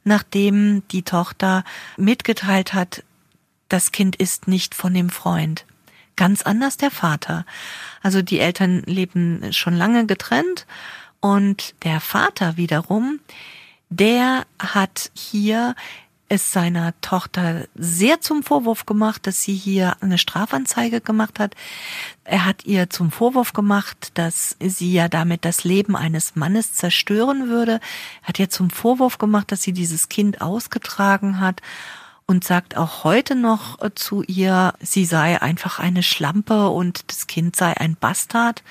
nachdem 0.05 0.83
die 0.89 1.03
Tochter 1.03 1.65
mitgeteilt 1.97 2.75
hat, 2.75 3.05
das 3.69 3.93
Kind 3.93 4.17
ist 4.17 4.49
nicht 4.49 4.75
von 4.75 4.93
dem 4.93 5.11
Freund. 5.11 5.65
Ganz 6.17 6.43
anders 6.43 6.77
der 6.77 6.91
Vater. 6.91 7.47
Also 8.03 8.21
die 8.21 8.41
Eltern 8.41 8.83
leben 8.85 9.53
schon 9.53 9.75
lange 9.75 10.07
getrennt 10.07 10.67
und 11.21 11.75
der 11.85 12.01
Vater 12.01 12.57
wiederum, 12.57 13.21
der 13.91 14.47
hat 14.59 15.11
hier 15.15 15.75
es 16.31 16.53
seiner 16.53 16.99
Tochter 17.01 17.67
sehr 17.75 18.21
zum 18.21 18.45
Vorwurf 18.45 18.87
gemacht, 18.87 19.27
dass 19.27 19.43
sie 19.43 19.55
hier 19.55 19.97
eine 20.01 20.17
Strafanzeige 20.17 21.01
gemacht 21.01 21.41
hat. 21.41 21.57
Er 22.25 22.45
hat 22.45 22.65
ihr 22.65 22.89
zum 22.89 23.11
Vorwurf 23.11 23.53
gemacht, 23.53 24.13
dass 24.15 24.57
sie 24.61 24.93
ja 24.93 25.09
damit 25.09 25.45
das 25.45 25.65
Leben 25.65 25.97
eines 25.97 26.37
Mannes 26.37 26.73
zerstören 26.73 27.49
würde. 27.49 27.81
Er 28.23 28.29
hat 28.29 28.39
ihr 28.39 28.49
zum 28.49 28.71
Vorwurf 28.71 29.19
gemacht, 29.19 29.51
dass 29.51 29.63
sie 29.63 29.73
dieses 29.73 30.09
Kind 30.09 30.41
ausgetragen 30.41 31.41
hat 31.41 31.63
und 32.27 32.45
sagt 32.45 32.77
auch 32.77 33.03
heute 33.03 33.35
noch 33.35 33.79
zu 33.97 34.23
ihr, 34.23 34.75
sie 34.81 35.05
sei 35.05 35.43
einfach 35.43 35.81
eine 35.81 36.05
Schlampe 36.05 36.69
und 36.69 37.11
das 37.11 37.27
Kind 37.27 37.57
sei 37.57 37.77
ein 37.77 37.97
Bastard. 37.97 38.63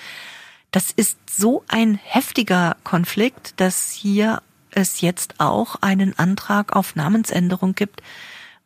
Das 0.71 0.91
ist 0.91 1.17
so 1.29 1.65
ein 1.67 1.95
heftiger 1.95 2.77
Konflikt, 2.85 3.59
dass 3.59 3.91
hier 3.91 4.41
es 4.71 5.01
jetzt 5.01 5.35
auch 5.39 5.75
einen 5.81 6.17
Antrag 6.17 6.75
auf 6.75 6.95
Namensänderung 6.95 7.75
gibt, 7.75 8.01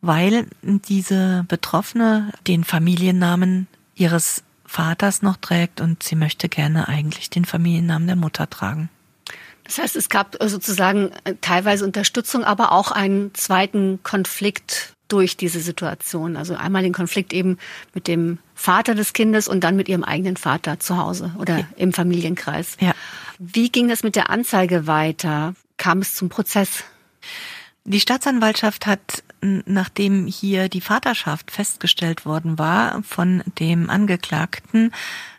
weil 0.00 0.46
diese 0.62 1.44
Betroffene 1.48 2.32
den 2.46 2.64
Familiennamen 2.64 3.66
ihres 3.94 4.42
Vaters 4.66 5.22
noch 5.22 5.36
trägt 5.36 5.80
und 5.80 6.02
sie 6.02 6.16
möchte 6.16 6.48
gerne 6.48 6.88
eigentlich 6.88 7.30
den 7.30 7.44
Familiennamen 7.44 8.06
der 8.06 8.16
Mutter 8.16 8.50
tragen. 8.50 8.90
Das 9.64 9.78
heißt, 9.78 9.96
es 9.96 10.08
gab 10.10 10.36
sozusagen 10.42 11.10
teilweise 11.40 11.84
Unterstützung, 11.84 12.44
aber 12.44 12.72
auch 12.72 12.90
einen 12.90 13.34
zweiten 13.34 14.00
Konflikt 14.02 14.94
durch 15.08 15.36
diese 15.36 15.60
Situation. 15.60 16.36
Also 16.36 16.54
einmal 16.54 16.82
den 16.82 16.92
Konflikt 16.92 17.32
eben 17.32 17.58
mit 17.94 18.08
dem 18.08 18.38
Vater 18.54 18.94
des 18.94 19.12
Kindes 19.12 19.48
und 19.48 19.62
dann 19.64 19.76
mit 19.76 19.88
ihrem 19.88 20.04
eigenen 20.04 20.36
Vater 20.36 20.80
zu 20.80 20.96
Hause 20.98 21.32
oder 21.38 21.58
ja. 21.60 21.68
im 21.76 21.92
Familienkreis. 21.92 22.76
Ja. 22.80 22.94
Wie 23.38 23.70
ging 23.70 23.88
das 23.88 24.02
mit 24.02 24.16
der 24.16 24.30
Anzeige 24.30 24.86
weiter? 24.86 25.54
Kam 25.76 25.98
es 25.98 26.14
zum 26.14 26.28
Prozess? 26.28 26.84
Die 27.84 28.00
Staatsanwaltschaft 28.00 28.86
hat, 28.86 29.22
nachdem 29.40 30.26
hier 30.26 30.70
die 30.70 30.80
Vaterschaft 30.80 31.50
festgestellt 31.50 32.24
worden 32.24 32.58
war 32.58 33.02
von 33.02 33.42
dem 33.58 33.90
Angeklagten, 33.90 34.92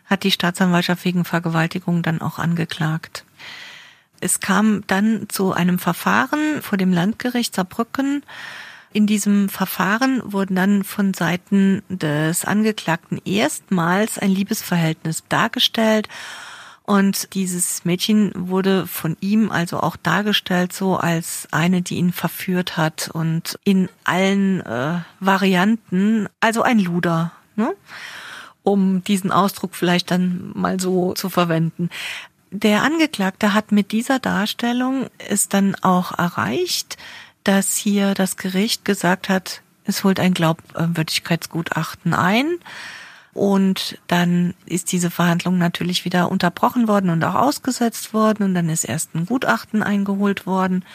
hat 0.04 0.22
die 0.22 0.30
Staatsanwaltschaft 0.30 1.04
wegen 1.04 1.24
Vergewaltigung 1.24 2.02
dann 2.02 2.20
auch 2.20 2.38
angeklagt. 2.38 3.24
Es 4.20 4.38
kam 4.40 4.86
dann 4.86 5.28
zu 5.28 5.52
einem 5.52 5.78
Verfahren 5.78 6.62
vor 6.62 6.78
dem 6.78 6.92
Landgericht 6.92 7.54
Saarbrücken. 7.54 8.22
In 8.92 9.06
diesem 9.06 9.48
Verfahren 9.48 10.22
wurden 10.24 10.54
dann 10.54 10.84
von 10.84 11.12
Seiten 11.12 11.82
des 11.88 12.44
Angeklagten 12.44 13.20
erstmals 13.24 14.18
ein 14.18 14.30
Liebesverhältnis 14.30 15.24
dargestellt 15.28 16.08
und 16.86 17.34
dieses 17.34 17.84
Mädchen 17.84 18.30
wurde 18.34 18.86
von 18.86 19.16
ihm 19.20 19.50
also 19.50 19.80
auch 19.80 19.96
dargestellt 19.96 20.72
so 20.72 20.96
als 20.96 21.48
eine, 21.50 21.82
die 21.82 21.96
ihn 21.96 22.12
verführt 22.12 22.76
hat 22.76 23.10
und 23.12 23.58
in 23.64 23.88
allen 24.04 24.60
äh, 24.60 25.00
Varianten, 25.18 26.28
also 26.38 26.62
ein 26.62 26.78
Luder, 26.78 27.32
ne? 27.56 27.74
um 28.62 29.02
diesen 29.02 29.32
Ausdruck 29.32 29.74
vielleicht 29.74 30.12
dann 30.12 30.52
mal 30.54 30.78
so 30.78 31.12
zu 31.14 31.28
verwenden. 31.28 31.90
Der 32.52 32.84
Angeklagte 32.84 33.52
hat 33.52 33.72
mit 33.72 33.90
dieser 33.90 34.20
Darstellung 34.20 35.08
es 35.28 35.48
dann 35.48 35.74
auch 35.82 36.16
erreicht, 36.16 36.96
dass 37.42 37.76
hier 37.76 38.14
das 38.14 38.36
Gericht 38.36 38.84
gesagt 38.84 39.28
hat, 39.28 39.62
es 39.84 40.04
holt 40.04 40.20
ein 40.20 40.34
Glaubwürdigkeitsgutachten 40.34 42.14
ein 42.14 42.58
und 43.36 43.98
dann 44.06 44.54
ist 44.64 44.92
diese 44.92 45.10
Verhandlung 45.10 45.58
natürlich 45.58 46.06
wieder 46.06 46.30
unterbrochen 46.30 46.88
worden 46.88 47.10
und 47.10 47.22
auch 47.22 47.34
ausgesetzt 47.34 48.14
worden. 48.14 48.44
Und 48.44 48.54
dann 48.54 48.70
ist 48.70 48.84
erst 48.84 49.14
ein 49.14 49.26
Gutachten 49.26 49.82
eingeholt 49.82 50.46
worden. 50.46 50.86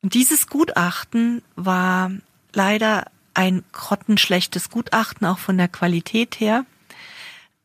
Dieses 0.00 0.46
Gutachten 0.46 1.42
war 1.56 2.10
leider 2.54 3.04
ein 3.34 3.64
grottenschlechtes 3.72 4.70
Gutachten, 4.70 5.26
auch 5.26 5.38
von 5.38 5.58
der 5.58 5.68
Qualität 5.68 6.40
her. 6.40 6.64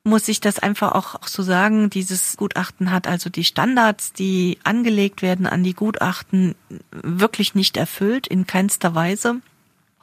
Muss 0.03 0.27
ich 0.27 0.41
das 0.41 0.59
einfach 0.59 0.91
auch 0.91 1.25
so 1.25 1.43
sagen, 1.43 1.89
dieses 1.89 2.35
Gutachten 2.35 2.91
hat 2.91 3.07
also 3.07 3.29
die 3.29 3.45
Standards, 3.45 4.11
die 4.11 4.59
angelegt 4.65 5.21
werden 5.21 5.47
an 5.47 5.63
die 5.63 5.75
Gutachten, 5.75 6.55
wirklich 6.91 7.55
nicht 7.55 7.77
erfüllt, 7.77 8.27
in 8.27 8.47
keinster 8.47 8.95
Weise. 8.95 9.37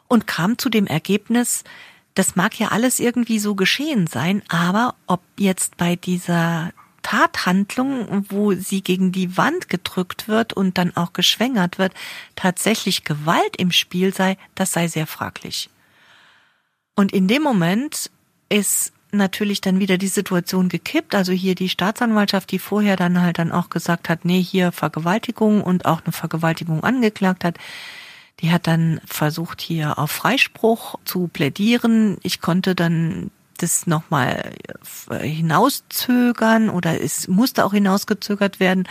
Und 0.08 0.26
kam 0.26 0.56
zu 0.56 0.70
dem 0.70 0.86
Ergebnis, 0.86 1.64
das 2.14 2.36
mag 2.36 2.58
ja 2.58 2.68
alles 2.68 3.00
irgendwie 3.00 3.38
so 3.38 3.54
geschehen 3.54 4.06
sein, 4.06 4.42
aber 4.48 4.94
ob 5.06 5.20
jetzt 5.38 5.76
bei 5.76 5.96
dieser 5.96 6.72
Tathandlung, 7.02 8.26
wo 8.28 8.52
sie 8.52 8.82
gegen 8.82 9.12
die 9.12 9.36
Wand 9.36 9.68
gedrückt 9.68 10.28
wird 10.28 10.52
und 10.52 10.76
dann 10.76 10.96
auch 10.96 11.12
geschwängert 11.12 11.78
wird, 11.78 11.94
tatsächlich 12.36 13.04
Gewalt 13.04 13.56
im 13.56 13.72
Spiel 13.72 14.12
sei, 14.12 14.36
das 14.54 14.72
sei 14.72 14.88
sehr 14.88 15.06
fraglich. 15.06 15.70
Und 16.94 17.12
in 17.12 17.28
dem 17.28 17.42
Moment 17.42 18.10
ist 18.48 18.92
natürlich 19.12 19.60
dann 19.60 19.80
wieder 19.80 19.98
die 19.98 20.08
Situation 20.08 20.68
gekippt. 20.68 21.14
Also 21.14 21.32
hier 21.32 21.54
die 21.54 21.68
Staatsanwaltschaft, 21.68 22.50
die 22.50 22.58
vorher 22.58 22.96
dann 22.96 23.20
halt 23.20 23.38
dann 23.38 23.52
auch 23.52 23.70
gesagt 23.70 24.08
hat, 24.08 24.24
nee, 24.24 24.42
hier 24.42 24.72
Vergewaltigung 24.72 25.62
und 25.62 25.86
auch 25.86 26.02
eine 26.04 26.12
Vergewaltigung 26.12 26.84
angeklagt 26.84 27.44
hat, 27.44 27.58
Die 28.40 28.52
hat 28.52 28.66
dann 28.66 29.00
versucht, 29.04 29.60
hier 29.60 29.98
auf 29.98 30.10
Freispruch 30.10 30.96
zu 31.04 31.28
plädieren. 31.28 32.16
Ich 32.22 32.40
konnte 32.40 32.74
dann 32.74 33.30
das 33.58 33.86
nochmal 33.86 34.52
hinauszögern 35.20 36.70
oder 36.70 37.00
es 37.00 37.28
musste 37.28 37.64
auch 37.64 37.74
hinausgezögert 37.74 38.58
werden, 38.60 38.88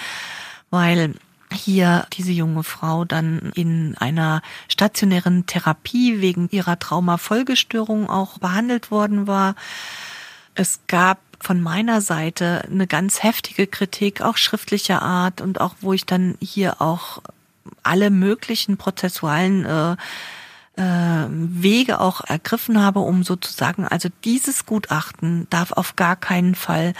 weil 0.69 1.15
hier 1.51 2.05
diese 2.13 2.31
junge 2.31 2.63
Frau 2.63 3.05
dann 3.05 3.51
in 3.55 3.95
einer 3.97 4.43
stationären 4.67 5.47
Therapie 5.47 6.21
wegen 6.21 6.47
ihrer 6.49 6.77
Traumafolgestörung 6.77 8.09
auch 8.09 8.37
behandelt 8.37 8.91
worden 8.91 9.25
war. 9.25 9.55
Es 10.53 10.81
gab 10.87 11.19
von 11.39 11.61
meiner 11.61 12.01
Seite 12.01 12.63
eine 12.69 12.85
ganz 12.85 13.23
heftige 13.23 13.65
Kritik, 13.65 14.21
auch 14.21 14.37
schriftlicher 14.37 15.01
Art 15.01 15.41
und 15.41 15.61
auch 15.61 15.75
wo 15.81 15.93
ich 15.93 16.05
dann 16.05 16.35
hier 16.41 16.81
auch 16.81 17.21
alle 17.83 18.09
möglichen 18.09 18.77
prozessualen 18.77 19.65
äh, 19.65 19.91
äh, 20.75 21.27
Wege 21.29 21.99
auch 21.99 22.21
ergriffen 22.21 22.81
habe, 22.81 22.99
um 22.99 23.23
sozusagen, 23.23 23.85
also 23.85 24.09
dieses 24.23 24.65
Gutachten 24.65 25.47
darf 25.49 25.71
auf 25.71 25.95
gar 25.95 26.15
keinen 26.15 26.55
Fall 26.55 26.93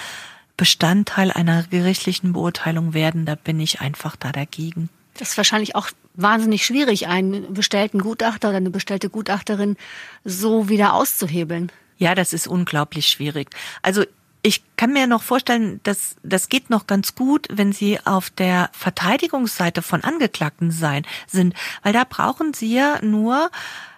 Bestandteil 0.58 1.32
einer 1.32 1.64
gerichtlichen 1.64 2.34
Beurteilung 2.34 2.94
werden. 2.94 3.26
Da 3.26 3.36
bin 3.36 3.62
ich 3.62 3.80
einfach 3.80 4.18
da 4.18 4.34
dagegen. 4.34 4.90
Das 5.18 5.30
ist 5.30 5.38
wahrscheinlich 5.38 5.76
auch 5.76 5.90
wahnsinnig 6.16 6.66
schwierig, 6.66 7.08
einen 7.08 7.54
bestellten 7.54 8.02
Gutachter 8.02 8.50
oder 8.50 8.58
eine 8.58 8.70
bestellte 8.70 9.10
Gutachterin 9.10 9.78
so 10.26 10.68
wieder 10.68 10.94
auszuhebeln. 10.94 11.72
Ja, 11.98 12.16
das 12.16 12.34
ist 12.34 12.48
unglaublich 12.48 13.08
schwierig. 13.08 13.50
Also 13.82 14.04
ich 14.42 14.64
kann 14.78 14.94
mir 14.94 15.08
noch 15.08 15.22
vorstellen, 15.22 15.82
dass 15.84 16.16
das 16.24 16.50
geht 16.50 16.70
noch 16.70 16.88
ganz 16.88 17.16
gut, 17.16 17.48
wenn 17.52 17.74
Sie 17.74 18.00
auf 18.06 18.30
der 18.30 18.70
Verteidigungsseite 18.74 19.82
von 19.82 20.04
Angeklagten 20.04 20.72
sein 20.72 21.06
sind, 21.28 21.54
weil 21.84 21.94
da 21.94 22.04
brauchen 22.06 22.54
Sie 22.54 22.74
ja 22.74 23.04
nur 23.04 23.52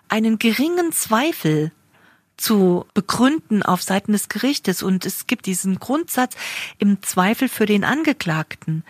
einen 0.09 0.39
geringen 0.39 0.91
Zweifel 0.91 1.71
zu 2.37 2.85
begründen 2.95 3.61
auf 3.61 3.83
Seiten 3.83 4.13
des 4.13 4.27
Gerichtes 4.29 4.81
und 4.81 5.05
es 5.05 5.27
gibt 5.27 5.45
diesen 5.45 5.79
Grundsatz 5.79 6.35
im 6.79 7.03
Zweifel 7.03 7.47
für 7.47 7.67
den 7.67 7.83
Angeklagten. 7.83 8.83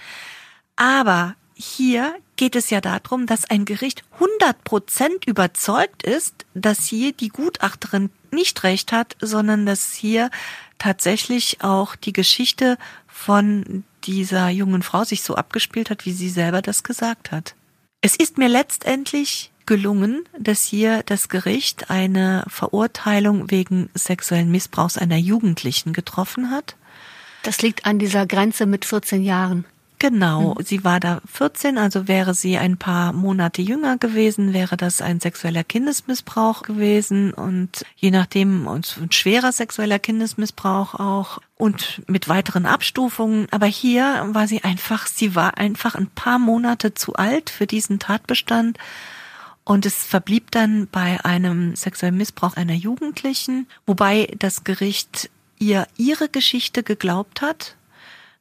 Aber 0.78 1.36
hier 1.54 2.16
geht 2.42 2.56
es 2.56 2.72
ja 2.72 2.82
darum, 2.82 3.28
dass 3.28 3.48
ein 3.48 3.66
Gericht 3.66 4.04
100 4.14 4.64
Prozent 4.64 5.28
überzeugt 5.28 6.02
ist, 6.02 6.48
dass 6.56 6.88
hier 6.88 7.14
die 7.14 7.28
Gutachterin 7.28 8.10
nicht 8.32 8.64
recht 8.64 8.92
hat, 8.92 9.16
sondern 9.22 9.68
dass 9.68 9.94
hier 9.94 10.32
tatsächlich 10.80 11.60
auch 11.62 11.96
die 11.96 12.14
Geschichte 12.14 12.80
von 13.06 13.84
dieser 14.06 14.50
jungen 14.50 14.82
Frau 14.82 15.04
sich 15.04 15.22
so 15.22 15.36
abgespielt 15.36 15.92
hat, 15.92 16.08
wie 16.08 16.14
sie 16.14 16.30
selber 16.30 16.64
das 16.64 16.82
gesagt 16.82 17.32
hat. 17.32 17.54
Es 18.02 18.16
ist 18.16 18.39
mir 18.39 18.50
letztendlich 18.50 19.52
gelungen, 19.68 20.24
dass 20.36 20.64
hier 20.64 21.04
das 21.04 21.30
Gericht 21.30 21.92
eine 21.92 22.44
Verurteilung 22.48 23.52
wegen 23.52 23.92
sexuellen 23.94 24.50
Missbrauchs 24.50 24.98
einer 24.98 25.18
Jugendlichen 25.18 25.94
getroffen 25.94 26.50
hat. 26.50 26.76
Das 27.44 27.62
liegt 27.62 27.86
an 27.86 28.00
dieser 28.00 28.26
Grenze 28.26 28.66
mit 28.66 28.84
14 28.84 29.22
Jahren. 29.22 29.64
Genau, 30.02 30.56
mhm. 30.56 30.64
sie 30.64 30.84
war 30.84 30.99
da 30.99 31.22
14, 31.32 31.78
also 31.78 32.08
wäre 32.08 32.34
sie 32.34 32.58
ein 32.58 32.78
paar 32.78 33.14
Monate 33.14 33.62
jünger 33.62 33.97
gewesen, 33.99 34.52
wäre 34.52 34.76
das 34.76 34.99
ein 34.99 35.20
sexueller 35.20 35.64
Kindesmissbrauch 35.64 36.64
gewesen 36.64 37.32
und 37.32 37.86
je 37.97 38.10
nachdem 38.10 38.68
ein 38.68 38.82
schwerer 39.12 39.52
sexueller 39.52 39.99
Kindesmissbrauch 39.99 40.95
auch 40.95 41.38
und 41.56 42.02
mit 42.08 42.28
weiteren 42.28 42.66
Abstufungen. 42.66 43.45
Aber 43.52 43.68
hier 43.68 44.28
war 44.32 44.47
sie 44.47 44.64
einfach, 44.64 45.06
sie 45.06 45.36
war 45.36 45.60
einfach 45.60 45.93
ein 45.93 46.08
paar 46.08 46.39
Monate 46.39 46.95
zu 46.95 47.14
alt 47.14 47.52
für 47.52 47.68
diesen 47.68 47.99
Tatbestand 47.99 48.80
und 49.66 49.86
es 49.86 50.04
verblieb 50.04 50.49
dann 50.49 50.88
bei 50.91 51.24
einem 51.24 51.76
sexuellen 51.76 52.18
Missbrauch 52.18 52.56
einer 52.56 52.74
Jugendlichen, 52.74 53.68
wobei 53.86 54.34
das 54.39 54.64
Gericht 54.64 55.30
ihr 55.60 55.88
ihre 55.95 56.28
Geschichte 56.28 56.82
geglaubt 56.82 57.43
hat. 57.43 57.76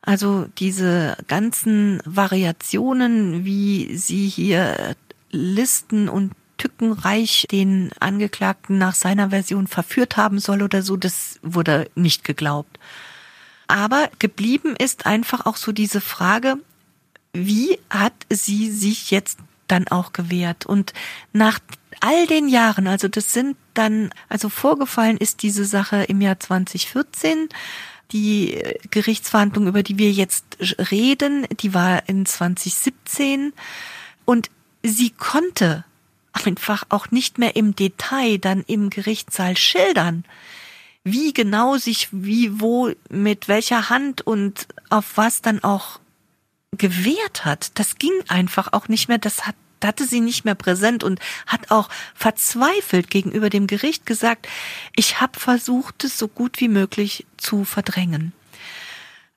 Also 0.03 0.47
diese 0.59 1.17
ganzen 1.29 2.01
Variationen, 2.05 3.45
wie 3.45 3.97
sie 3.97 4.29
hier 4.29 4.97
Listen 5.31 6.09
und 6.09 6.33
tückenreich 6.57 7.47
den 7.51 7.91
Angeklagten 8.01 8.79
nach 8.79 8.95
seiner 8.95 9.31
Version 9.31 9.67
verführt 9.67 10.17
haben 10.17 10.39
soll 10.39 10.63
oder 10.63 10.83
so, 10.83 10.97
das 10.97 11.39
wurde 11.43 11.91
nicht 11.95 12.25
geglaubt. 12.25 12.79
Aber 13.67 14.11
geblieben 14.19 14.75
ist 14.77 15.07
einfach 15.07 15.47
auch 15.47 15.57
so 15.57 15.73
diese 15.73 16.01
Frage, 16.01 16.57
wie 17.33 17.79
hat 17.89 18.13
sie 18.29 18.71
sich 18.71 19.11
jetzt 19.11 19.39
dann 19.69 19.89
auch 19.89 20.13
gewährt. 20.13 20.67
Und 20.67 20.93
nach 21.33 21.61
all 22.01 22.27
den 22.27 22.49
Jahren, 22.49 22.87
also 22.87 23.09
das 23.09 23.33
sind 23.33 23.57
dann, 23.75 24.11
also 24.29 24.49
vorgefallen 24.49 25.17
ist 25.17 25.43
diese 25.43 25.65
Sache 25.65 26.05
im 26.05 26.21
Jahr 26.21 26.41
2014. 26.41 27.49
Die 28.13 28.63
Gerichtsverhandlung, 28.91 29.69
über 29.69 29.83
die 29.83 29.99
wir 29.99 30.11
jetzt 30.11 30.45
reden, 30.91 31.47
die 31.61 31.75
war 31.75 32.09
in 32.09 32.27
2017. 32.27 33.53
Und 34.25 34.51
sie 34.83 35.11
konnte 35.11 35.85
einfach 36.33 36.85
auch 36.89 37.11
nicht 37.11 37.39
mehr 37.39 37.57
im 37.57 37.75
Detail 37.75 38.39
dann 38.39 38.63
im 38.67 38.91
Gerichtssaal 38.91 39.57
schildern, 39.57 40.25
wie 41.03 41.33
genau 41.33 41.77
sich 41.77 42.09
wie 42.13 42.61
wo 42.61 42.93
mit 43.09 43.49
welcher 43.49 43.91
Hand 43.91 44.23
und 44.23 44.69
auf 44.91 45.17
was 45.17 45.43
dann 45.43 45.65
auch 45.65 45.99
gewehrt 46.73 47.45
hat, 47.45 47.79
das 47.79 47.97
ging 47.97 48.13
einfach 48.29 48.73
auch 48.73 48.89
nicht 48.89 49.09
mehr, 49.09 49.19
das 49.19 49.47
hat 49.47 49.57
hatte 49.85 50.07
sie 50.07 50.21
nicht 50.21 50.45
mehr 50.45 50.55
präsent 50.55 51.05
und 51.05 51.21
hat 51.47 51.71
auch 51.71 51.89
verzweifelt 52.15 53.11
gegenüber 53.11 53.51
dem 53.51 53.67
Gericht 53.67 54.07
gesagt, 54.07 54.49
ich 54.97 55.21
habe 55.21 55.39
versucht, 55.39 56.05
es 56.05 56.19
so 56.19 56.29
gut 56.29 56.61
wie 56.61 56.69
möglich 56.69 57.27
zu 57.37 57.65
verdrängen. 57.65 58.33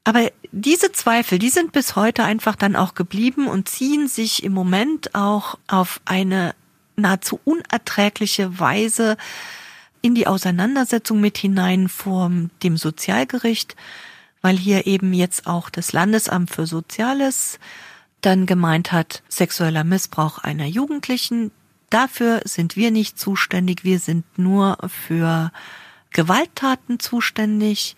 Aber 0.04 0.32
diese 0.52 0.92
Zweifel, 0.92 1.40
die 1.40 1.50
sind 1.50 1.72
bis 1.72 1.96
heute 1.96 2.24
einfach 2.24 2.56
dann 2.56 2.76
auch 2.76 2.94
geblieben 2.94 3.48
und 3.48 3.70
ziehen 3.70 4.08
sich 4.08 4.44
im 4.44 4.54
Moment 4.54 5.16
auch 5.16 5.58
auf 5.68 6.02
eine 6.06 6.56
nahezu 6.96 7.40
unerträgliche 7.46 8.60
Weise 8.60 9.18
in 10.02 10.14
die 10.14 10.28
Auseinandersetzung 10.28 11.22
mit 11.22 11.38
hinein 11.38 11.88
vor 11.88 12.30
dem 12.62 12.76
Sozialgericht, 12.76 13.78
weil 14.42 14.58
hier 14.58 14.86
eben 14.86 15.14
jetzt 15.14 15.48
auch 15.48 15.70
das 15.70 15.94
Landesamt 15.94 16.52
für 16.52 16.68
Soziales 16.68 17.58
dann 18.26 18.46
gemeint 18.46 18.92
hat, 18.92 19.24
sexueller 19.30 19.84
Missbrauch 19.84 20.40
einer 20.40 20.66
Jugendlichen. 20.66 21.52
Dafür 21.90 22.42
sind 22.46 22.76
wir 22.76 22.92
nicht 22.92 23.20
zuständig. 23.20 23.84
Wir 23.84 24.00
sind 24.00 24.26
nur 24.38 24.78
für 24.88 25.52
Gewalttaten 26.12 27.00
zuständig, 27.00 27.96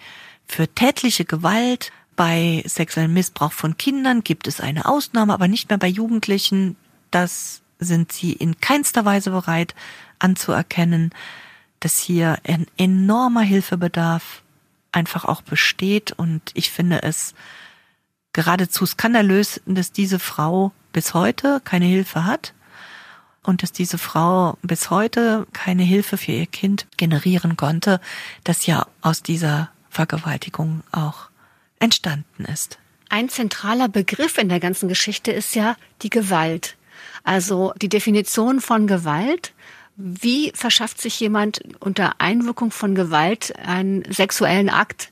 für 0.47 0.67
tätliche 0.67 1.25
Gewalt. 1.25 1.91
Bei 2.15 2.63
sexuellem 2.65 3.13
Missbrauch 3.13 3.51
von 3.51 3.77
Kindern 3.77 4.23
gibt 4.23 4.47
es 4.47 4.61
eine 4.61 4.85
Ausnahme, 4.85 5.33
aber 5.33 5.47
nicht 5.47 5.69
mehr 5.69 5.77
bei 5.77 5.87
Jugendlichen. 5.87 6.75
Das 7.11 7.61
sind 7.79 8.11
sie 8.11 8.33
in 8.33 8.59
keinster 8.59 9.05
Weise 9.05 9.31
bereit 9.31 9.75
anzuerkennen, 10.19 11.11
dass 11.81 11.99
hier 11.99 12.39
ein 12.47 12.67
enormer 12.77 13.41
Hilfebedarf 13.41 14.43
einfach 14.91 15.25
auch 15.25 15.41
besteht 15.41 16.13
und 16.13 16.41
ich 16.53 16.71
finde 16.71 17.03
es 17.03 17.35
geradezu 18.35 18.85
skandalös, 18.85 19.61
dass 19.65 19.93
diese 19.93 20.19
Frau 20.19 20.73
bis 20.91 21.13
heute 21.13 21.61
keine 21.63 21.85
Hilfe 21.85 22.25
hat 22.25 22.53
und 23.43 23.63
dass 23.63 23.71
diese 23.71 23.97
Frau 23.97 24.57
bis 24.61 24.89
heute 24.89 25.47
keine 25.53 25.83
Hilfe 25.83 26.17
für 26.17 26.33
ihr 26.33 26.45
Kind 26.45 26.85
generieren 26.97 27.55
konnte, 27.55 28.01
das 28.43 28.65
ja 28.65 28.87
aus 29.01 29.23
dieser 29.23 29.69
Vergewaltigung 29.89 30.83
auch 30.91 31.29
entstanden 31.79 32.43
ist. 32.43 32.77
Ein 33.07 33.29
zentraler 33.29 33.87
Begriff 33.87 34.37
in 34.37 34.49
der 34.49 34.59
ganzen 34.59 34.89
Geschichte 34.89 35.31
ist 35.31 35.55
ja 35.55 35.77
die 36.01 36.09
Gewalt. 36.09 36.75
Also 37.23 37.73
die 37.81 37.89
Definition 37.89 38.59
von 38.59 38.85
Gewalt 38.85 39.53
wie 39.97 40.51
verschafft 40.53 40.99
sich 40.99 41.19
jemand 41.19 41.61
unter 41.79 42.19
Einwirkung 42.19 42.71
von 42.71 42.95
Gewalt 42.95 43.53
einen 43.65 44.03
sexuellen 44.11 44.69
Akt? 44.69 45.11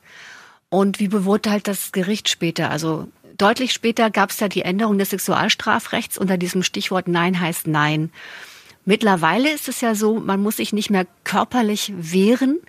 Und 0.74 1.00
wie 1.00 1.08
beurteilt 1.08 1.68
das 1.68 1.92
Gericht 1.92 2.30
später? 2.30 2.72
Also 2.72 3.08
deutlich 3.38 3.74
später 3.74 4.10
gab 4.10 4.32
es 4.32 4.40
ja 4.40 4.48
die 4.48 4.64
Änderung 4.64 4.98
des 4.98 5.12
Sexualstrafrechts 5.12 6.18
unter 6.18 6.36
diesem 6.36 6.64
Stichwort 6.64 7.08
Nein 7.08 7.40
heißt 7.40 7.68
Nein. 7.68 8.12
Mittlerweile 8.84 9.52
ist 9.52 9.70
es 9.70 9.82
ja 9.82 9.94
so, 9.94 10.20
man 10.20 10.42
muss 10.42 10.58
sich 10.58 10.74
nicht 10.74 10.90
mehr 10.90 11.06
körperlich 11.26 11.94
wehren, 11.96 12.60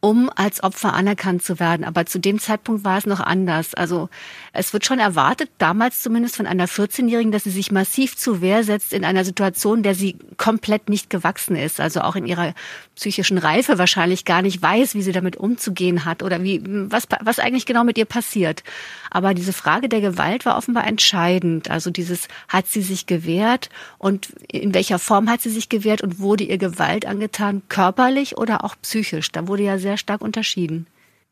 um 0.00 0.30
als 0.36 0.62
Opfer 0.62 0.94
anerkannt 0.94 1.42
zu 1.42 1.58
werden. 1.58 1.84
Aber 1.84 2.06
zu 2.06 2.20
dem 2.20 2.38
Zeitpunkt 2.38 2.84
war 2.84 2.98
es 2.98 3.06
noch 3.06 3.20
anders. 3.20 3.74
Also 3.74 4.08
es 4.52 4.72
wird 4.72 4.86
schon 4.86 5.00
erwartet, 5.00 5.50
damals 5.58 6.02
zumindest 6.02 6.36
von 6.36 6.46
einer 6.46 6.68
14-Jährigen, 6.68 7.32
dass 7.32 7.44
sie 7.44 7.50
sich 7.50 7.72
massiv 7.72 8.16
zu 8.16 8.40
Wehr 8.40 8.62
setzt 8.62 8.92
in 8.92 9.04
einer 9.04 9.24
Situation, 9.24 9.82
der 9.82 9.96
sie 9.96 10.16
komplett 10.36 10.88
nicht 10.88 11.10
gewachsen 11.10 11.56
ist. 11.56 11.80
Also 11.80 12.02
auch 12.02 12.14
in 12.14 12.26
ihrer 12.26 12.54
psychischen 12.94 13.38
Reife 13.38 13.78
wahrscheinlich 13.78 14.24
gar 14.24 14.42
nicht 14.42 14.62
weiß, 14.62 14.94
wie 14.94 15.02
sie 15.02 15.12
damit 15.12 15.36
umzugehen 15.36 16.04
hat 16.04 16.22
oder 16.22 16.42
wie, 16.44 16.62
was, 16.64 17.08
was 17.20 17.40
eigentlich 17.40 17.66
genau 17.66 17.82
mit 17.82 17.98
ihr 17.98 18.04
passiert. 18.04 18.62
Aber 19.10 19.34
diese 19.34 19.52
Frage 19.52 19.88
der 19.88 20.00
Gewalt 20.00 20.46
war 20.46 20.56
offenbar 20.56 20.86
entscheidend. 20.86 21.70
Also 21.70 21.90
dieses, 21.90 22.28
hat 22.48 22.66
sie 22.66 22.82
sich 22.82 23.06
gewehrt 23.06 23.70
und 23.98 24.28
in 24.50 24.74
welcher 24.74 24.98
Form 24.98 25.28
hat 25.28 25.40
sie 25.40 25.50
sich 25.50 25.68
gewehrt 25.68 26.02
und 26.02 26.18
wurde 26.18 26.44
ihr 26.44 26.58
Gewalt 26.58 27.06
angetan, 27.06 27.62
körperlich 27.68 28.36
oder 28.36 28.64
auch 28.64 28.76
psychisch? 28.82 29.32
Da 29.32 29.48
wurde 29.48 29.62
ja 29.64 29.78
sehr 29.78 29.96
stark 29.96 30.20
unterschieden 30.20 30.86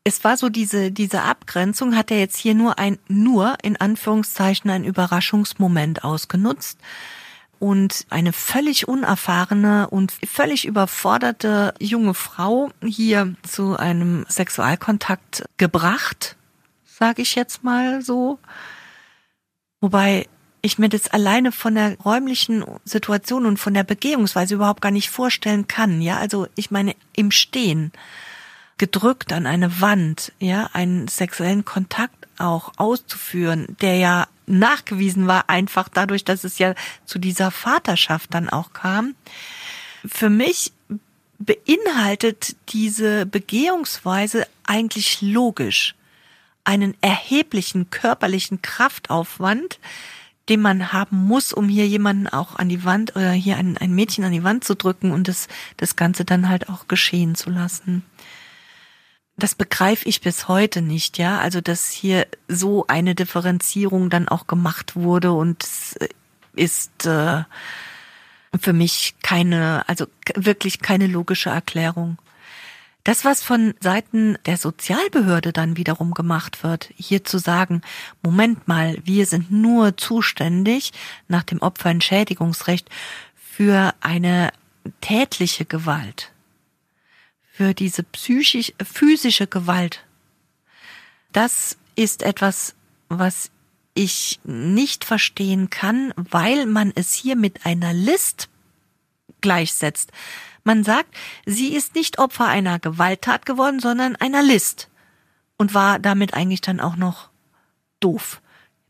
es 0.07 0.23
war 0.23 0.37
so 0.37 0.47
diese, 0.47 0.89
diese 0.89 1.23
Abgrenzung, 1.23 1.93
hat 1.93 2.11
er 2.11 2.19
jetzt 2.19 2.37
hier 2.37 2.55
nur 2.55 2.79
ein, 2.79 2.97
nur 3.09 3.57
in 3.61 3.75
Anführungszeichen 3.75 4.71
ein 4.71 4.85
Überraschungsmoment 4.85 6.05
ausgenutzt 6.05 6.79
und 7.59 8.05
eine 8.09 8.31
völlig 8.31 8.87
unerfahrene 8.87 9.89
und 9.89 10.13
völlig 10.25 10.65
überforderte 10.65 11.73
junge 11.79 12.13
Frau 12.13 12.69
hier 12.81 13.35
zu 13.43 13.75
einem 13.75 14.25
Sexualkontakt 14.29 15.43
gebracht, 15.57 16.36
sage 16.97 17.21
ich 17.21 17.35
jetzt 17.35 17.63
mal 17.63 18.01
so. 18.01 18.39
Wobei 19.81 20.27
ich 20.61 20.79
mir 20.79 20.89
das 20.89 21.07
alleine 21.07 21.51
von 21.51 21.75
der 21.75 21.97
räumlichen 21.99 22.65
Situation 22.83 23.45
und 23.45 23.57
von 23.57 23.73
der 23.73 23.83
Begehungsweise 23.83 24.55
überhaupt 24.55 24.81
gar 24.81 24.91
nicht 24.91 25.09
vorstellen 25.09 25.67
kann. 25.67 26.01
Ja, 26.01 26.17
also 26.17 26.47
ich 26.55 26.71
meine 26.71 26.95
im 27.15 27.31
Stehen 27.31 27.91
gedrückt 28.77 29.31
an 29.31 29.45
eine 29.45 29.81
Wand, 29.81 30.33
ja, 30.39 30.69
einen 30.73 31.07
sexuellen 31.07 31.65
Kontakt 31.65 32.27
auch 32.37 32.73
auszuführen, 32.77 33.75
der 33.81 33.97
ja 33.97 34.27
nachgewiesen 34.45 35.27
war, 35.27 35.49
einfach 35.49 35.89
dadurch, 35.89 36.23
dass 36.23 36.43
es 36.43 36.57
ja 36.57 36.73
zu 37.05 37.19
dieser 37.19 37.51
Vaterschaft 37.51 38.33
dann 38.33 38.49
auch 38.49 38.73
kam. 38.73 39.15
Für 40.05 40.29
mich 40.29 40.71
beinhaltet 41.39 42.55
diese 42.69 43.25
Begehungsweise 43.25 44.47
eigentlich 44.65 45.21
logisch 45.21 45.96
einen 46.67 46.95
erheblichen 47.01 47.89
körperlichen 47.89 48.61
Kraftaufwand, 48.61 49.79
den 50.49 50.61
man 50.61 50.93
haben 50.93 51.17
muss, 51.17 51.53
um 51.53 51.67
hier 51.67 51.87
jemanden 51.87 52.27
auch 52.27 52.55
an 52.55 52.69
die 52.69 52.85
Wand 52.85 53.15
oder 53.15 53.31
hier 53.31 53.57
ein, 53.57 53.77
ein 53.77 53.93
Mädchen 53.93 54.23
an 54.23 54.31
die 54.31 54.43
Wand 54.43 54.63
zu 54.63 54.75
drücken 54.75 55.11
und 55.11 55.27
das, 55.27 55.47
das 55.77 55.95
Ganze 55.95 56.25
dann 56.25 56.49
halt 56.49 56.69
auch 56.69 56.87
geschehen 56.87 57.35
zu 57.35 57.49
lassen 57.49 58.03
das 59.37 59.53
begreife 59.53 60.09
ich 60.09 60.21
bis 60.21 60.47
heute 60.47 60.81
nicht, 60.81 61.19
ja. 61.19 61.39
Also, 61.39 61.61
dass 61.61 61.91
hier 61.91 62.27
so 62.47 62.87
eine 62.87 63.13
Differenzierung 63.13 64.09
dann 64.09 64.27
auch 64.27 64.47
gemacht 64.47 64.95
wurde 64.95 65.31
und 65.31 65.63
ist 66.53 67.05
äh, 67.05 67.43
für 68.59 68.73
mich 68.73 69.15
keine, 69.21 69.87
also 69.87 70.07
wirklich 70.35 70.79
keine 70.79 71.05
logische 71.05 71.51
Erklärung. 71.51 72.17
Das, 73.07 73.23
was 73.23 73.41
von 73.41 73.73
Seiten 73.79 74.37
der 74.45 74.57
Sozialbehörde 74.57 75.53
dann 75.53 75.77
wiederum 75.77 76.13
gemacht 76.13 76.61
wird, 76.61 76.89
hier 76.97 77.23
zu 77.23 77.37
sagen, 77.37 77.81
Moment 78.21 78.67
mal, 78.67 78.97
wir 79.05 79.25
sind 79.25 79.49
nur 79.49 79.95
zuständig 79.95 80.91
nach 81.29 81.43
dem 81.43 81.61
Opferentschädigungsrecht 81.61 82.89
für 83.33 83.93
eine 84.01 84.51
tätliche 84.99 85.63
Gewalt 85.63 86.33
für 87.53 87.73
diese 87.73 88.03
psychisch, 88.03 88.73
physische 88.83 89.47
Gewalt. 89.47 90.03
Das 91.31 91.77
ist 91.95 92.23
etwas, 92.23 92.75
was 93.07 93.51
ich 93.93 94.41
nicht 94.43 95.05
verstehen 95.05 95.69
kann, 95.69 96.13
weil 96.17 96.65
man 96.65 96.91
es 96.93 97.13
hier 97.13 97.37
mit 97.37 97.65
einer 97.65 97.93
List 97.93 98.49
gleichsetzt. 99.39 100.11
Man 100.67 100.83
sagt, 100.83 101.15
sie 101.45 101.73
ist 101.73 101.95
nicht 101.95 102.19
Opfer 102.19 102.45
einer 102.45 102.77
Gewalttat 102.77 103.45
geworden, 103.45 103.79
sondern 103.79 104.17
einer 104.17 104.43
List. 104.43 104.89
Und 105.55 105.73
war 105.73 105.97
damit 105.97 106.33
eigentlich 106.33 106.59
dann 106.59 106.81
auch 106.81 106.97
noch 106.97 107.29
doof, 108.01 108.41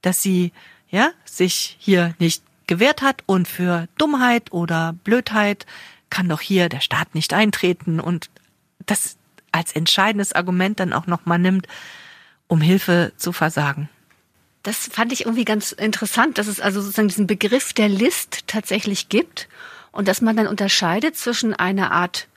dass 0.01 0.23
sie, 0.23 0.53
ja, 0.89 1.11
sich 1.23 1.77
hier 1.79 2.15
nicht 2.17 2.41
gewehrt 2.65 3.03
hat 3.03 3.21
und 3.27 3.47
für 3.47 3.87
Dummheit 3.99 4.51
oder 4.51 4.93
Blödheit 5.03 5.67
kann 6.09 6.27
doch 6.27 6.41
hier 6.41 6.67
der 6.67 6.79
Staat 6.79 7.13
nicht 7.13 7.31
eintreten 7.35 7.99
und 7.99 8.31
das 8.87 9.15
als 9.51 9.71
entscheidendes 9.73 10.33
Argument 10.33 10.79
dann 10.79 10.93
auch 10.93 11.05
nochmal 11.05 11.37
nimmt, 11.37 11.67
um 12.47 12.59
Hilfe 12.59 13.13
zu 13.17 13.33
versagen. 13.33 13.87
Das 14.63 14.89
fand 14.91 15.13
ich 15.13 15.25
irgendwie 15.25 15.45
ganz 15.45 15.73
interessant, 15.73 16.39
dass 16.39 16.47
es 16.47 16.59
also 16.59 16.81
sozusagen 16.81 17.09
diesen 17.09 17.27
Begriff 17.27 17.73
der 17.73 17.87
List 17.87 18.47
tatsächlich 18.47 19.09
gibt 19.09 19.47
und 19.97 20.07
dass 20.07 20.21
man 20.21 20.37
dann 20.37 20.45
unterscheidet 20.45 21.17
zwischen 21.17 21.55
einer 21.55 21.91
Art 21.91 22.27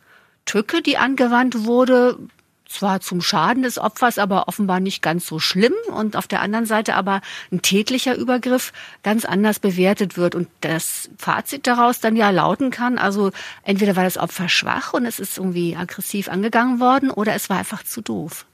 Tücke, 0.46 0.80
die 0.80 0.96
angewandt 0.96 1.66
wurde, 1.66 2.18
zwar 2.66 3.02
zum 3.02 3.20
Schaden 3.20 3.62
des 3.62 3.78
Opfers, 3.78 4.16
aber 4.16 4.48
offenbar 4.48 4.80
nicht 4.80 5.02
ganz 5.02 5.26
so 5.26 5.38
schlimm 5.38 5.74
und 5.94 6.16
auf 6.16 6.26
der 6.26 6.40
anderen 6.40 6.64
Seite 6.64 6.94
aber 6.94 7.20
ein 7.52 7.60
tätlicher 7.60 8.16
Übergriff 8.16 8.72
ganz 9.02 9.26
anders 9.26 9.58
bewertet 9.58 10.16
wird 10.16 10.34
und 10.34 10.48
das 10.62 11.10
Fazit 11.18 11.66
daraus 11.66 12.00
dann 12.00 12.16
ja 12.16 12.30
lauten 12.30 12.70
kann, 12.70 12.96
also 12.96 13.30
entweder 13.62 13.94
war 13.94 14.04
das 14.04 14.16
Opfer 14.16 14.48
schwach 14.48 14.94
und 14.94 15.04
es 15.04 15.20
ist 15.20 15.36
irgendwie 15.36 15.76
aggressiv 15.76 16.30
angegangen 16.30 16.80
worden 16.80 17.10
oder 17.10 17.34
es 17.34 17.50
war 17.50 17.58
einfach 17.58 17.82
zu 17.84 18.00
doof. 18.00 18.46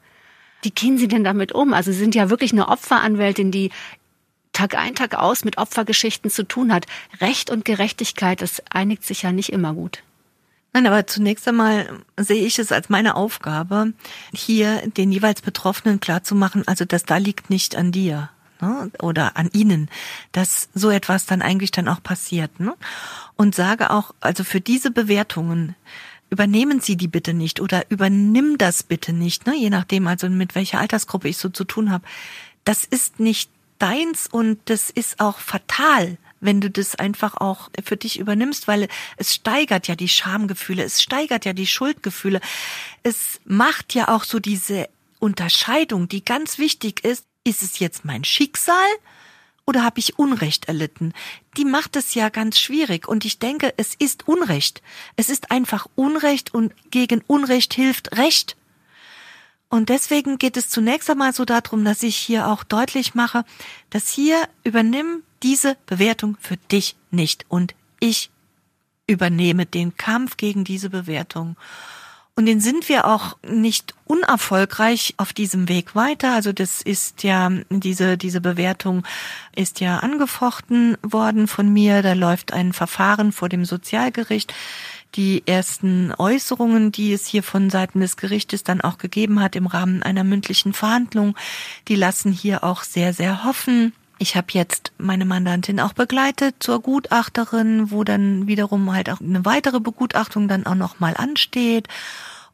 Wie 0.63 0.71
gehen 0.71 0.99
Sie 0.99 1.07
denn 1.07 1.23
damit 1.23 1.53
um? 1.53 1.75
Also 1.75 1.93
Sie 1.93 1.99
sind 1.99 2.17
ja 2.17 2.29
wirklich 2.29 2.51
eine 2.51 2.67
Opferanwältin, 2.67 3.53
die 3.53 3.71
Tag 4.57 4.75
ein, 4.75 4.95
Tag 4.95 5.15
aus 5.15 5.45
mit 5.45 5.59
Opfergeschichten 5.59 6.31
zu 6.31 6.43
tun 6.43 6.73
hat. 6.73 6.87
Recht 7.21 7.51
und 7.51 7.67
Gerechtigkeit, 7.67 8.41
das 8.41 8.63
einigt 8.71 9.05
sich 9.05 9.23
ja 9.23 9.31
nicht 9.31 9.51
immer 9.51 9.75
gut. 9.75 10.03
Nein, 10.73 10.87
aber 10.87 11.07
zunächst 11.07 11.47
einmal 11.47 12.03
sehe 12.19 12.47
ich 12.47 12.59
es 12.59 12.73
als 12.73 12.89
meine 12.89 13.17
Aufgabe, 13.17 13.93
hier 14.33 14.89
den 14.89 15.13
jeweils 15.13 15.43
Betroffenen 15.43 16.01
klarzumachen, 16.01 16.67
also 16.67 16.87
dass 16.87 17.05
da 17.05 17.19
liegt 17.19 17.51
nicht 17.51 17.77
an 17.77 17.93
dir 17.93 18.31
ne, 18.63 18.91
oder 19.01 19.37
an 19.37 19.51
ihnen, 19.53 19.91
dass 20.33 20.71
so 20.75 20.89
etwas 20.89 21.27
dann 21.27 21.43
eigentlich 21.43 21.71
dann 21.71 21.89
auch 21.89 22.03
passiert. 22.03 22.59
Ne? 22.59 22.75
Und 23.37 23.55
sage 23.55 23.91
auch, 23.91 24.15
also 24.21 24.43
für 24.43 24.63
diese 24.63 24.91
Bewertungen, 24.91 25.77
übernehmen 26.31 26.81
Sie 26.81 26.97
die 26.97 27.09
bitte 27.09 27.35
nicht 27.35 27.61
oder 27.61 27.91
übernimm 27.91 28.57
das 28.57 28.83
bitte 28.83 29.13
nicht, 29.13 29.47
ne? 29.47 29.55
je 29.55 29.69
nachdem, 29.69 30.07
also 30.07 30.31
mit 30.31 30.55
welcher 30.55 30.81
Altersgruppe 30.81 31.29
ich 31.29 31.37
so 31.37 31.51
zu 31.51 31.65
tun 31.65 31.91
habe. 31.91 32.05
Das 32.65 32.85
ist 32.85 33.21
nicht 33.21 33.51
deins 33.79 34.27
und 34.27 34.59
das 34.67 34.91
ist 34.91 35.21
auch 35.21 35.39
fatal 35.39 36.19
wenn 36.41 36.61
du 36.61 36.71
das 36.71 36.95
einfach 36.95 37.37
auch 37.37 37.71
für 37.85 37.97
dich 37.97 38.19
übernimmst, 38.19 38.69
weil 38.69 38.89
es 39.17 39.35
steigert 39.35 39.89
ja 39.89 39.97
die 39.97 40.09
Schamgefühle, 40.09 40.83
es 40.83 41.03
steigert 41.03 41.45
ja 41.45 41.53
die 41.53 41.67
Schuldgefühle. 41.67 42.41
Es 43.03 43.41
macht 43.45 43.95
ja 43.95 44.09
auch 44.09 44.25
so 44.25 44.39
diese 44.39 44.89
Unterscheidung, 45.19 46.09
die 46.09 46.25
ganz 46.25 46.59
wichtig 46.59 47.05
ist, 47.05 47.25
ist 47.45 47.63
es 47.63 47.79
jetzt 47.79 48.05
mein 48.05 48.25
Schicksal 48.25 48.87
oder 49.67 49.83
habe 49.83 49.99
ich 49.99 50.19
Unrecht 50.19 50.67
erlitten? 50.67 51.13
Die 51.57 51.65
macht 51.65 51.97
es 51.97 52.15
ja 52.15 52.29
ganz 52.29 52.59
schwierig 52.59 53.09
und 53.09 53.25
ich 53.25 53.39
denke, 53.39 53.73
es 53.77 53.95
ist 53.95 54.29
Unrecht. 54.29 54.83
Es 55.17 55.29
ist 55.29 55.51
einfach 55.51 55.87
Unrecht 55.95 56.55
und 56.55 56.73
gegen 56.91 57.23
Unrecht 57.27 57.75
hilft 57.75 58.17
Recht. 58.17 58.57
Und 59.69 59.89
deswegen 59.89 60.39
geht 60.39 60.57
es 60.57 60.69
zunächst 60.69 61.11
einmal 61.11 61.33
so 61.33 61.45
darum, 61.45 61.85
dass 61.85 62.03
ich 62.03 62.17
hier 62.17 62.49
auch 62.49 62.63
deutlich 62.63 63.15
mache, 63.15 63.45
dass 63.91 64.09
hier 64.09 64.37
übernimm 64.63 65.23
diese 65.43 65.77
Bewertung 65.87 66.37
für 66.41 66.57
dich 66.57 66.97
nicht 67.11 67.45
und 67.49 67.75
ich 67.99 68.31
übernehme 69.07 69.67
den 69.67 69.97
Kampf 69.97 70.37
gegen 70.37 70.65
diese 70.65 70.91
Bewertung. 70.91 71.57
Und 72.39 72.45
den 72.45 72.61
sind 72.61 72.91
wir 72.91 73.07
auch 73.07 73.39
nicht 73.49 73.95
unerfolgreich 74.05 75.15
auf 75.17 75.33
diesem 75.33 75.71
Weg 75.71 75.95
weiter. 75.95 76.35
Also 76.35 76.53
das 76.53 76.83
ist 76.83 77.23
ja, 77.23 77.51
diese, 77.71 78.19
diese 78.19 78.43
Bewertung 78.43 79.05
ist 79.55 79.81
ja 79.81 80.01
angefochten 80.01 80.99
worden 81.03 81.49
von 81.49 81.73
mir. 81.73 82.03
Da 82.03 82.13
läuft 82.13 82.53
ein 82.53 82.75
Verfahren 82.75 83.33
vor 83.33 83.49
dem 83.49 83.65
Sozialgericht. 83.65 84.53
Die 85.15 85.43
ersten 85.47 86.13
Äußerungen, 86.13 86.93
die 86.93 87.13
es 87.13 87.27
hier 87.27 87.43
von 87.43 87.71
Seiten 87.71 88.01
des 88.01 88.17
Gerichtes 88.17 88.65
dann 88.65 88.81
auch 88.81 88.99
gegeben 88.99 89.41
hat 89.41 89.57
im 89.57 89.67
Rahmen 89.67 90.03
einer 90.03 90.25
mündlichen 90.25 90.73
Verhandlung, 90.73 91.37
die 91.89 91.97
lassen 91.97 92.33
hier 92.33 92.65
auch 92.65 92.83
sehr, 92.83 93.15
sehr 93.15 93.45
hoffen. 93.45 93.93
Ich 94.19 94.37
habe 94.37 94.49
jetzt 94.51 94.93
meine 94.99 95.25
Mandantin 95.25 95.81
auch 95.81 95.93
begleitet 95.93 96.57
zur 96.61 96.81
Gutachterin, 96.81 97.91
wo 97.91 98.03
dann 98.05 98.47
wiederum 98.47 98.93
halt 98.93 99.11
auch 99.11 99.21
eine 99.21 99.45
weitere 99.45 99.81
Begutachtung 99.81 100.49
dann 100.49 100.67
auch 100.67 100.75
noch 100.75 101.01
mal 101.01 101.15
ansteht. 101.17 101.89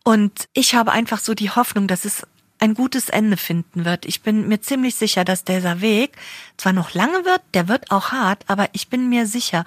Und 0.05 0.49
ich 0.55 0.75
habe 0.75 0.93
einfach 0.93 1.21
so 1.21 1.35
die 1.35 1.51
Hoffnung, 1.51 1.87
dass 1.87 2.05
es 2.05 2.27
ein 2.63 2.75
gutes 2.75 3.09
Ende 3.09 3.37
finden 3.37 3.85
wird. 3.85 4.07
Ich 4.07 4.23
bin 4.23 4.47
mir 4.47 4.61
ziemlich 4.61 4.95
sicher, 4.95 5.25
dass 5.25 5.45
dieser 5.45 5.81
Weg 5.81 6.17
zwar 6.57 6.73
noch 6.73 6.95
lange 6.95 7.25
wird, 7.25 7.43
der 7.55 7.67
wird 7.67 7.91
auch 7.91 8.13
hart, 8.13 8.45
aber 8.47 8.69
ich 8.73 8.89
bin 8.89 9.09
mir 9.09 9.27
sicher 9.27 9.65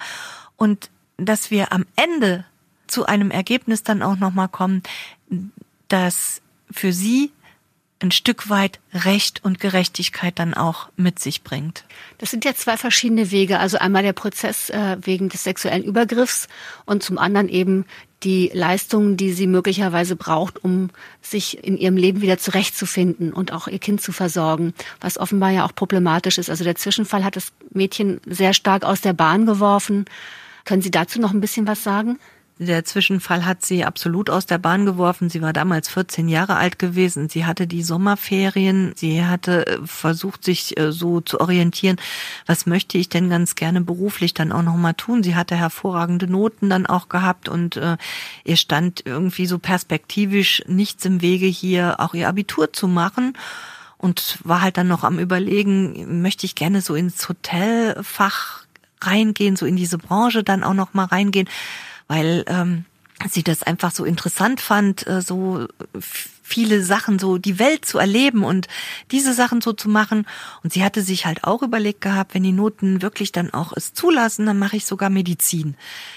und 0.56 0.90
dass 1.18 1.50
wir 1.50 1.72
am 1.72 1.84
Ende 1.96 2.46
zu 2.86 3.06
einem 3.06 3.30
Ergebnis 3.30 3.82
dann 3.82 4.02
auch 4.02 4.16
noch 4.16 4.32
mal 4.32 4.48
kommen, 4.48 4.82
das 5.88 6.40
für 6.70 6.92
sie 6.92 7.30
ein 8.00 8.10
Stück 8.10 8.50
weit 8.50 8.78
Recht 8.92 9.42
und 9.42 9.58
Gerechtigkeit 9.58 10.38
dann 10.38 10.52
auch 10.52 10.88
mit 10.96 11.18
sich 11.18 11.42
bringt. 11.42 11.84
Das 12.18 12.30
sind 12.30 12.44
ja 12.44 12.54
zwei 12.54 12.76
verschiedene 12.76 13.30
Wege. 13.30 13.58
Also 13.58 13.78
einmal 13.78 14.02
der 14.02 14.12
Prozess 14.12 14.68
äh, 14.68 14.98
wegen 15.00 15.30
des 15.30 15.44
sexuellen 15.44 15.82
Übergriffs 15.82 16.48
und 16.84 17.02
zum 17.02 17.16
anderen 17.16 17.48
eben 17.48 17.86
die 18.22 18.50
Leistungen, 18.52 19.16
die 19.16 19.32
sie 19.32 19.46
möglicherweise 19.46 20.16
braucht, 20.16 20.62
um 20.62 20.90
sich 21.22 21.62
in 21.64 21.78
ihrem 21.78 21.96
Leben 21.96 22.20
wieder 22.20 22.38
zurechtzufinden 22.38 23.32
und 23.32 23.52
auch 23.52 23.66
ihr 23.66 23.78
Kind 23.78 24.02
zu 24.02 24.12
versorgen, 24.12 24.74
was 25.00 25.18
offenbar 25.18 25.50
ja 25.50 25.64
auch 25.64 25.74
problematisch 25.74 26.38
ist. 26.38 26.50
Also 26.50 26.64
der 26.64 26.76
Zwischenfall 26.76 27.24
hat 27.24 27.36
das 27.36 27.52
Mädchen 27.70 28.20
sehr 28.26 28.52
stark 28.52 28.84
aus 28.84 29.00
der 29.00 29.12
Bahn 29.12 29.46
geworfen. 29.46 30.04
Können 30.64 30.82
Sie 30.82 30.90
dazu 30.90 31.20
noch 31.20 31.32
ein 31.32 31.40
bisschen 31.40 31.66
was 31.66 31.82
sagen? 31.82 32.18
Der 32.58 32.86
Zwischenfall 32.86 33.44
hat 33.44 33.66
sie 33.66 33.84
absolut 33.84 34.30
aus 34.30 34.46
der 34.46 34.56
Bahn 34.56 34.86
geworfen. 34.86 35.28
Sie 35.28 35.42
war 35.42 35.52
damals 35.52 35.90
14 35.90 36.26
Jahre 36.26 36.56
alt 36.56 36.78
gewesen. 36.78 37.28
Sie 37.28 37.44
hatte 37.44 37.66
die 37.66 37.82
Sommerferien. 37.82 38.92
Sie 38.96 39.22
hatte 39.22 39.66
äh, 39.66 39.78
versucht, 39.84 40.42
sich 40.42 40.78
äh, 40.78 40.90
so 40.90 41.20
zu 41.20 41.38
orientieren. 41.38 41.98
Was 42.46 42.64
möchte 42.64 42.96
ich 42.96 43.10
denn 43.10 43.28
ganz 43.28 43.56
gerne 43.56 43.82
beruflich 43.82 44.32
dann 44.32 44.52
auch 44.52 44.62
noch 44.62 44.76
mal 44.76 44.94
tun? 44.94 45.22
Sie 45.22 45.34
hatte 45.34 45.54
hervorragende 45.54 46.28
Noten 46.28 46.70
dann 46.70 46.86
auch 46.86 47.10
gehabt 47.10 47.50
und 47.50 47.76
äh, 47.76 47.98
ihr 48.44 48.56
stand 48.56 49.02
irgendwie 49.04 49.46
so 49.46 49.58
perspektivisch 49.58 50.62
nichts 50.66 51.04
im 51.04 51.20
Wege, 51.20 51.46
hier 51.46 52.00
auch 52.00 52.14
ihr 52.14 52.26
Abitur 52.26 52.72
zu 52.72 52.88
machen 52.88 53.36
und 53.98 54.38
war 54.44 54.62
halt 54.62 54.78
dann 54.78 54.88
noch 54.88 55.04
am 55.04 55.18
überlegen, 55.18 56.22
möchte 56.22 56.46
ich 56.46 56.54
gerne 56.54 56.80
so 56.80 56.94
ins 56.94 57.28
Hotelfach 57.28 58.62
reingehen, 59.02 59.56
so 59.56 59.66
in 59.66 59.76
diese 59.76 59.98
Branche 59.98 60.42
dann 60.42 60.64
auch 60.64 60.72
noch 60.72 60.94
mal 60.94 61.04
reingehen 61.04 61.48
weil 62.08 62.44
ähm, 62.46 62.84
sie 63.28 63.42
das 63.42 63.62
einfach 63.62 63.92
so 63.92 64.04
interessant 64.04 64.60
fand, 64.60 65.06
äh, 65.06 65.22
so 65.22 65.66
viele 66.46 66.82
Sachen, 66.82 67.18
so 67.18 67.38
die 67.38 67.58
Welt 67.58 67.84
zu 67.84 67.98
erleben 67.98 68.44
und 68.44 68.68
diese 69.10 69.34
Sachen 69.34 69.60
so 69.60 69.72
zu 69.72 69.88
machen. 69.88 70.26
Und 70.62 70.72
sie 70.72 70.84
hatte 70.84 71.02
sich 71.02 71.26
halt 71.26 71.42
auch 71.42 71.62
überlegt 71.62 72.00
gehabt, 72.00 72.34
wenn 72.34 72.44
die 72.44 72.52
Noten 72.52 73.02
wirklich 73.02 73.32
dann 73.32 73.52
auch 73.52 73.72
es 73.74 73.94
zulassen, 73.94 74.46
dann 74.46 74.58
mache 74.58 74.76
ich 74.76 74.86
sogar 74.86 75.10
Medizin. 75.10 75.74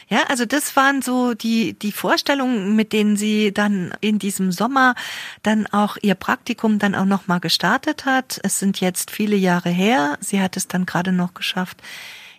Ja, 0.08 0.24
also 0.28 0.46
das 0.46 0.76
waren 0.76 1.02
so 1.02 1.34
die, 1.34 1.74
die 1.74 1.92
Vorstellungen, 1.92 2.76
mit 2.76 2.94
denen 2.94 3.18
sie 3.18 3.52
dann 3.52 3.92
in 4.02 4.20
diesem 4.20 4.52
Sommer 4.52 4.94
dann 5.42 5.66
auch 5.68 5.98
ihr 6.02 6.16
Praktikum 6.16 6.78
dann 6.78 6.94
auch 6.94 7.06
nochmal 7.06 7.40
gestartet 7.40 8.06
hat. 8.06 8.40
Es 8.44 8.60
sind 8.60 8.80
jetzt 8.82 9.10
viele 9.10 9.36
Jahre 9.36 9.70
her. 9.70 10.18
Sie 10.22 10.40
hat 10.40 10.58
es 10.58 10.68
dann 10.68 10.86
gerade 10.86 11.12
noch 11.12 11.34
geschafft, 11.34 11.82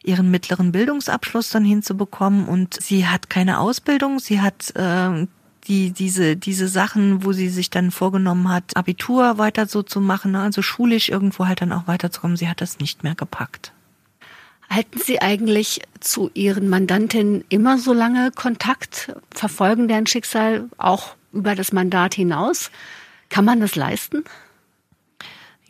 ihren 0.02 0.30
mittleren 0.30 0.72
Bildungsabschluss 0.72 1.50
dann 1.50 1.64
hinzubekommen 1.64 2.46
und 2.46 2.80
sie 2.80 3.06
hat 3.06 3.30
keine 3.30 3.58
Ausbildung, 3.60 4.18
sie 4.18 4.40
hat 4.40 4.74
äh, 4.76 5.26
die, 5.64 5.90
diese, 5.90 6.36
diese 6.36 6.68
Sachen, 6.68 7.24
wo 7.24 7.32
sie 7.32 7.48
sich 7.48 7.70
dann 7.70 7.90
vorgenommen 7.90 8.48
hat, 8.48 8.76
Abitur 8.76 9.38
weiter 9.38 9.66
so 9.66 9.82
zu 9.82 10.00
machen, 10.00 10.32
ne, 10.32 10.40
also 10.40 10.62
schulisch 10.62 11.08
irgendwo 11.08 11.46
halt 11.46 11.60
dann 11.60 11.72
auch 11.72 11.86
weiterzukommen, 11.86 12.36
sie 12.36 12.48
hat 12.48 12.60
das 12.60 12.78
nicht 12.78 13.04
mehr 13.04 13.14
gepackt. 13.14 13.72
Halten 14.72 15.00
Sie 15.00 15.20
eigentlich 15.20 15.82
zu 15.98 16.30
Ihren 16.32 16.68
Mandantinnen 16.68 17.44
immer 17.48 17.76
so 17.76 17.92
lange 17.92 18.30
Kontakt, 18.30 19.12
verfolgen 19.32 19.88
deren 19.88 20.06
Schicksal 20.06 20.68
auch 20.78 21.16
über 21.32 21.56
das 21.56 21.72
Mandat 21.72 22.14
hinaus? 22.14 22.70
Kann 23.30 23.44
man 23.44 23.58
das 23.58 23.74
leisten? 23.74 24.22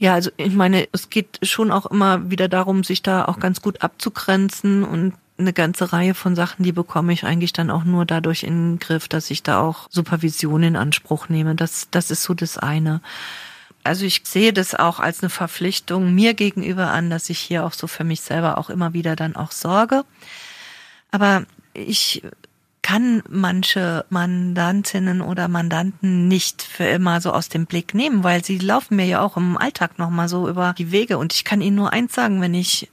Ja, 0.01 0.15
also 0.15 0.31
ich 0.39 0.55
meine, 0.55 0.89
es 0.93 1.11
geht 1.11 1.39
schon 1.43 1.71
auch 1.71 1.85
immer 1.85 2.31
wieder 2.31 2.49
darum, 2.49 2.85
sich 2.85 3.03
da 3.03 3.27
auch 3.27 3.39
ganz 3.39 3.61
gut 3.61 3.83
abzugrenzen 3.83 4.83
und 4.83 5.13
eine 5.37 5.53
ganze 5.53 5.93
Reihe 5.93 6.15
von 6.15 6.35
Sachen, 6.35 6.63
die 6.63 6.73
bekomme 6.73 7.13
ich 7.13 7.25
eigentlich 7.25 7.53
dann 7.53 7.71
auch 7.71 7.85
nur 7.85 8.07
dadurch 8.07 8.43
in 8.43 8.73
den 8.73 8.79
Griff, 8.79 9.09
dass 9.09 9.31
ich 9.31 9.43
da 9.43 9.61
auch 9.61 9.89
Supervision 9.91 10.63
in 10.63 10.77
Anspruch 10.77 11.29
nehme. 11.29 11.55
Das, 11.55 11.89
das 11.91 12.11
ist 12.11 12.23
so 12.23 12.33
das 12.33 12.57
eine. 12.57 13.03
Also 13.85 14.07
ich 14.07 14.23
sehe 14.25 14.55
das 14.55 14.75
auch 14.75 15.01
als 15.01 15.23
eine 15.23 15.29
Verpflichtung 15.29 16.15
mir 16.15 16.33
gegenüber 16.33 16.91
an, 16.93 17.11
dass 17.11 17.29
ich 17.29 17.39
hier 17.39 17.67
auch 17.67 17.75
so 17.75 17.87
für 17.87 18.05
mich 18.05 18.23
selber 18.23 18.57
auch 18.57 18.71
immer 18.71 18.95
wieder 18.95 19.17
dann 19.17 19.37
auch 19.37 19.53
sorge. 19.53 20.05
Aber 21.11 21.45
ich 21.75 22.23
kann 22.91 23.23
manche 23.29 24.05
Mandantinnen 24.11 25.21
oder 25.21 25.47
Mandanten 25.47 26.27
nicht 26.27 26.61
für 26.61 26.87
immer 26.87 27.21
so 27.21 27.31
aus 27.33 27.49
dem 27.49 27.67
Blick 27.67 27.95
nehmen, 27.95 28.25
weil 28.25 28.45
sie 28.45 28.59
laufen 28.59 28.97
mir 28.97 29.07
ja 29.07 29.21
auch 29.21 29.37
im 29.37 29.57
Alltag 29.57 30.01
noch 30.01 30.11
mal 30.11 30.29
so 30.29 30.49
über 30.49 30.75
die 30.77 30.91
Wege. 30.91 31.17
Und 31.17 31.33
ich 31.33 31.45
kann 31.45 31.61
ihnen 31.61 31.77
nur 31.77 31.93
eins 31.93 32.17
sagen, 32.17 32.41
wenn 32.41 32.53
ich 32.53 32.91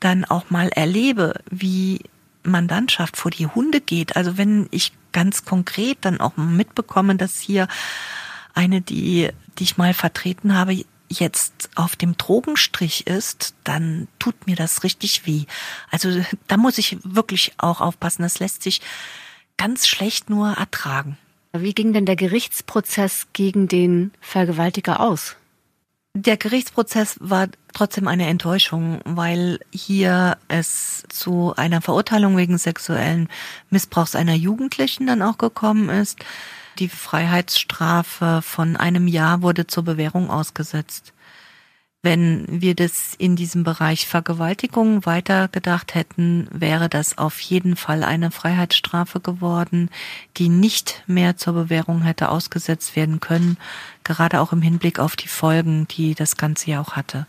dann 0.00 0.24
auch 0.24 0.50
mal 0.50 0.68
erlebe, 0.70 1.34
wie 1.48 2.00
Mandantschaft 2.42 3.16
vor 3.16 3.30
die 3.30 3.46
Hunde 3.46 3.80
geht, 3.80 4.16
also 4.16 4.36
wenn 4.36 4.66
ich 4.72 4.92
ganz 5.12 5.44
konkret 5.44 5.98
dann 6.00 6.20
auch 6.20 6.36
mitbekomme, 6.36 7.14
dass 7.14 7.38
hier 7.38 7.68
eine, 8.52 8.80
die, 8.80 9.28
die 9.58 9.62
ich 9.62 9.76
mal 9.76 9.94
vertreten 9.94 10.56
habe, 10.56 10.84
jetzt 11.08 11.70
auf 11.74 11.96
dem 11.96 12.16
Drogenstrich 12.16 13.06
ist, 13.06 13.54
dann 13.64 14.08
tut 14.18 14.46
mir 14.46 14.56
das 14.56 14.82
richtig 14.84 15.26
weh. 15.26 15.44
Also 15.90 16.24
da 16.48 16.56
muss 16.56 16.78
ich 16.78 16.98
wirklich 17.04 17.52
auch 17.58 17.80
aufpassen. 17.80 18.22
Das 18.22 18.38
lässt 18.38 18.62
sich 18.62 18.80
ganz 19.56 19.86
schlecht 19.86 20.30
nur 20.30 20.52
ertragen. 20.52 21.16
Wie 21.52 21.74
ging 21.74 21.92
denn 21.92 22.06
der 22.06 22.16
Gerichtsprozess 22.16 23.28
gegen 23.32 23.68
den 23.68 24.12
Vergewaltiger 24.20 25.00
aus? 25.00 25.36
Der 26.16 26.36
Gerichtsprozess 26.36 27.16
war 27.20 27.48
trotzdem 27.72 28.06
eine 28.06 28.26
Enttäuschung, 28.26 29.00
weil 29.04 29.58
hier 29.72 30.38
es 30.46 31.02
zu 31.08 31.54
einer 31.56 31.80
Verurteilung 31.80 32.36
wegen 32.36 32.56
sexuellen 32.56 33.28
Missbrauchs 33.70 34.14
einer 34.14 34.34
Jugendlichen 34.34 35.08
dann 35.08 35.22
auch 35.22 35.38
gekommen 35.38 35.88
ist. 35.88 36.18
Die 36.78 36.88
Freiheitsstrafe 36.88 38.40
von 38.42 38.76
einem 38.76 39.06
Jahr 39.06 39.42
wurde 39.42 39.66
zur 39.66 39.84
Bewährung 39.84 40.30
ausgesetzt. 40.30 41.12
Wenn 42.02 42.44
wir 42.48 42.74
das 42.74 43.14
in 43.16 43.34
diesem 43.34 43.64
Bereich 43.64 44.06
Vergewaltigung 44.06 45.06
weitergedacht 45.06 45.94
hätten, 45.94 46.48
wäre 46.50 46.90
das 46.90 47.16
auf 47.16 47.40
jeden 47.40 47.76
Fall 47.76 48.04
eine 48.04 48.30
Freiheitsstrafe 48.30 49.20
geworden, 49.20 49.88
die 50.36 50.50
nicht 50.50 51.02
mehr 51.06 51.38
zur 51.38 51.54
Bewährung 51.54 52.02
hätte 52.02 52.28
ausgesetzt 52.28 52.94
werden 52.94 53.20
können, 53.20 53.56
gerade 54.02 54.42
auch 54.42 54.52
im 54.52 54.60
Hinblick 54.60 54.98
auf 54.98 55.16
die 55.16 55.28
Folgen, 55.28 55.88
die 55.88 56.14
das 56.14 56.36
Ganze 56.36 56.72
ja 56.72 56.82
auch 56.82 56.92
hatte. 56.92 57.26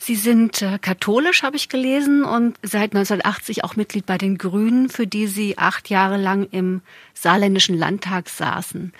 Sie 0.00 0.14
sind 0.14 0.62
äh, 0.62 0.78
katholisch, 0.78 1.42
habe 1.42 1.56
ich 1.56 1.68
gelesen, 1.68 2.24
und 2.24 2.56
seit 2.62 2.94
1980 2.94 3.64
auch 3.64 3.74
Mitglied 3.74 4.06
bei 4.06 4.16
den 4.16 4.38
Grünen, 4.38 4.88
für 4.88 5.08
die 5.08 5.26
Sie 5.26 5.58
acht 5.58 5.90
Jahre 5.90 6.16
lang 6.16 6.46
im 6.52 6.82
saarländischen 7.14 7.76
Landtag 7.76 8.28
saßen. 8.28 8.92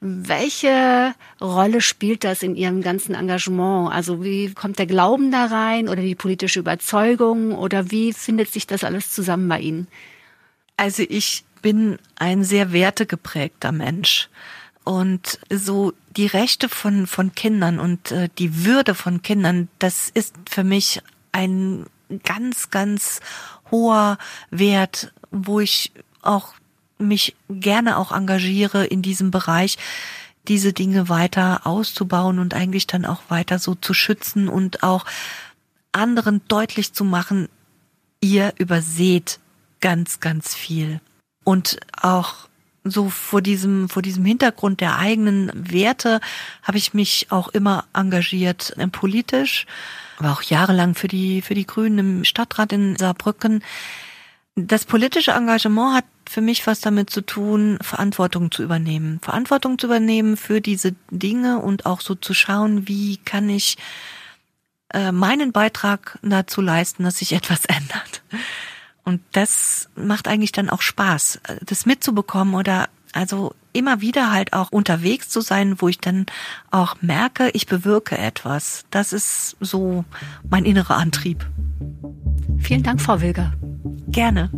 Welche 0.00 1.14
Rolle 1.40 1.80
spielt 1.80 2.24
das 2.24 2.42
in 2.42 2.56
Ihrem 2.56 2.82
ganzen 2.82 3.14
Engagement? 3.14 3.92
Also 3.92 4.24
wie 4.24 4.52
kommt 4.52 4.78
der 4.78 4.86
Glauben 4.86 5.30
da 5.30 5.46
rein 5.46 5.88
oder 5.88 6.02
die 6.02 6.14
politische 6.14 6.60
Überzeugung 6.60 7.52
oder 7.52 7.90
wie 7.90 8.12
findet 8.12 8.50
sich 8.50 8.66
das 8.66 8.82
alles 8.82 9.12
zusammen 9.12 9.46
bei 9.48 9.60
Ihnen? 9.60 9.88
Also 10.76 11.04
ich 11.06 11.44
bin 11.60 11.98
ein 12.16 12.44
sehr 12.44 12.72
wertegeprägter 12.72 13.72
Mensch. 13.72 14.30
Und 14.84 15.38
so 15.50 15.92
die 16.16 16.26
Rechte 16.26 16.68
von, 16.68 17.06
von 17.06 17.34
Kindern 17.34 17.78
und 17.78 18.10
äh, 18.10 18.28
die 18.38 18.64
Würde 18.64 18.94
von 18.94 19.22
Kindern, 19.22 19.68
das 19.78 20.08
ist 20.08 20.34
für 20.48 20.64
mich 20.64 21.02
ein 21.32 21.86
ganz, 22.24 22.70
ganz 22.70 23.20
hoher 23.70 24.18
Wert, 24.50 25.12
wo 25.30 25.60
ich 25.60 25.92
auch 26.22 26.54
mich 26.98 27.36
gerne 27.48 27.96
auch 27.96 28.12
engagiere 28.12 28.84
in 28.84 29.02
diesem 29.02 29.30
Bereich, 29.30 29.78
diese 30.48 30.72
Dinge 30.72 31.08
weiter 31.08 31.66
auszubauen 31.66 32.38
und 32.38 32.54
eigentlich 32.54 32.86
dann 32.86 33.04
auch 33.04 33.22
weiter 33.28 33.58
so 33.58 33.74
zu 33.74 33.94
schützen 33.94 34.48
und 34.48 34.82
auch 34.82 35.04
anderen 35.92 36.42
deutlich 36.48 36.92
zu 36.92 37.04
machen, 37.04 37.48
ihr 38.20 38.54
überseht 38.58 39.38
ganz, 39.80 40.20
ganz 40.20 40.54
viel. 40.54 41.00
Und 41.44 41.80
auch 42.00 42.48
so 42.84 43.08
vor 43.08 43.42
diesem, 43.42 43.88
vor 43.88 44.02
diesem 44.02 44.24
Hintergrund 44.24 44.80
der 44.80 44.96
eigenen 44.96 45.50
Werte 45.54 46.20
habe 46.62 46.78
ich 46.78 46.94
mich 46.94 47.26
auch 47.30 47.48
immer 47.48 47.84
engagiert 47.92 48.74
äh, 48.78 48.88
politisch, 48.88 49.66
war 50.18 50.32
auch 50.32 50.42
jahrelang 50.42 50.94
für 50.94 51.08
die, 51.08 51.42
für 51.42 51.54
die 51.54 51.66
Grünen 51.66 51.98
im 51.98 52.24
Stadtrat 52.24 52.72
in 52.72 52.96
Saarbrücken. 52.96 53.62
Das 54.56 54.84
politische 54.84 55.32
Engagement 55.32 55.96
hat 55.96 56.04
für 56.28 56.40
mich 56.40 56.66
was 56.66 56.80
damit 56.80 57.10
zu 57.10 57.22
tun, 57.22 57.78
Verantwortung 57.80 58.50
zu 58.50 58.62
übernehmen. 58.62 59.18
Verantwortung 59.22 59.78
zu 59.78 59.86
übernehmen 59.86 60.36
für 60.36 60.60
diese 60.60 60.94
Dinge 61.10 61.58
und 61.58 61.86
auch 61.86 62.00
so 62.00 62.14
zu 62.14 62.34
schauen, 62.34 62.86
wie 62.86 63.16
kann 63.18 63.48
ich 63.48 63.78
äh, 64.92 65.12
meinen 65.12 65.52
Beitrag 65.52 66.18
dazu 66.22 66.60
leisten, 66.60 67.04
dass 67.04 67.18
sich 67.18 67.32
etwas 67.32 67.64
ändert. 67.66 68.22
Und 69.10 69.22
das 69.32 69.88
macht 69.96 70.28
eigentlich 70.28 70.52
dann 70.52 70.70
auch 70.70 70.82
Spaß, 70.82 71.40
das 71.62 71.84
mitzubekommen 71.84 72.54
oder 72.54 72.88
also 73.12 73.56
immer 73.72 74.00
wieder 74.00 74.30
halt 74.30 74.52
auch 74.52 74.70
unterwegs 74.70 75.28
zu 75.28 75.40
sein, 75.40 75.80
wo 75.80 75.88
ich 75.88 75.98
dann 75.98 76.26
auch 76.70 76.94
merke, 77.02 77.50
ich 77.50 77.66
bewirke 77.66 78.16
etwas. 78.16 78.84
Das 78.92 79.12
ist 79.12 79.56
so 79.58 80.04
mein 80.48 80.64
innerer 80.64 80.96
Antrieb. 80.96 81.44
Vielen 82.60 82.84
Dank, 82.84 83.00
Frau 83.00 83.20
Wilger. 83.20 83.52
Gerne. 84.06 84.48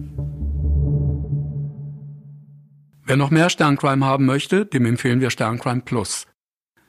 Wer 3.07 3.16
noch 3.16 3.30
mehr 3.30 3.48
Sterncrime 3.48 4.05
haben 4.05 4.26
möchte, 4.26 4.66
dem 4.66 4.84
empfehlen 4.84 5.22
wir 5.22 5.30
Sterncrime 5.30 5.80
Plus. 5.80 6.26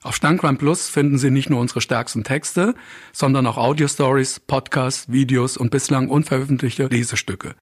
Auf 0.03 0.17
Sterncrime 0.17 0.57
Plus 0.57 0.89
finden 0.89 1.17
Sie 1.17 1.31
nicht 1.31 1.49
nur 1.49 1.61
unsere 1.61 1.79
stärksten 1.79 2.25
Texte, 2.25 2.75
sondern 3.13 3.47
auch 3.47 3.57
Audio-Stories, 3.57 4.41
Podcasts, 4.41 5.09
Videos 5.09 5.55
und 5.55 5.71
bislang 5.71 6.09
unveröffentlichte 6.09 6.87
Lesestücke. 6.87 7.55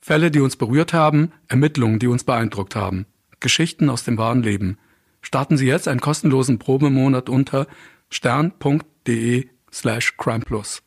Fälle, 0.00 0.30
die 0.30 0.40
uns 0.40 0.56
berührt 0.56 0.92
haben, 0.92 1.32
Ermittlungen, 1.48 1.98
die 1.98 2.06
uns 2.06 2.22
beeindruckt 2.22 2.76
haben, 2.76 3.06
Geschichten 3.40 3.90
aus 3.90 4.04
dem 4.04 4.16
wahren 4.16 4.44
Leben. 4.44 4.78
Starten 5.22 5.56
Sie 5.56 5.66
jetzt 5.66 5.88
einen 5.88 6.00
kostenlosen 6.00 6.60
Probemonat 6.60 7.28
unter 7.28 7.66
stern.de 8.10 9.48
slash 9.72 10.16
crimeplus. 10.16 10.82